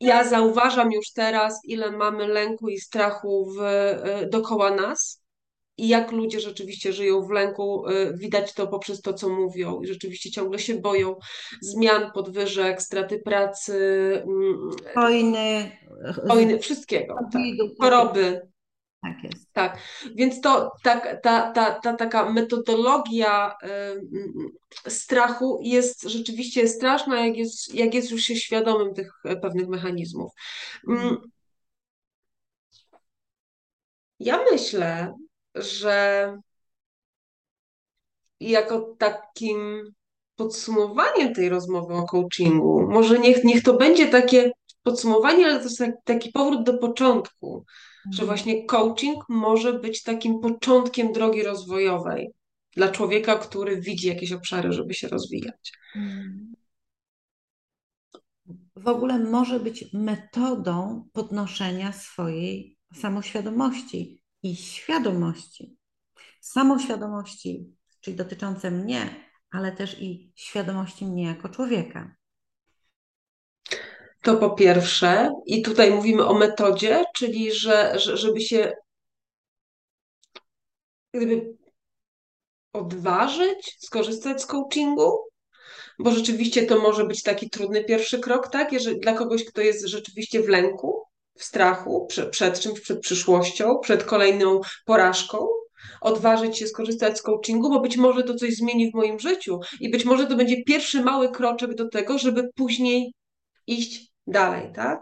ja 0.00 0.24
zauważam 0.24 0.92
już 0.92 1.12
teraz, 1.12 1.60
ile 1.64 1.90
mamy 1.90 2.28
lęku 2.28 2.68
i 2.68 2.78
strachu 2.78 3.50
w, 3.50 3.60
y, 3.60 4.28
dookoła 4.30 4.70
nas 4.70 5.24
i 5.76 5.88
jak 5.88 6.12
ludzie 6.12 6.40
rzeczywiście 6.40 6.92
żyją 6.92 7.22
w 7.22 7.30
lęku. 7.30 7.88
Y, 7.88 8.14
widać 8.16 8.54
to 8.54 8.66
poprzez 8.66 9.00
to, 9.00 9.14
co 9.14 9.28
mówią 9.28 9.80
i 9.80 9.86
rzeczywiście 9.86 10.30
ciągle 10.30 10.58
się 10.58 10.74
boją 10.74 11.16
zmian, 11.62 12.10
podwyżek, 12.14 12.82
straty 12.82 13.18
pracy, 13.18 13.74
mm, 14.26 14.70
wojny, 14.96 15.70
wojny 16.26 16.58
wszystkiego, 16.58 17.16
tak. 17.32 17.42
choroby. 17.80 18.53
Tak 19.04 19.24
jest. 19.24 19.52
Tak, 19.52 19.78
więc 20.14 20.40
to 20.40 20.72
tak, 20.82 21.20
ta, 21.22 21.52
ta, 21.52 21.80
ta 21.80 21.96
taka 21.96 22.30
metodologia 22.30 23.54
y, 24.86 24.90
strachu 24.90 25.58
jest 25.62 26.02
rzeczywiście 26.02 26.68
straszna, 26.68 27.26
jak 27.26 27.36
jest, 27.36 27.74
jak 27.74 27.94
jest 27.94 28.10
już 28.10 28.22
się 28.22 28.36
świadomym 28.36 28.94
tych 28.94 29.12
e, 29.24 29.36
pewnych 29.36 29.68
mechanizmów. 29.68 30.32
Mm. 30.88 31.16
Ja 34.18 34.44
myślę, 34.52 35.14
że 35.54 36.38
jako 38.40 38.94
takim 38.98 39.82
podsumowaniem 40.36 41.34
tej 41.34 41.48
rozmowy 41.48 41.94
o 41.94 42.04
coachingu, 42.04 42.86
może 42.88 43.18
niech, 43.18 43.44
niech 43.44 43.62
to 43.62 43.74
będzie 43.74 44.06
takie 44.06 44.50
podsumowanie, 44.82 45.46
ale 45.46 45.56
to 45.58 45.64
jest 45.64 45.82
taki 46.04 46.32
powrót 46.32 46.64
do 46.64 46.78
początku 46.78 47.64
że 48.04 48.22
mhm. 48.22 48.26
właśnie 48.26 48.64
coaching 48.66 49.24
może 49.28 49.72
być 49.72 50.02
takim 50.02 50.40
początkiem 50.40 51.12
drogi 51.12 51.42
rozwojowej 51.42 52.32
dla 52.76 52.88
człowieka, 52.88 53.36
który 53.36 53.80
widzi 53.80 54.08
jakieś 54.08 54.32
obszary, 54.32 54.72
żeby 54.72 54.94
się 54.94 55.08
rozwijać. 55.08 55.72
Mhm. 55.96 56.54
W 58.76 58.88
ogóle 58.88 59.18
może 59.18 59.60
być 59.60 59.84
metodą 59.92 61.08
podnoszenia 61.12 61.92
swojej 61.92 62.78
samoświadomości 62.94 64.22
i 64.42 64.56
świadomości. 64.56 65.76
Samoświadomości, 66.40 67.76
czyli 68.00 68.16
dotyczące 68.16 68.70
mnie, 68.70 69.30
ale 69.50 69.72
też 69.72 70.02
i 70.02 70.32
świadomości 70.36 71.06
mnie 71.06 71.24
jako 71.24 71.48
człowieka. 71.48 72.16
To 74.24 74.36
po 74.36 74.50
pierwsze, 74.50 75.32
i 75.46 75.62
tutaj 75.62 75.90
mówimy 75.90 76.26
o 76.26 76.34
metodzie, 76.34 77.04
czyli 77.14 77.52
że, 77.52 77.98
że 77.98 78.16
żeby 78.16 78.40
się 78.40 78.72
gdyby 81.14 81.56
odważyć, 82.72 83.76
skorzystać 83.80 84.42
z 84.42 84.46
coachingu, 84.46 85.18
bo 85.98 86.10
rzeczywiście 86.10 86.66
to 86.66 86.80
może 86.80 87.04
być 87.04 87.22
taki 87.22 87.50
trudny 87.50 87.84
pierwszy 87.84 88.18
krok, 88.18 88.48
tak? 88.48 88.72
Jeżeli, 88.72 89.00
dla 89.00 89.12
kogoś, 89.12 89.44
kto 89.44 89.60
jest 89.60 89.86
rzeczywiście 89.86 90.42
w 90.42 90.48
lęku. 90.48 91.02
w 91.38 91.44
strachu 91.44 92.06
przed, 92.06 92.30
przed 92.30 92.60
czymś, 92.60 92.80
przed 92.80 93.00
przyszłością, 93.00 93.78
przed 93.78 94.04
kolejną 94.04 94.60
porażką, 94.84 95.48
odważyć 96.00 96.58
się 96.58 96.66
skorzystać 96.66 97.18
z 97.18 97.22
coachingu, 97.22 97.70
bo 97.70 97.80
być 97.80 97.96
może 97.96 98.22
to 98.22 98.34
coś 98.34 98.54
zmieni 98.56 98.90
w 98.90 98.94
moim 98.94 99.18
życiu 99.18 99.60
i 99.80 99.90
być 99.90 100.04
może 100.04 100.26
to 100.26 100.36
będzie 100.36 100.64
pierwszy 100.64 101.00
mały 101.04 101.28
kroczek 101.28 101.74
do 101.74 101.88
tego, 101.88 102.18
żeby 102.18 102.50
później 102.54 103.14
iść 103.66 104.13
dalej, 104.26 104.72
tak? 104.74 105.00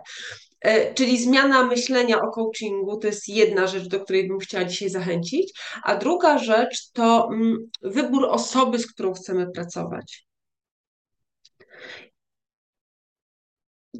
E, 0.60 0.94
czyli 0.94 1.22
zmiana 1.22 1.64
myślenia 1.64 2.20
o 2.20 2.30
coachingu 2.30 2.96
to 2.96 3.06
jest 3.06 3.28
jedna 3.28 3.66
rzecz, 3.66 3.88
do 3.88 4.00
której 4.00 4.28
bym 4.28 4.38
chciała 4.38 4.64
dzisiaj 4.64 4.88
zachęcić, 4.88 5.60
a 5.82 5.96
druga 5.96 6.38
rzecz 6.38 6.90
to 6.90 7.28
mm, 7.32 7.58
wybór 7.82 8.24
osoby, 8.24 8.78
z 8.78 8.92
którą 8.92 9.12
chcemy 9.12 9.50
pracować. 9.50 10.26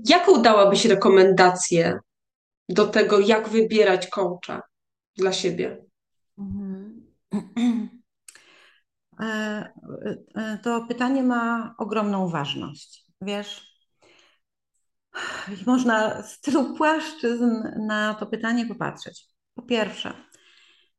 Jaką 0.08 0.42
dałabyś 0.42 0.84
rekomendację 0.84 1.98
do 2.68 2.86
tego, 2.86 3.18
jak 3.18 3.48
wybierać 3.48 4.06
coacha 4.06 4.62
dla 5.16 5.32
siebie? 5.32 5.84
Mhm. 6.38 7.02
E, 9.20 9.72
e, 10.34 10.58
to 10.62 10.86
pytanie 10.88 11.22
ma 11.22 11.74
ogromną 11.78 12.28
ważność. 12.28 13.04
Wiesz, 13.20 13.71
można 15.66 16.22
z 16.22 16.40
tylu 16.40 16.76
płaszczyzn 16.76 17.46
na 17.86 18.14
to 18.14 18.26
pytanie 18.26 18.66
popatrzeć. 18.66 19.26
Po 19.54 19.62
pierwsze, 19.62 20.14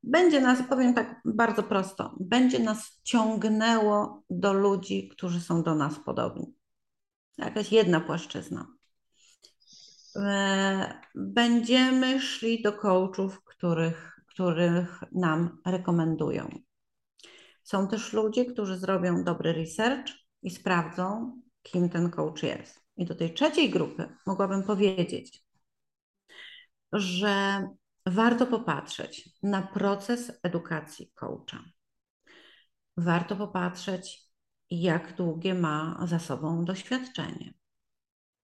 będzie 0.04 0.42
nas, 0.42 0.60
powiem 0.70 0.94
tak 0.94 1.22
bardzo 1.26 1.64
prosto, 1.64 2.16
będzie 2.20 2.60
nas 2.60 3.00
ciągnęło 3.04 4.24
do 4.30 4.54
ludzi, 4.54 5.10
którzy 5.10 5.42
są 5.42 5.64
do 5.64 5.76
nas 5.76 6.00
podobni. 6.06 6.54
Jakaś 7.38 7.72
jedna 7.72 8.00
płaszczyzna. 8.00 8.68
E, 10.16 11.02
będziemy 11.16 12.22
szli 12.22 12.62
do 12.62 12.74
coachów, 12.74 13.44
których, 13.44 14.20
których 14.28 15.04
nam 15.12 15.58
rekomendują. 15.66 16.60
Są 17.64 17.88
też 17.88 18.14
ludzie, 18.14 18.46
którzy 18.46 18.78
zrobią 18.78 19.24
dobry 19.24 19.54
research 19.54 20.12
i 20.42 20.50
sprawdzą, 20.50 21.38
kim 21.62 21.90
ten 21.90 22.10
coach 22.10 22.44
jest. 22.44 22.83
I 22.98 23.06
do 23.06 23.16
tej 23.16 23.34
trzeciej 23.34 23.70
grupy 23.70 24.10
mogłabym 24.26 24.64
powiedzieć, 24.64 25.44
że 26.94 27.68
warto 28.06 28.48
popatrzeć 28.48 29.30
na 29.44 29.62
proces 29.62 30.40
edukacji 30.44 31.12
coacha. 31.14 31.64
Warto 32.98 33.36
popatrzeć, 33.36 34.24
jak 34.70 35.16
długie 35.16 35.54
ma 35.54 36.06
za 36.08 36.20
sobą 36.20 36.66
doświadczenie 36.66 37.54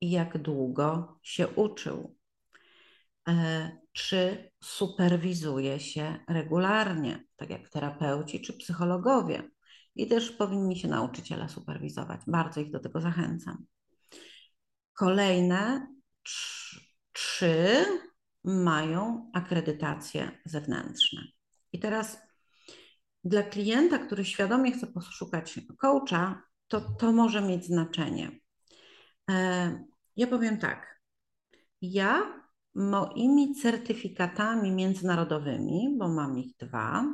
jak 0.01 0.39
długo 0.39 1.19
się 1.23 1.49
uczył, 1.49 2.17
e, 3.29 3.71
czy 3.93 4.51
superwizuje 4.63 5.81
się 5.81 6.19
regularnie, 6.29 7.25
tak 7.37 7.51
jak 7.51 7.69
terapeuci 7.69 8.41
czy 8.41 8.53
psychologowie. 8.53 9.51
I 9.95 10.07
też 10.07 10.31
powinni 10.31 10.79
się 10.79 10.89
nauczyciele 10.89 11.49
superwizować. 11.49 12.21
Bardzo 12.27 12.61
ich 12.61 12.71
do 12.71 12.81
tego 12.81 13.01
zachęcam. 13.01 13.67
Kolejne 14.97 15.87
trzy 17.13 17.85
mają 18.45 19.31
akredytacje 19.35 20.39
zewnętrzne. 20.45 21.23
I 21.73 21.79
teraz 21.79 22.19
dla 23.25 23.43
klienta, 23.43 23.99
który 23.99 24.25
świadomie 24.25 24.73
chce 24.73 24.87
poszukać 24.87 25.61
coacha, 25.81 26.43
to 26.69 26.81
to 26.81 27.13
może 27.13 27.43
mieć 27.43 27.67
znaczenie. 27.67 28.31
E, 29.31 29.85
ja 30.17 30.27
powiem 30.27 30.59
tak. 30.59 31.01
Ja 31.83 32.43
moimi 32.75 33.55
certyfikatami 33.55 34.73
międzynarodowymi, 34.73 35.97
bo 35.99 36.09
mam 36.09 36.39
ich 36.39 36.57
dwa, 36.57 37.05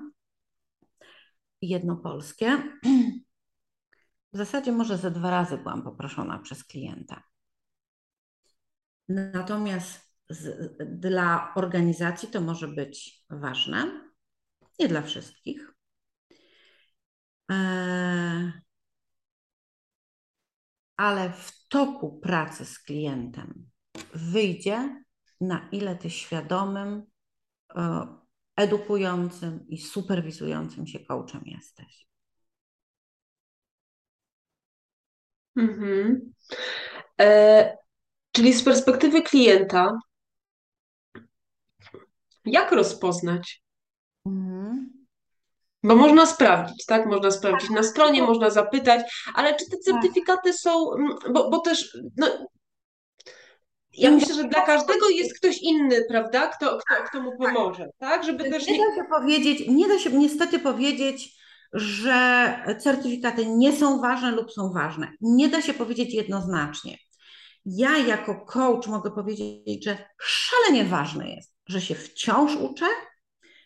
jedno 1.62 1.96
polskie, 1.96 2.62
w 4.32 4.36
zasadzie 4.36 4.72
może 4.72 4.98
ze 4.98 5.10
dwa 5.10 5.30
razy 5.30 5.58
byłam 5.58 5.82
poproszona 5.82 6.38
przez 6.38 6.64
klienta. 6.64 7.31
Natomiast 9.14 10.12
z, 10.28 10.76
dla 11.00 11.52
organizacji 11.54 12.28
to 12.28 12.40
może 12.40 12.68
być 12.68 13.24
ważne, 13.30 14.10
nie 14.78 14.88
dla 14.88 15.02
wszystkich. 15.02 15.74
E, 17.50 18.52
ale 20.96 21.32
w 21.32 21.68
toku 21.68 22.20
pracy 22.20 22.64
z 22.64 22.78
klientem 22.78 23.70
wyjdzie, 24.14 25.02
na 25.40 25.68
ile 25.72 25.96
ty 25.96 26.10
świadomym, 26.10 27.02
e, 27.74 28.06
edukującym 28.56 29.68
i 29.68 29.78
superwizującym 29.78 30.86
się 30.86 31.00
coachem 31.00 31.42
jesteś. 31.44 32.06
Mhm. 35.56 36.32
E, 37.20 37.81
czyli 38.32 38.52
z 38.52 38.62
perspektywy 38.62 39.22
klienta, 39.22 39.98
jak 42.44 42.72
rozpoznać? 42.72 43.62
Mhm. 44.26 44.92
Bo 45.84 45.96
można 45.96 46.26
sprawdzić, 46.26 46.86
tak? 46.86 47.06
Można 47.06 47.30
sprawdzić 47.30 47.70
na 47.70 47.82
stronie, 47.82 48.22
można 48.22 48.50
zapytać, 48.50 49.24
ale 49.34 49.56
czy 49.56 49.64
te 49.64 49.76
tak. 49.76 49.80
certyfikaty 49.82 50.52
są, 50.52 50.94
mm, 50.94 51.16
bo, 51.32 51.50
bo 51.50 51.58
też 51.58 51.98
no, 52.16 52.26
ja 53.92 54.10
myślę, 54.10 54.34
że 54.34 54.44
dla 54.44 54.60
każdego 54.60 55.08
jest 55.08 55.38
ktoś 55.38 55.58
inny, 55.62 56.04
prawda? 56.08 56.48
Kto, 56.48 56.78
kto, 56.78 56.94
kto 57.06 57.20
mu 57.20 57.38
pomoże, 57.38 57.88
tak? 57.98 58.24
Żeby 58.24 58.50
też 58.50 58.66
nie... 58.66 58.78
nie 58.78 58.86
da 58.86 58.94
się 58.94 59.04
powiedzieć, 59.08 59.64
nie 59.68 59.88
da 59.88 59.98
się 59.98 60.10
niestety 60.10 60.58
powiedzieć, 60.58 61.42
że 61.72 62.56
certyfikaty 62.80 63.46
nie 63.46 63.72
są 63.72 64.00
ważne 64.00 64.30
lub 64.30 64.52
są 64.52 64.72
ważne. 64.72 65.12
Nie 65.20 65.48
da 65.48 65.62
się 65.62 65.74
powiedzieć 65.74 66.14
jednoznacznie. 66.14 66.96
Ja 67.64 67.98
jako 67.98 68.46
coach 68.46 68.86
mogę 68.86 69.10
powiedzieć, 69.10 69.84
że 69.84 69.98
szalenie 70.20 70.84
ważne 70.84 71.30
jest, 71.30 71.54
że 71.66 71.80
się 71.80 71.94
wciąż 71.94 72.56
uczę, 72.56 72.86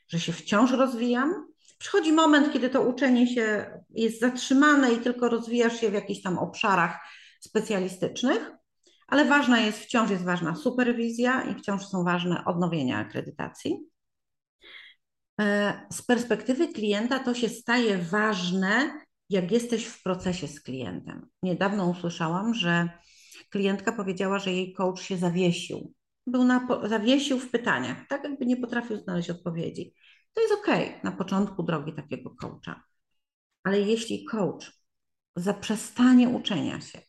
że 0.09 0.21
się 0.21 0.33
wciąż 0.33 0.71
rozwijam, 0.71 1.47
Przychodzi 1.79 2.13
moment, 2.13 2.53
kiedy 2.53 2.71
to 2.71 2.83
uczenie 2.83 3.35
się 3.35 3.67
jest 3.91 4.21
zatrzymane 4.21 4.93
i 4.93 4.99
tylko 4.99 5.29
rozwijasz 5.29 5.81
się 5.81 5.91
w 5.91 5.95
jakichś 5.95 6.23
tam 6.23 6.39
obszarach 6.39 6.99
specjalistycznych, 7.41 8.51
ale 9.07 9.25
ważna 9.25 9.61
jest, 9.61 9.79
wciąż 9.79 10.11
jest 10.11 10.25
ważna 10.25 10.55
superwizja 10.55 11.43
i 11.43 11.55
wciąż 11.55 11.87
są 11.87 12.05
ważne 12.05 12.45
odnowienia 12.45 12.99
akredytacji. 12.99 13.79
E, 15.41 15.81
z 15.93 16.03
perspektywy 16.03 16.69
klienta 16.69 17.19
to 17.19 17.35
się 17.35 17.49
staje 17.49 17.99
ważne, 17.99 19.01
jak 19.31 19.53
jesteś 19.53 19.87
w 19.87 20.03
procesie 20.03 20.49
z 20.49 20.61
klientem. 20.61 21.27
Niedawno 21.43 21.87
usłyszałam, 21.87 22.55
że 22.55 22.89
klientka 23.57 23.93
powiedziała, 23.93 24.39
że 24.39 24.53
jej 24.53 24.73
coach 24.73 25.01
się 25.01 25.17
zawiesił. 25.17 25.93
Był 26.27 26.45
na, 26.45 26.69
zawiesił 26.89 27.39
w 27.39 27.51
pytaniach, 27.51 28.07
tak 28.09 28.25
jakby 28.25 28.47
nie 28.47 28.57
potrafił 28.57 28.97
znaleźć 28.97 29.31
odpowiedzi. 29.31 29.95
To 30.33 30.41
jest 30.41 30.55
ok 30.55 30.67
na 31.05 31.13
początku 31.13 31.63
drogi 31.63 31.93
takiego 31.93 32.31
coacha. 32.31 32.85
Ale 33.63 33.81
jeśli 33.81 34.25
coach 34.25 34.73
zaprzestanie 35.37 36.29
uczenia 36.29 36.81
się, 36.81 37.01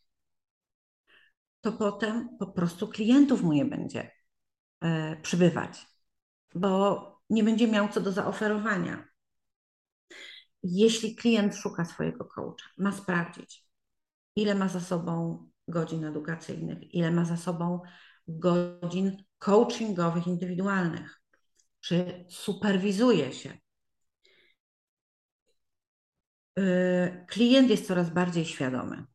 to 1.61 1.71
potem 1.71 2.37
po 2.39 2.47
prostu 2.47 2.87
klientów 2.87 3.43
mu 3.43 3.53
nie 3.53 3.65
będzie 3.65 4.11
e, 4.81 5.15
przybywać, 5.21 5.85
bo 6.55 7.21
nie 7.29 7.43
będzie 7.43 7.67
miał 7.67 7.89
co 7.89 8.01
do 8.01 8.11
zaoferowania. 8.11 9.07
Jeśli 10.63 11.15
klient 11.15 11.55
szuka 11.55 11.85
swojego 11.85 12.25
coacha, 12.25 12.69
ma 12.77 12.91
sprawdzić, 12.91 13.67
ile 14.35 14.55
ma 14.55 14.67
za 14.67 14.79
sobą 14.79 15.47
godzin 15.67 16.05
edukacyjnych, 16.05 16.93
ile 16.93 17.11
ma 17.11 17.25
za 17.25 17.37
sobą 17.37 17.81
godzin 18.27 19.23
coachingowych, 19.39 20.27
indywidualnych 20.27 21.21
czy 21.87 22.25
superwizuje 22.29 23.33
się. 23.33 23.57
Y, 26.59 27.25
klient 27.27 27.69
jest 27.69 27.87
coraz 27.87 28.09
bardziej 28.09 28.45
świadomy. 28.45 29.05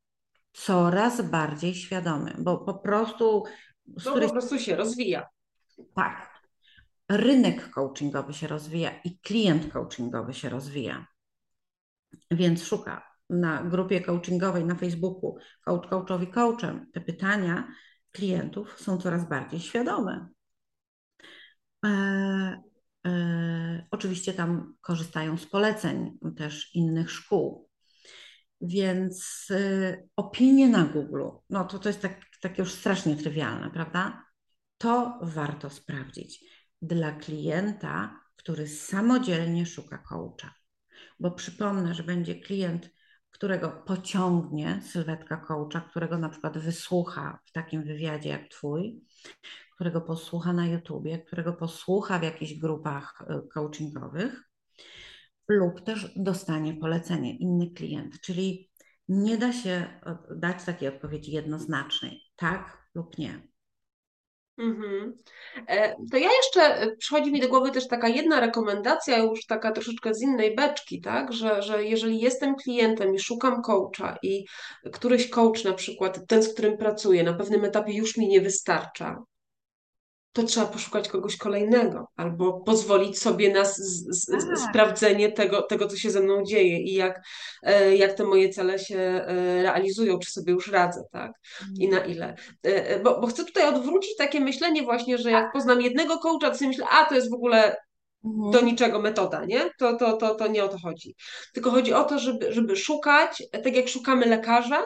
Coraz 0.52 1.30
bardziej 1.30 1.74
świadomy, 1.74 2.34
bo 2.38 2.58
po 2.58 2.74
prostu. 2.74 3.44
No, 4.04 4.20
po 4.20 4.30
prostu 4.30 4.58
się 4.58 4.76
rozwija. 4.76 5.28
Tak. 5.94 6.42
Rynek 7.08 7.70
coachingowy 7.70 8.34
się 8.34 8.46
rozwija 8.46 9.00
i 9.04 9.18
klient 9.18 9.72
coachingowy 9.72 10.34
się 10.34 10.48
rozwija. 10.48 11.06
Więc 12.30 12.64
szuka 12.64 13.11
na 13.32 13.62
grupie 13.62 14.00
coachingowej 14.00 14.64
na 14.64 14.74
Facebooku 14.74 15.36
coach 15.64 15.88
coachowi 15.88 16.26
coachem. 16.26 16.86
Te 16.92 17.00
pytania 17.00 17.68
klientów 18.12 18.80
są 18.80 18.98
coraz 18.98 19.28
bardziej 19.28 19.60
świadome. 19.60 20.28
E, 21.84 21.88
e, 23.06 23.86
oczywiście 23.90 24.32
tam 24.32 24.74
korzystają 24.80 25.36
z 25.36 25.46
poleceń 25.46 26.18
też 26.36 26.74
innych 26.74 27.10
szkół. 27.10 27.68
Więc 28.60 29.48
e, 29.50 30.02
opinie 30.16 30.68
na 30.68 30.84
Google, 30.84 31.28
no 31.50 31.64
to 31.64 31.78
to 31.78 31.88
jest 31.88 32.02
tak, 32.02 32.20
takie 32.40 32.62
już 32.62 32.72
strasznie 32.72 33.16
trywialne, 33.16 33.70
prawda? 33.70 34.32
to 34.82 35.18
warto 35.22 35.70
sprawdzić 35.70 36.44
dla 36.82 37.12
klienta, 37.12 38.20
który 38.36 38.68
samodzielnie 38.68 39.66
szuka 39.66 39.98
coacha. 39.98 40.54
Bo 41.20 41.30
przypomnę, 41.30 41.94
że 41.94 42.02
będzie 42.02 42.34
klient, 42.34 42.90
którego 43.32 43.70
pociągnie 43.70 44.80
sylwetka 44.82 45.36
coacha, 45.36 45.80
którego 45.80 46.18
na 46.18 46.28
przykład 46.28 46.58
wysłucha 46.58 47.38
w 47.44 47.52
takim 47.52 47.84
wywiadzie 47.84 48.28
jak 48.28 48.48
Twój, 48.48 49.00
którego 49.74 50.00
posłucha 50.00 50.52
na 50.52 50.66
YouTubie, 50.66 51.18
którego 51.18 51.52
posłucha 51.52 52.18
w 52.18 52.22
jakichś 52.22 52.54
grupach 52.54 53.24
y, 53.30 53.48
coachingowych, 53.48 54.48
lub 55.48 55.80
też 55.80 56.12
dostanie 56.16 56.74
polecenie 56.74 57.36
inny 57.36 57.70
klient. 57.70 58.20
Czyli 58.20 58.70
nie 59.08 59.38
da 59.38 59.52
się 59.52 60.00
dać 60.36 60.64
takiej 60.64 60.88
odpowiedzi 60.88 61.32
jednoznacznej, 61.32 62.20
tak 62.36 62.88
lub 62.94 63.18
nie. 63.18 63.51
Mhm. 64.62 65.12
E, 65.66 65.96
to 66.10 66.16
ja 66.16 66.28
jeszcze, 66.32 66.80
e, 66.80 66.96
przychodzi 66.96 67.32
mi 67.32 67.40
do 67.40 67.48
głowy 67.48 67.70
też 67.70 67.88
taka 67.88 68.08
jedna 68.08 68.40
rekomendacja, 68.40 69.18
już 69.18 69.46
taka 69.46 69.72
troszeczkę 69.72 70.14
z 70.14 70.22
innej 70.22 70.54
beczki, 70.54 71.00
tak, 71.00 71.32
że, 71.32 71.62
że 71.62 71.84
jeżeli 71.84 72.20
jestem 72.20 72.54
klientem 72.54 73.14
i 73.14 73.18
szukam 73.18 73.62
coacha 73.62 74.16
i 74.22 74.44
któryś 74.92 75.30
coach 75.30 75.64
na 75.64 75.72
przykład, 75.72 76.26
ten 76.28 76.42
z 76.42 76.52
którym 76.52 76.76
pracuję, 76.76 77.22
na 77.22 77.34
pewnym 77.34 77.64
etapie 77.64 77.92
już 77.92 78.16
mi 78.16 78.28
nie 78.28 78.40
wystarcza, 78.40 79.22
to 80.32 80.42
trzeba 80.42 80.66
poszukać 80.66 81.08
kogoś 81.08 81.36
kolejnego 81.36 82.08
albo 82.16 82.60
pozwolić 82.60 83.18
sobie 83.18 83.52
na 83.52 83.62
tak. 83.62 84.58
sprawdzenie 84.70 85.32
tego, 85.32 85.62
tego, 85.62 85.86
co 85.86 85.96
się 85.96 86.10
ze 86.10 86.20
mną 86.20 86.42
dzieje 86.44 86.78
i 86.78 86.94
jak, 86.94 87.20
e, 87.62 87.96
jak 87.96 88.12
te 88.12 88.24
moje 88.24 88.48
cele 88.48 88.78
się 88.78 88.98
e, 88.98 89.62
realizują, 89.62 90.18
czy 90.18 90.32
sobie 90.32 90.52
już 90.52 90.68
radzę, 90.68 91.02
tak? 91.12 91.32
I 91.78 91.88
na 91.88 92.04
ile. 92.04 92.34
E, 92.62 93.00
bo, 93.00 93.20
bo 93.20 93.26
chcę 93.26 93.44
tutaj 93.44 93.68
odwrócić 93.68 94.16
takie 94.16 94.40
myślenie 94.40 94.82
właśnie, 94.82 95.18
że 95.18 95.30
jak 95.30 95.52
poznam 95.52 95.80
jednego 95.80 96.18
coacha, 96.18 96.50
to 96.50 96.54
sobie 96.54 96.68
myślę, 96.68 96.86
a 96.90 97.04
to 97.04 97.14
jest 97.14 97.30
w 97.30 97.34
ogóle 97.34 97.76
do 98.24 98.58
mhm. 98.58 98.66
niczego 98.66 99.00
metoda, 99.00 99.44
nie? 99.44 99.70
To, 99.78 99.96
to, 99.96 100.16
to, 100.16 100.34
to 100.34 100.46
nie 100.46 100.64
o 100.64 100.68
to 100.68 100.78
chodzi. 100.78 101.14
Tylko 101.54 101.70
chodzi 101.70 101.92
o 101.92 102.04
to, 102.04 102.18
żeby, 102.18 102.52
żeby 102.52 102.76
szukać, 102.76 103.42
tak 103.64 103.76
jak 103.76 103.88
szukamy 103.88 104.26
lekarza, 104.26 104.84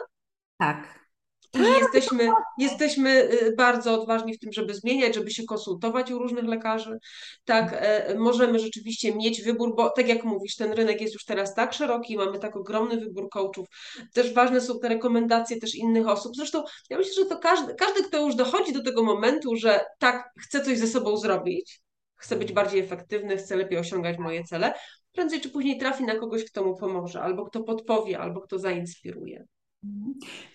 tak. 0.57 1.06
I 1.53 1.59
jesteśmy, 1.79 2.29
jesteśmy 2.57 3.09
y, 3.09 3.55
bardzo 3.57 4.01
odważni 4.01 4.33
w 4.33 4.39
tym, 4.39 4.51
żeby 4.53 4.73
zmieniać, 4.73 5.15
żeby 5.15 5.31
się 5.31 5.43
konsultować 5.43 6.11
u 6.11 6.19
różnych 6.19 6.45
lekarzy. 6.45 6.97
Tak, 7.45 7.73
e, 7.73 8.15
możemy 8.17 8.59
rzeczywiście 8.59 9.15
mieć 9.15 9.41
wybór, 9.41 9.75
bo 9.75 9.89
tak 9.89 10.07
jak 10.07 10.23
mówisz, 10.23 10.55
ten 10.55 10.73
rynek 10.73 11.01
jest 11.01 11.13
już 11.13 11.25
teraz 11.25 11.53
tak 11.55 11.73
szeroki, 11.73 12.17
mamy 12.17 12.39
tak 12.39 12.55
ogromny 12.55 12.97
wybór 12.97 13.29
coachów. 13.29 13.67
Też 14.13 14.33
ważne 14.33 14.61
są 14.61 14.79
te 14.79 14.89
rekomendacje 14.89 15.59
też 15.59 15.75
innych 15.75 16.07
osób. 16.07 16.35
Zresztą 16.35 16.63
ja 16.89 16.97
myślę, 16.97 17.13
że 17.13 17.25
to 17.25 17.39
każdy, 17.39 17.75
każdy 17.75 18.03
kto 18.03 18.25
już 18.25 18.35
dochodzi 18.35 18.73
do 18.73 18.83
tego 18.83 19.03
momentu, 19.03 19.55
że 19.55 19.85
tak, 19.99 20.29
chce 20.39 20.61
coś 20.61 20.77
ze 20.77 20.87
sobą 20.87 21.17
zrobić, 21.17 21.81
chce 22.15 22.35
być 22.35 22.53
bardziej 22.53 22.79
efektywny, 22.79 23.37
chce 23.37 23.55
lepiej 23.55 23.79
osiągać 23.79 24.17
moje 24.17 24.43
cele, 24.43 24.73
prędzej 25.11 25.41
czy 25.41 25.49
później 25.49 25.77
trafi 25.77 26.03
na 26.03 26.15
kogoś, 26.15 26.45
kto 26.45 26.63
mu 26.63 26.77
pomoże, 26.77 27.21
albo 27.21 27.45
kto 27.45 27.63
podpowie, 27.63 28.19
albo 28.19 28.41
kto 28.41 28.59
zainspiruje. 28.59 29.45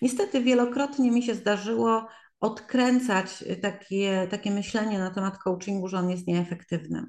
Niestety 0.01 0.41
wielokrotnie 0.41 1.11
mi 1.11 1.23
się 1.23 1.35
zdarzyło 1.35 2.07
odkręcać 2.39 3.43
takie, 3.61 4.27
takie 4.31 4.51
myślenie 4.51 4.99
na 4.99 5.11
temat 5.11 5.37
coachingu, 5.37 5.87
że 5.87 5.97
on 5.97 6.09
jest 6.09 6.27
nieefektywny. 6.27 7.05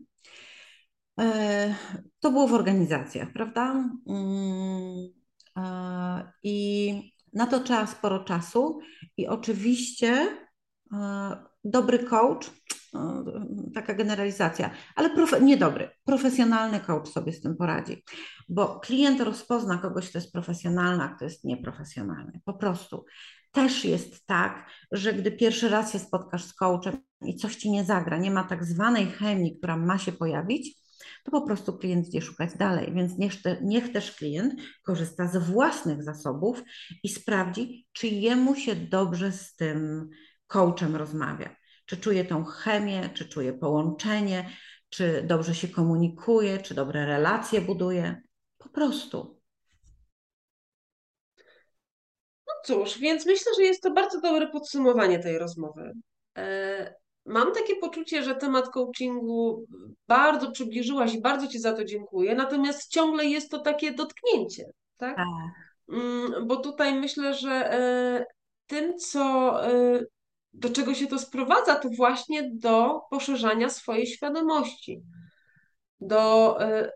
E, 1.20 1.74
to 2.20 2.30
było 2.30 2.48
w 2.48 2.54
organizacjach, 2.54 3.32
prawda? 3.32 3.90
Mm, 4.08 5.08
e, 5.56 6.32
I 6.42 7.14
na 7.32 7.46
to 7.46 7.60
trzeba 7.60 7.86
sporo 7.86 8.24
czasu 8.24 8.80
i 9.16 9.26
oczywiście 9.26 10.38
e, 10.92 11.36
dobry 11.64 11.98
coach 11.98 12.50
taka 13.74 13.94
generalizacja, 13.94 14.70
ale 14.96 15.10
profe, 15.10 15.40
niedobry, 15.40 15.90
profesjonalny 16.04 16.80
coach 16.80 17.08
sobie 17.08 17.32
z 17.32 17.40
tym 17.40 17.56
poradzi, 17.56 18.04
bo 18.48 18.80
klient 18.80 19.20
rozpozna 19.20 19.78
kogoś, 19.78 20.08
kto 20.08 20.18
jest 20.18 20.32
profesjonalny, 20.32 21.04
a 21.04 21.08
kto 21.08 21.24
jest 21.24 21.44
nieprofesjonalny. 21.44 22.40
Po 22.44 22.54
prostu. 22.54 23.04
Też 23.52 23.84
jest 23.84 24.26
tak, 24.26 24.70
że 24.92 25.12
gdy 25.12 25.32
pierwszy 25.32 25.68
raz 25.68 25.92
się 25.92 25.98
spotkasz 25.98 26.44
z 26.44 26.54
coachem 26.54 26.96
i 27.24 27.36
coś 27.36 27.56
ci 27.56 27.70
nie 27.70 27.84
zagra, 27.84 28.18
nie 28.18 28.30
ma 28.30 28.44
tak 28.44 28.64
zwanej 28.64 29.06
chemii, 29.06 29.56
która 29.58 29.76
ma 29.76 29.98
się 29.98 30.12
pojawić, 30.12 30.84
to 31.24 31.30
po 31.30 31.42
prostu 31.42 31.78
klient 31.78 32.08
idzie 32.08 32.20
szukać 32.20 32.50
dalej. 32.58 32.92
Więc 32.94 33.18
niech, 33.18 33.34
niech 33.62 33.92
też 33.92 34.12
klient 34.12 34.54
korzysta 34.82 35.28
ze 35.28 35.40
własnych 35.40 36.02
zasobów 36.02 36.62
i 37.02 37.08
sprawdzi, 37.08 37.86
czy 37.92 38.06
jemu 38.06 38.54
się 38.54 38.76
dobrze 38.76 39.32
z 39.32 39.56
tym 39.56 40.08
coachem 40.46 40.96
rozmawia 40.96 41.56
czy 41.86 41.96
czuje 41.96 42.24
tą 42.24 42.44
chemię, 42.44 43.10
czy 43.14 43.28
czuje 43.28 43.52
połączenie, 43.52 44.50
czy 44.88 45.22
dobrze 45.22 45.54
się 45.54 45.68
komunikuje, 45.68 46.58
czy 46.58 46.74
dobre 46.74 47.06
relacje 47.06 47.60
buduje. 47.60 48.22
Po 48.58 48.68
prostu. 48.68 49.40
No 52.46 52.52
cóż, 52.64 52.98
więc 52.98 53.26
myślę, 53.26 53.52
że 53.56 53.62
jest 53.62 53.82
to 53.82 53.90
bardzo 53.90 54.20
dobre 54.20 54.48
podsumowanie 54.48 55.18
tej 55.18 55.38
rozmowy. 55.38 55.92
E, 56.36 56.94
mam 57.26 57.52
takie 57.52 57.76
poczucie, 57.76 58.22
że 58.22 58.34
temat 58.34 58.68
coachingu 58.68 59.66
bardzo 60.08 60.50
przybliżyłaś 60.50 61.14
i 61.14 61.20
bardzo 61.20 61.46
Ci 61.46 61.58
za 61.58 61.72
to 61.72 61.84
dziękuję, 61.84 62.34
natomiast 62.34 62.90
ciągle 62.90 63.24
jest 63.24 63.50
to 63.50 63.58
takie 63.58 63.92
dotknięcie, 63.92 64.64
tak? 64.96 65.16
tak. 65.16 65.26
Mm, 65.88 66.46
bo 66.46 66.56
tutaj 66.56 66.94
myślę, 66.94 67.34
że 67.34 67.50
e, 67.50 68.24
tym, 68.66 68.98
co 68.98 69.52
e, 69.66 70.00
do 70.54 70.70
czego 70.70 70.94
się 70.94 71.06
to 71.06 71.18
sprowadza, 71.18 71.74
to 71.74 71.88
właśnie 71.88 72.50
do 72.52 73.00
poszerzania 73.10 73.68
swojej 73.68 74.06
świadomości, 74.06 75.02
do, 76.00 76.56
e, 76.62 76.92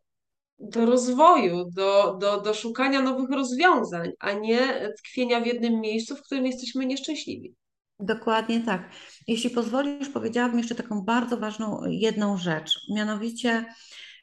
do 0.58 0.86
rozwoju, 0.86 1.70
do, 1.70 2.16
do, 2.20 2.40
do 2.40 2.54
szukania 2.54 3.02
nowych 3.02 3.30
rozwiązań, 3.30 4.10
a 4.20 4.32
nie 4.32 4.92
tkwienia 4.98 5.40
w 5.40 5.46
jednym 5.46 5.80
miejscu, 5.80 6.16
w 6.16 6.22
którym 6.22 6.46
jesteśmy 6.46 6.86
nieszczęśliwi. 6.86 7.54
Dokładnie 8.00 8.60
tak. 8.60 8.90
Jeśli 9.26 9.50
pozwolisz, 9.50 10.08
powiedziałabym 10.08 10.58
jeszcze 10.58 10.74
taką 10.74 11.02
bardzo 11.02 11.36
ważną 11.36 11.80
jedną 11.86 12.36
rzecz, 12.36 12.80
mianowicie, 12.94 13.74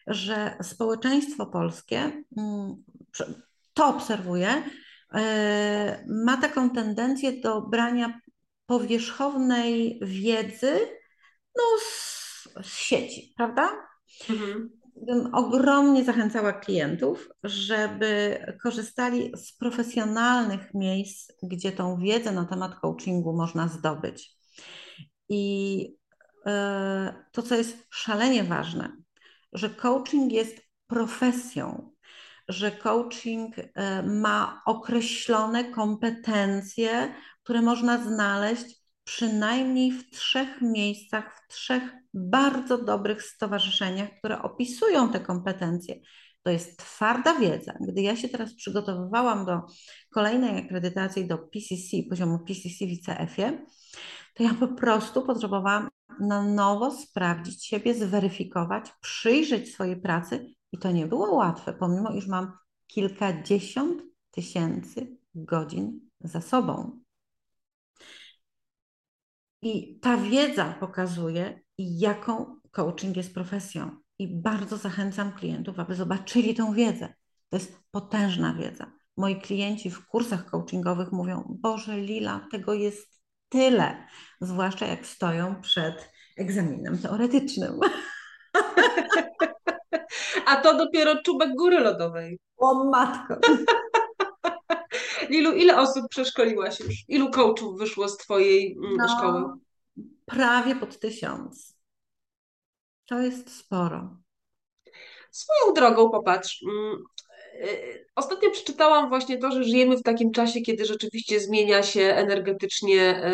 że 0.08 0.58
społeczeństwo 0.62 1.46
polskie, 1.46 2.24
mm, 2.38 2.84
to 3.74 3.88
obserwuję, 3.88 4.64
e, 5.14 6.06
ma 6.08 6.38
taką 6.38 6.70
tendencję 6.70 7.32
do 7.42 7.62
brania 7.62 8.20
powierzchownej 8.66 10.00
wiedzy 10.02 10.80
no, 11.56 11.64
z, 11.80 12.68
z 12.68 12.78
sieci, 12.78 13.34
prawda? 13.38 13.70
Mhm. 14.30 14.70
Bym 14.96 15.36
ogromnie 15.36 16.04
zachęcała 16.04 16.54
klientów, 16.54 17.30
żeby 17.44 18.40
korzystali 18.64 19.32
z 19.36 19.58
profesjonalnych 19.58 20.74
miejsc, 20.74 21.32
gdzie 21.44 21.72
tą 21.72 21.98
wiedzę 21.98 22.32
na 22.32 22.46
temat 22.46 22.80
coachingu 22.80 23.34
można 23.34 23.68
zdobyć. 23.68 24.36
I 25.30 25.88
e, 26.46 27.26
to, 27.32 27.42
co 27.42 27.56
jest 27.56 27.88
szalenie 27.90 28.44
ważne, 28.44 28.98
że 29.54 29.70
coaching 29.70 30.32
jest 30.32 30.62
profesją, 30.88 31.92
że 32.48 32.72
coaching 32.72 33.56
e, 33.58 34.04
ma 34.04 34.62
określone 34.66 35.64
kompetencje, 35.64 37.14
które 37.46 37.62
można 37.62 38.04
znaleźć 38.04 38.66
przynajmniej 39.04 39.92
w 39.92 40.10
trzech 40.10 40.62
miejscach, 40.62 41.36
w 41.36 41.54
trzech 41.54 41.84
bardzo 42.14 42.78
dobrych 42.78 43.24
stowarzyszeniach, 43.24 44.10
które 44.20 44.42
opisują 44.42 45.12
te 45.12 45.20
kompetencje. 45.20 45.96
To 46.44 46.50
jest 46.50 46.80
twarda 46.80 47.40
wiedza. 47.40 47.74
Gdy 47.88 48.02
ja 48.02 48.16
się 48.16 48.30
teraz 48.30 48.56
przygotowywałam 48.56 49.46
do 49.46 49.62
kolejnej 50.14 50.66
akredytacji 50.66 51.28
do 51.28 51.38
PCC, 51.38 51.98
poziomu 52.10 52.40
PCC 52.40 52.86
w 52.86 52.90
ICF-ie, 52.90 53.66
to 54.34 54.44
ja 54.44 54.54
po 54.54 54.68
prostu 54.68 55.22
potrzebowałam 55.22 55.90
na 56.20 56.42
nowo 56.42 56.92
sprawdzić 56.92 57.66
siebie, 57.66 57.94
zweryfikować, 57.94 58.92
przyjrzeć 59.02 59.74
swojej 59.74 60.02
pracy 60.02 60.56
i 60.72 60.78
to 60.78 60.92
nie 60.92 61.08
było 61.08 61.36
łatwe, 61.36 61.74
pomimo 61.74 62.12
iż 62.12 62.28
mam 62.28 62.52
kilkadziesiąt 62.88 64.02
tysięcy 64.32 65.18
godzin 65.36 66.00
za 66.20 66.42
sobą. 66.42 67.05
I 69.66 70.00
ta 70.00 70.18
wiedza 70.18 70.76
pokazuje, 70.80 71.62
jaką 71.78 72.60
coaching 72.72 73.18
jest 73.18 73.34
profesją. 73.34 73.98
I 74.20 74.42
bardzo 74.42 74.78
zachęcam 74.78 75.32
klientów, 75.32 75.80
aby 75.80 75.96
zobaczyli 75.96 76.56
tą 76.56 76.74
wiedzę. 76.74 77.14
To 77.50 77.58
jest 77.58 77.80
potężna 77.92 78.54
wiedza. 78.54 78.92
Moi 79.18 79.42
klienci 79.42 79.92
w 79.92 80.08
kursach 80.08 80.46
coachingowych 80.46 81.12
mówią: 81.12 81.58
Boże, 81.62 81.98
Lila, 81.98 82.48
tego 82.52 82.74
jest 82.74 83.22
tyle. 83.50 84.08
Zwłaszcza 84.42 84.86
jak 84.86 85.06
stoją 85.06 85.62
przed 85.62 86.10
egzaminem 86.38 86.98
teoretycznym. 86.98 87.80
A 90.48 90.56
to 90.56 90.78
dopiero 90.78 91.22
czubek 91.22 91.50
góry 91.58 91.80
lodowej. 91.80 92.40
O 92.58 92.90
matko. 92.90 93.40
Lilu, 95.30 95.52
ile 95.52 95.78
osób 95.78 96.06
przeszkoliłaś 96.10 96.80
już? 96.80 96.96
Ilu 97.08 97.32
coachów 97.32 97.78
wyszło 97.78 98.10
z 98.10 98.18
Twojej 98.18 98.78
mm, 98.78 98.98
no, 98.98 99.18
szkoły? 99.18 99.54
prawie 100.26 100.76
pod 100.76 101.00
tysiąc. 101.00 101.76
To 103.06 103.20
jest 103.20 103.58
sporo. 103.58 104.18
Swoją 105.32 105.74
drogą, 105.74 106.10
popatrz, 106.10 106.64
mm, 106.64 107.04
Ostatnio 108.16 108.52
przeczytałam 108.52 109.10
właśnie 109.10 109.38
to, 109.38 109.52
że 109.52 109.64
żyjemy 109.64 109.98
w 109.98 110.04
takim 110.04 110.32
czasie, 110.32 110.62
kiedy 110.62 110.86
rzeczywiście 110.86 111.40
zmienia 111.40 111.84
się 111.84 112.02
energetycznie 112.02 113.26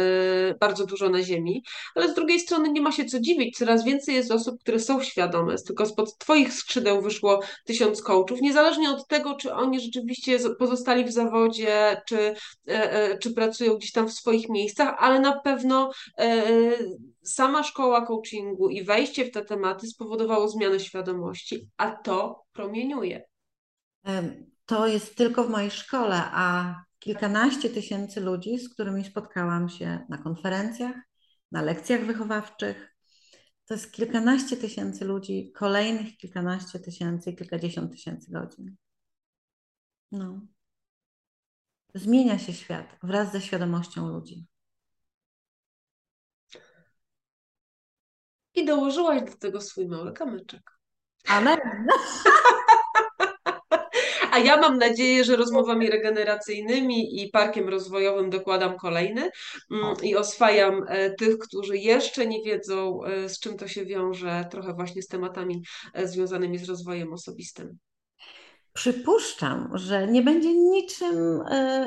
y, 0.52 0.56
bardzo 0.60 0.86
dużo 0.86 1.10
na 1.10 1.24
Ziemi, 1.24 1.64
ale 1.96 2.12
z 2.12 2.14
drugiej 2.14 2.40
strony 2.40 2.72
nie 2.72 2.82
ma 2.82 2.92
się 2.92 3.06
co 3.06 3.20
dziwić. 3.20 3.58
Coraz 3.58 3.84
więcej 3.84 4.16
jest 4.16 4.32
osób, 4.32 4.60
które 4.60 4.80
są 4.80 5.04
świadome. 5.04 5.56
Tylko 5.68 5.86
spod 5.86 6.18
Twoich 6.18 6.54
skrzydeł 6.54 7.02
wyszło 7.02 7.40
tysiąc 7.66 8.02
coachów, 8.02 8.42
niezależnie 8.42 8.90
od 8.90 9.08
tego, 9.08 9.36
czy 9.36 9.54
oni 9.54 9.80
rzeczywiście 9.80 10.40
pozostali 10.60 11.06
w 11.06 11.12
zawodzie, 11.12 12.02
czy, 12.08 12.36
y, 12.70 13.18
czy 13.22 13.34
pracują 13.34 13.74
gdzieś 13.74 13.92
tam 13.92 14.08
w 14.08 14.14
swoich 14.14 14.50
miejscach, 14.50 14.96
ale 15.00 15.20
na 15.20 15.40
pewno 15.40 15.92
sama 17.24 17.64
szkoła 17.64 18.06
coachingu 18.06 18.70
i 18.70 18.84
wejście 18.84 19.26
w 19.26 19.32
te 19.32 19.46
tematy 19.46 19.88
spowodowało 19.88 20.48
zmianę 20.48 20.80
świadomości, 20.80 21.70
a 21.78 21.92
to 21.92 22.44
promieniuje. 22.54 23.31
To 24.66 24.88
jest 24.88 25.16
tylko 25.16 25.44
w 25.44 25.50
mojej 25.50 25.72
szkole, 25.72 26.22
a 26.24 26.76
kilkanaście 27.00 27.70
tysięcy 27.70 28.22
ludzi, 28.22 28.60
z 28.60 28.74
którymi 28.74 29.06
spotkałam 29.06 29.70
się 29.70 30.06
na 30.10 30.18
konferencjach, 30.18 30.96
na 31.52 31.62
lekcjach 31.62 32.06
wychowawczych. 32.06 32.96
To 33.66 33.74
jest 33.74 33.92
kilkanaście 33.92 34.58
tysięcy 34.58 35.06
ludzi, 35.06 35.52
kolejnych 35.56 36.18
kilkanaście 36.18 36.80
tysięcy, 36.80 37.34
kilkadziesiąt 37.34 37.92
tysięcy 37.92 38.32
godzin. 38.32 38.76
No. 40.12 40.42
Zmienia 41.96 42.40
się 42.40 42.54
świat 42.54 42.98
wraz 43.04 43.32
ze 43.32 43.42
świadomością 43.42 44.10
ludzi. 44.10 44.46
I 48.54 48.66
dołożyłaś 48.66 49.22
do 49.32 49.38
tego 49.38 49.62
swój 49.62 49.88
mały 49.88 50.14
kamyczek. 50.14 50.72
Amen. 51.28 51.60
A 54.32 54.40
ja 54.40 54.58
mam 54.58 54.78
nadzieję, 54.78 55.24
że 55.24 55.36
rozmowami 55.36 55.90
regeneracyjnymi 55.90 57.22
i 57.22 57.30
parkiem 57.30 57.70
rozwojowym 57.70 58.30
dokładam 58.30 58.78
kolejny 58.78 59.30
mm, 59.72 59.96
i 60.04 60.16
oswajam 60.16 60.86
e, 60.88 61.10
tych, 61.10 61.38
którzy 61.38 61.78
jeszcze 61.78 62.28
nie 62.28 62.44
wiedzą, 62.44 63.04
e, 63.04 63.30
z 63.30 63.40
czym 63.40 63.58
to 63.58 63.68
się 63.68 63.86
wiąże, 63.86 64.46
trochę 64.52 64.74
właśnie 64.74 65.02
z 65.02 65.08
tematami 65.08 65.64
e, 65.94 66.08
związanymi 66.08 66.58
z 66.58 66.70
rozwojem 66.70 67.14
osobistym. 67.14 67.78
Przypuszczam, 68.74 69.72
że 69.74 70.08
nie 70.08 70.22
będzie 70.22 70.54
niczym 70.54 71.40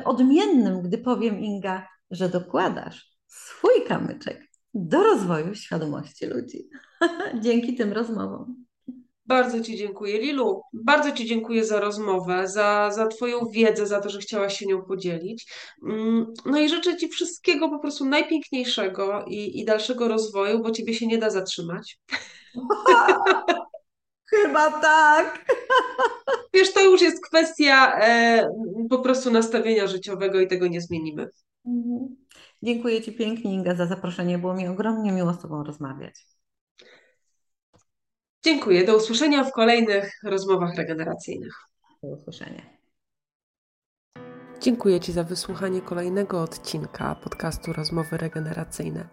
odmiennym, 0.04 0.82
gdy 0.82 0.98
powiem 0.98 1.40
Inga, 1.40 1.88
że 2.10 2.28
dokładasz 2.28 3.10
swój 3.26 3.84
kamyczek 3.88 4.46
do 4.74 5.02
rozwoju 5.02 5.54
świadomości 5.54 6.26
ludzi. 6.26 6.68
Dzięki 7.44 7.74
tym 7.74 7.92
rozmowom. 7.92 8.63
Bardzo 9.26 9.60
Ci 9.60 9.76
dziękuję, 9.76 10.18
Lilu. 10.18 10.62
Bardzo 10.72 11.12
Ci 11.12 11.26
dziękuję 11.26 11.64
za 11.64 11.80
rozmowę, 11.80 12.48
za, 12.48 12.90
za 12.90 13.06
Twoją 13.06 13.46
wiedzę, 13.46 13.86
za 13.86 14.00
to, 14.00 14.10
że 14.10 14.18
chciałaś 14.18 14.58
się 14.58 14.66
nią 14.66 14.82
podzielić. 14.82 15.52
Mm, 15.88 16.26
no 16.46 16.58
i 16.58 16.68
życzę 16.68 16.96
Ci 16.96 17.08
wszystkiego 17.08 17.68
po 17.68 17.78
prostu 17.78 18.04
najpiękniejszego 18.04 19.24
i, 19.28 19.60
i 19.60 19.64
dalszego 19.64 20.08
rozwoju, 20.08 20.62
bo 20.62 20.70
Ciebie 20.70 20.94
się 20.94 21.06
nie 21.06 21.18
da 21.18 21.30
zatrzymać. 21.30 21.98
Chyba 24.30 24.80
tak. 24.80 25.46
Wiesz, 26.54 26.72
to 26.72 26.84
już 26.84 27.02
jest 27.02 27.26
kwestia 27.26 28.00
e, 28.00 28.48
po 28.90 28.98
prostu 28.98 29.30
nastawienia 29.30 29.86
życiowego 29.86 30.40
i 30.40 30.48
tego 30.48 30.66
nie 30.66 30.80
zmienimy. 30.80 31.28
Mhm. 31.66 32.16
Dziękuję 32.62 33.02
Ci 33.02 33.12
pięknie, 33.12 33.54
Inga, 33.54 33.74
za 33.74 33.86
zaproszenie. 33.86 34.38
Było 34.38 34.54
mi 34.54 34.68
ogromnie 34.68 35.12
miło 35.12 35.32
z 35.32 35.42
Tobą 35.42 35.64
rozmawiać. 35.64 36.33
Dziękuję. 38.44 38.84
Do 38.84 38.96
usłyszenia 38.96 39.44
w 39.44 39.52
kolejnych 39.52 40.20
rozmowach 40.24 40.74
regeneracyjnych. 40.74 41.54
Do 42.02 42.08
usłyszenia. 42.08 42.62
Dziękuję 44.60 45.00
Ci 45.00 45.12
za 45.12 45.24
wysłuchanie 45.24 45.80
kolejnego 45.80 46.42
odcinka 46.42 47.14
podcastu 47.14 47.72
Rozmowy 47.72 48.16
Regeneracyjne. 48.16 49.08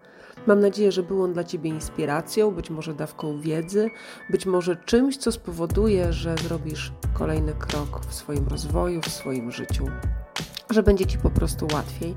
Mam 0.46 0.60
nadzieję, 0.60 0.92
że 0.92 1.02
był 1.02 1.22
on 1.22 1.32
dla 1.32 1.44
Ciebie 1.44 1.70
inspiracją, 1.70 2.50
być 2.50 2.70
może 2.70 2.94
dawką 2.94 3.40
wiedzy, 3.40 3.90
być 4.30 4.46
może 4.46 4.76
czymś, 4.76 5.16
co 5.16 5.32
spowoduje, 5.32 6.12
że 6.12 6.36
zrobisz 6.36 6.92
kolejny 7.14 7.52
krok 7.52 8.06
w 8.06 8.14
swoim 8.14 8.48
rozwoju, 8.48 9.00
w 9.00 9.08
swoim 9.08 9.50
życiu, 9.50 9.86
że 10.70 10.82
będzie 10.82 11.06
Ci 11.06 11.18
po 11.18 11.30
prostu 11.30 11.66
łatwiej 11.72 12.14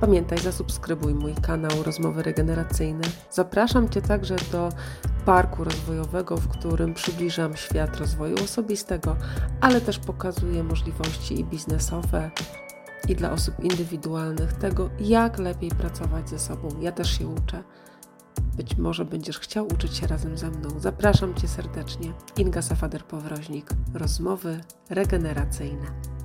Pamiętaj, 0.00 0.38
zasubskrybuj 0.38 1.14
mój 1.14 1.34
kanał 1.34 1.82
Rozmowy 1.82 2.22
Regeneracyjne. 2.22 3.04
Zapraszam 3.30 3.88
Cię 3.88 4.02
także 4.02 4.36
do 4.52 4.68
parku 5.24 5.64
rozwojowego, 5.64 6.36
w 6.36 6.48
którym 6.48 6.94
przybliżam 6.94 7.56
świat 7.56 7.96
rozwoju 7.96 8.34
osobistego, 8.44 9.16
ale 9.60 9.80
też 9.80 9.98
pokazuję 9.98 10.62
możliwości 10.62 11.40
i 11.40 11.44
biznesowe, 11.44 12.30
i 13.08 13.14
dla 13.14 13.32
osób 13.32 13.64
indywidualnych 13.64 14.52
tego, 14.52 14.90
jak 15.00 15.38
lepiej 15.38 15.70
pracować 15.70 16.28
ze 16.28 16.38
sobą. 16.38 16.68
Ja 16.80 16.92
też 16.92 17.18
się 17.18 17.28
uczę. 17.28 17.62
Być 18.56 18.76
może 18.76 19.04
będziesz 19.04 19.38
chciał 19.38 19.66
uczyć 19.66 19.96
się 19.96 20.06
razem 20.06 20.38
ze 20.38 20.50
mną. 20.50 20.68
Zapraszam 20.78 21.34
Cię 21.34 21.48
serdecznie. 21.48 22.12
Inga 22.36 22.60
Safader-Powroźnik. 22.60 23.64
Rozmowy 23.94 24.60
regeneracyjne. 24.90 26.15